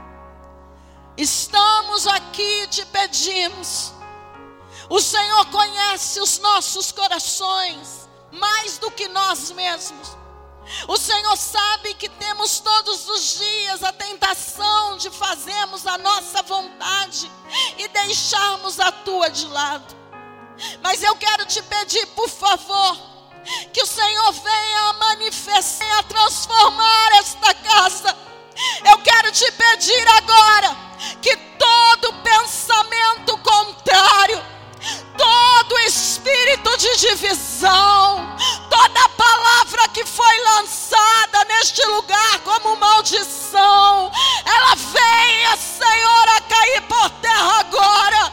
Estamos 1.16 2.06
aqui, 2.06 2.66
te 2.68 2.86
pedimos. 2.86 3.92
O 4.88 5.00
Senhor 5.00 5.46
conhece 5.46 6.20
os 6.20 6.38
nossos 6.38 6.90
corações 6.90 8.01
mais 8.32 8.78
do 8.78 8.90
que 8.90 9.06
nós 9.08 9.50
mesmos. 9.52 10.16
O 10.88 10.96
Senhor 10.96 11.36
sabe 11.36 11.94
que 11.94 12.08
temos 12.08 12.60
todos 12.60 13.08
os 13.08 13.38
dias 13.38 13.82
a 13.82 13.92
tentação 13.92 14.96
de 14.96 15.10
fazermos 15.10 15.86
a 15.86 15.98
nossa 15.98 16.42
vontade 16.42 17.30
e 17.78 17.88
deixarmos 17.88 18.78
a 18.78 18.92
tua 18.92 19.28
de 19.28 19.46
lado. 19.46 19.96
Mas 20.82 21.02
eu 21.02 21.14
quero 21.16 21.44
te 21.46 21.60
pedir, 21.62 22.06
por 22.08 22.28
favor, 22.28 22.96
que 23.72 23.82
o 23.82 23.86
Senhor 23.86 24.32
venha 24.32 24.92
manifestar, 24.94 25.98
a 25.98 26.02
transformar 26.04 27.12
esta 27.18 27.54
casa. 27.54 28.16
Eu 28.84 28.98
quero 28.98 29.32
te 29.32 29.50
pedir 29.52 30.08
agora 30.08 30.76
que 31.20 31.36
todo 31.36 32.14
pensamento 32.22 33.36
contrário, 33.38 34.42
todo 35.16 35.78
espírito 35.80 36.76
de 36.76 36.96
divisão, 36.96 38.36
toda 38.68 39.08
palavra 39.10 39.88
que 39.88 40.04
foi 40.04 40.40
lançada 40.56 41.44
neste 41.48 41.84
lugar 41.86 42.40
como 42.40 42.76
maldição, 42.76 44.10
ela 44.44 44.74
venha, 44.74 45.56
Senhor, 45.56 46.28
a 46.36 46.40
cair 46.42 46.82
por 46.82 47.10
terra 47.10 47.60
agora. 47.60 48.32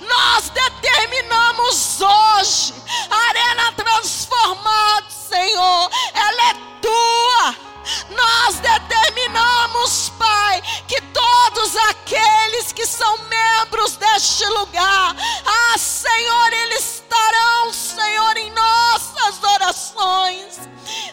Nós 0.00 0.50
determinamos 0.50 2.00
hoje 2.00 2.74
arena 3.10 3.72
transformada, 3.72 5.06
Senhor, 5.08 5.90
ela 6.14 6.50
é 6.50 6.54
tua. 6.80 7.69
Nós 8.10 8.56
determinamos, 8.56 10.12
Pai, 10.18 10.62
que 10.86 11.00
todos 11.00 11.76
aqueles 11.76 12.72
que 12.72 12.86
são 12.86 13.18
membros 13.28 13.96
deste 13.96 14.44
lugar, 14.46 15.16
ah, 15.46 15.78
Senhor, 15.78 16.52
eles 16.52 16.94
estarão, 16.94 17.72
Senhor, 17.72 18.36
em 18.36 18.50
nossas 18.52 19.42
orações. 19.42 20.60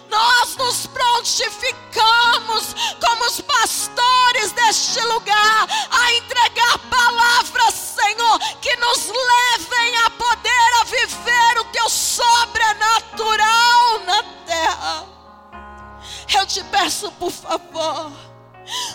Nós 0.09 0.55
nos 0.55 0.87
prontificamos 0.87 2.75
como 2.99 3.25
os 3.25 3.39
pastores 3.41 4.51
deste 4.53 4.99
lugar 5.01 5.67
a 5.91 6.13
entregar 6.13 6.79
palavras, 6.89 7.73
Senhor, 7.73 8.39
que 8.61 8.73
nos 8.77 9.07
levem 9.07 9.97
a 10.05 10.09
poder 10.11 10.73
a 10.81 10.85
viver 10.85 11.59
o 11.59 11.65
teu 11.65 11.89
sobrenatural 11.89 13.99
na 14.05 14.23
terra. 14.45 15.16
Eu 16.35 16.45
te 16.45 16.63
peço, 16.65 17.11
por 17.13 17.31
favor, 17.31 18.11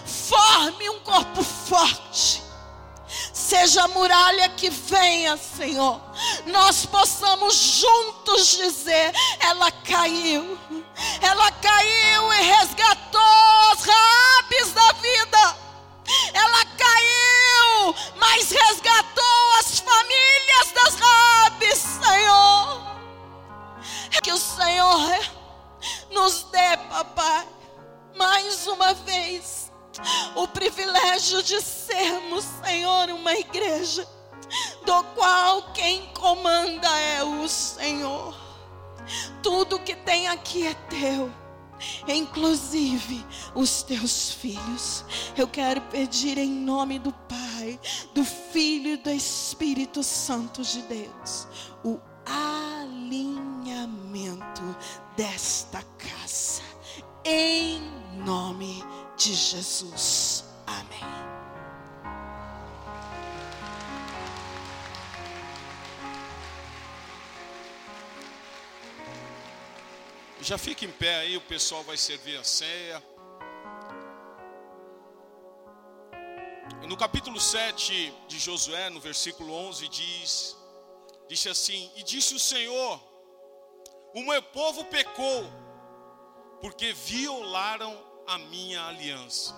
forme 0.05 0.91
um 0.91 1.01
corpo 1.01 1.43
forte. 1.43 2.43
Seja 3.33 3.85
a 3.85 3.89
muralha 3.89 4.49
que 4.51 4.71
venha, 4.71 5.37
Senhor. 5.37 6.01
Nós 6.47 6.87
possamos 6.87 7.55
juntos 7.55 8.57
dizer: 8.57 9.13
ela 9.41 9.71
caiu, 9.71 10.59
ela 11.21 11.51
caiu 11.53 12.33
e 12.33 12.43
resgatou 12.43 13.21
os 13.75 13.85
rabis 13.85 14.73
da 14.73 14.93
vida. 14.93 15.57
Ela 16.33 16.65
caiu, 16.65 17.95
mas 18.17 18.51
resgatou 18.51 19.55
as 19.59 19.81
famílias 19.81 20.73
das 20.75 20.95
rabis, 20.95 21.79
Senhor. 21.79 22.83
Que 24.23 24.33
o 24.33 24.39
Senhor 24.39 25.42
nos 26.13 26.45
dê, 26.45 26.77
papai, 26.89 27.47
mais 28.17 28.67
uma 28.67 28.95
vez, 28.95 29.73
o 30.37 30.47
privilégio 30.49 31.43
de 31.43 31.61
sermos, 31.61 32.45
Senhor, 32.65 33.11
uma 33.11 33.35
igreja, 33.35 34.07
do 34.85 35.05
qual 35.15 35.73
quem 35.73 36.07
comanda 36.15 36.89
é 37.01 37.23
o 37.25 37.49
Senhor. 37.49 38.35
Tudo 39.43 39.79
que 39.81 39.97
tem 39.97 40.29
aqui 40.29 40.67
é 40.67 40.75
teu 40.75 41.33
inclusive 42.07 43.25
os 43.55 43.83
teus 43.83 44.33
filhos. 44.33 45.05
Eu 45.37 45.47
quero 45.49 45.81
pedir 45.83 46.39
em 46.39 46.51
nome 46.51 46.99
do 46.99 47.13
Pai, 47.13 47.79
do 48.15 48.25
Filho 48.25 48.93
e 48.93 48.97
do 48.97 49.11
Espírito 49.11 50.03
Santo 50.03 50.63
de 50.63 50.83
Deus, 50.83 51.47
o 51.85 52.01
alinhamento 52.27 53.43
desta. 55.17 55.92
Em 57.25 57.81
nome 58.25 58.83
de 59.17 59.33
Jesus. 59.33 60.45
Amém. 60.67 61.01
Já 70.41 70.59
fica 70.59 70.85
em 70.85 70.91
pé 70.91 71.21
aí, 71.21 71.37
o 71.37 71.41
pessoal 71.43 71.85
vai 71.85 71.97
servir 71.97 72.37
a 72.37 72.43
ceia. 72.43 73.01
No 76.89 76.97
capítulo 76.97 77.41
7 77.41 78.13
de 78.27 78.39
Josué, 78.41 78.91
no 78.91 78.99
versículo 78.99 79.53
11, 79.53 79.89
diz: 79.89 80.57
Disse 81.29 81.49
assim: 81.49 81.89
E 81.95 82.03
disse 82.03 82.35
o 82.35 82.41
Senhor: 82.41 83.01
O 84.13 84.23
meu 84.25 84.43
povo 84.43 84.85
pecou, 84.87 85.49
porque 86.63 86.93
violaram 86.93 87.93
a 88.27 88.39
minha 88.39 88.83
aliança. 88.87 89.53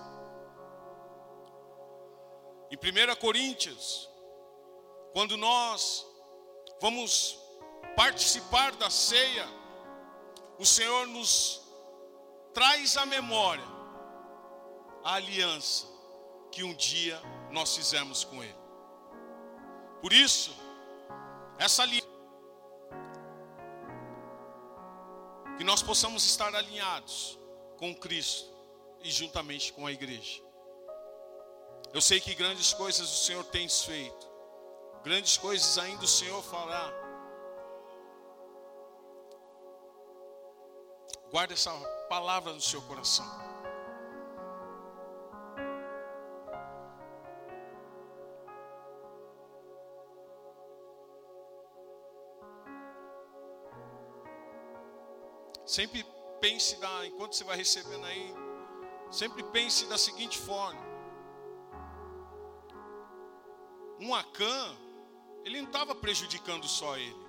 Em 2.71 2.77
1 2.77 3.15
Coríntios, 3.21 4.09
quando 5.13 5.37
nós 5.37 6.05
vamos 6.81 7.39
participar 7.95 8.75
da 8.77 8.89
ceia, 8.89 9.47
o 10.59 10.65
Senhor 10.65 11.07
nos 11.07 11.63
traz 12.55 12.97
à 12.97 13.05
memória 13.05 13.65
a 15.05 15.15
aliança 15.15 15.87
que 16.51 16.65
um 16.65 16.73
dia 16.75 17.21
nós 17.51 17.77
fizemos 17.77 18.25
com 18.25 18.43
Ele. 18.43 18.57
Por 20.01 20.13
isso, 20.13 20.57
essa 21.59 21.83
aliança, 21.83 22.14
Que 25.57 25.65
nós 25.65 25.83
possamos 25.83 26.25
estar 26.25 26.55
alinhados 26.55 27.39
com 27.79 27.95
Cristo 27.95 28.49
e 29.03 29.11
juntamente 29.11 29.73
com 29.73 29.87
a 29.87 29.93
igreja. 29.93 30.43
Eu 31.93 32.01
sei 32.01 32.21
que 32.21 32.35
grandes 32.35 32.73
coisas 32.73 33.09
o 33.09 33.25
Senhor 33.25 33.45
tem 33.45 33.69
feito, 33.69 34.29
grandes 35.05 35.37
coisas 35.37 35.79
ainda 35.79 36.05
o 36.05 36.09
Senhor 36.09 36.43
fará. 36.43 36.93
Guarda 41.31 41.55
essa 41.55 41.71
palavra 42.09 42.53
no 42.53 42.61
seu 42.61 42.83
coração. 42.83 43.54
Sempre 55.67 56.05
pense 56.41 56.77
da, 56.77 57.07
enquanto 57.07 57.35
você 57.35 57.45
vai 57.45 57.57
recebendo 57.57 58.05
aí, 58.05 58.35
sempre 59.11 59.43
pense 59.45 59.87
da 59.87 59.97
seguinte 59.97 60.39
forma: 60.39 60.81
um 63.99 64.15
Acã, 64.15 64.77
ele 65.45 65.61
não 65.61 65.69
estava 65.69 65.95
prejudicando 65.95 66.69
só 66.69 66.97
ele. 66.99 67.25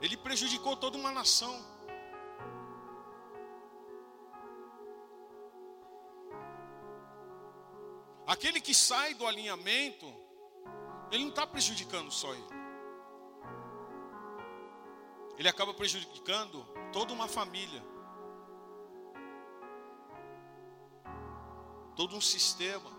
Ele 0.00 0.16
prejudicou 0.16 0.76
toda 0.76 0.96
uma 0.96 1.12
nação. 1.12 1.54
Aquele 8.26 8.60
que 8.60 8.74
sai 8.74 9.14
do 9.14 9.26
alinhamento, 9.26 10.06
ele 11.10 11.24
não 11.24 11.30
está 11.30 11.46
prejudicando 11.46 12.10
só 12.10 12.32
ele. 12.34 12.61
Ele 15.38 15.48
acaba 15.48 15.72
prejudicando 15.72 16.64
toda 16.92 17.12
uma 17.12 17.26
família, 17.26 17.82
todo 21.96 22.14
um 22.16 22.20
sistema. 22.20 22.90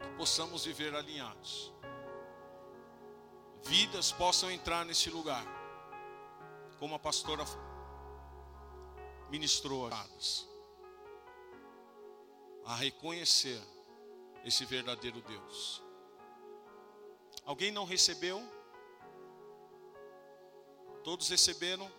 Que 0.00 0.08
possamos 0.16 0.64
viver 0.64 0.94
alinhados, 0.94 1.72
vidas 3.64 4.12
possam 4.12 4.50
entrar 4.50 4.84
nesse 4.84 5.10
lugar, 5.10 5.44
como 6.78 6.94
a 6.94 6.98
pastora 6.98 7.44
ministrou 9.30 9.90
a 12.64 12.74
reconhecer 12.76 13.60
esse 14.44 14.64
verdadeiro 14.64 15.20
Deus. 15.22 15.87
Alguém 17.48 17.72
não 17.72 17.86
recebeu? 17.86 18.42
Todos 21.02 21.30
receberam? 21.30 21.90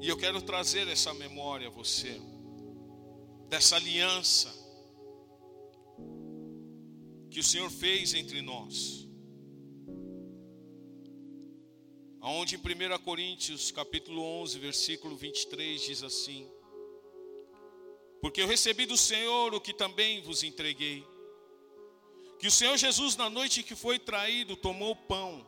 E 0.00 0.08
eu 0.08 0.16
quero 0.16 0.40
trazer 0.40 0.86
essa 0.86 1.12
memória 1.12 1.66
a 1.66 1.70
você, 1.72 2.20
dessa 3.48 3.74
aliança 3.74 4.54
que 7.28 7.40
o 7.40 7.42
Senhor 7.42 7.68
fez 7.72 8.14
entre 8.14 8.40
nós. 8.40 9.03
Onde 12.26 12.56
em 12.56 12.58
1 12.58 12.98
Coríntios, 13.00 13.70
capítulo 13.70 14.22
11, 14.40 14.58
versículo 14.58 15.14
23 15.14 15.78
diz 15.78 16.02
assim: 16.02 16.50
Porque 18.18 18.40
eu 18.40 18.46
recebi 18.46 18.86
do 18.86 18.96
Senhor 18.96 19.52
o 19.52 19.60
que 19.60 19.74
também 19.74 20.22
vos 20.22 20.42
entreguei, 20.42 21.06
que 22.38 22.46
o 22.46 22.50
Senhor 22.50 22.78
Jesus 22.78 23.14
na 23.14 23.28
noite 23.28 23.62
que 23.62 23.76
foi 23.76 23.98
traído 23.98 24.56
tomou 24.56 24.92
o 24.92 24.96
pão 24.96 25.46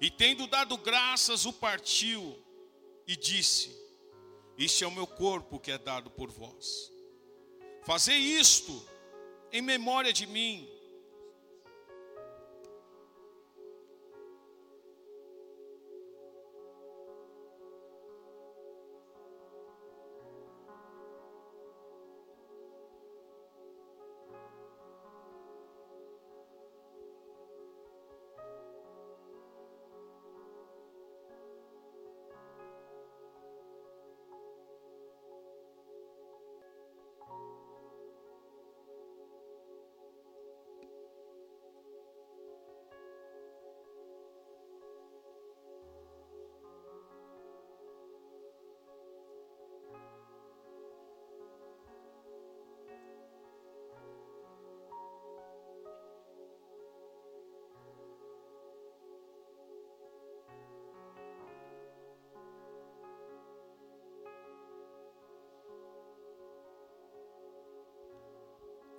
e 0.00 0.10
tendo 0.10 0.48
dado 0.48 0.76
graças 0.76 1.46
o 1.46 1.52
partiu 1.52 2.36
e 3.06 3.14
disse: 3.14 3.70
Este 4.58 4.82
é 4.82 4.86
o 4.88 4.92
meu 4.92 5.06
corpo 5.06 5.60
que 5.60 5.70
é 5.70 5.78
dado 5.78 6.10
por 6.10 6.28
vós. 6.28 6.90
Fazei 7.86 8.18
isto 8.18 8.84
em 9.52 9.62
memória 9.62 10.12
de 10.12 10.26
mim. 10.26 10.68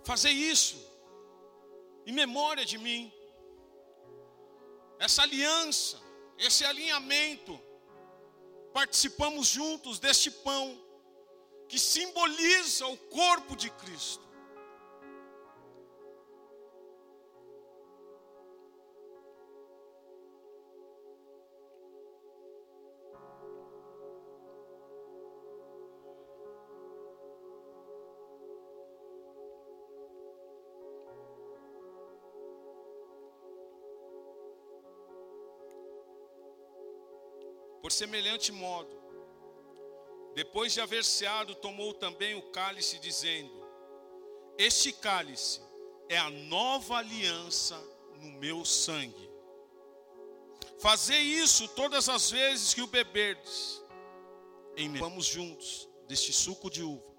Fazer 0.03 0.31
isso, 0.31 0.77
em 2.05 2.11
memória 2.11 2.65
de 2.65 2.77
mim. 2.77 3.11
Essa 4.99 5.23
aliança, 5.23 5.99
esse 6.37 6.63
alinhamento, 6.65 7.59
participamos 8.73 9.47
juntos 9.47 9.99
deste 9.99 10.29
pão, 10.31 10.79
que 11.67 11.79
simboliza 11.79 12.85
o 12.87 12.97
corpo 12.97 13.55
de 13.55 13.69
Cristo. 13.69 14.30
Semelhante 38.01 38.51
modo, 38.51 38.89
depois 40.33 40.73
de 40.73 40.81
haver 40.81 41.05
ceado, 41.05 41.53
tomou 41.53 41.93
também 41.93 42.33
o 42.33 42.41
cálice, 42.49 42.97
dizendo: 42.97 43.51
Este 44.57 44.91
cálice 44.91 45.61
é 46.09 46.17
a 46.17 46.31
nova 46.31 46.95
aliança 46.97 47.79
no 48.19 48.31
meu 48.39 48.65
sangue. 48.65 49.29
Fazei 50.79 51.21
isso 51.21 51.67
todas 51.67 52.09
as 52.09 52.31
vezes 52.31 52.73
que 52.73 52.81
o 52.81 52.87
beberdes. 52.87 53.79
Em 54.75 54.91
vamos 54.97 55.25
juntos 55.27 55.87
deste 56.07 56.33
suco 56.33 56.71
de 56.71 56.81
uva, 56.81 57.13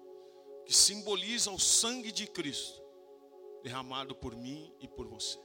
que 0.65 0.73
simboliza 0.73 1.49
o 1.49 1.59
sangue 1.59 2.11
de 2.11 2.27
Cristo, 2.27 2.81
derramado 3.63 4.13
por 4.13 4.35
mim 4.35 4.75
e 4.81 4.87
por 4.87 5.07
você. 5.07 5.39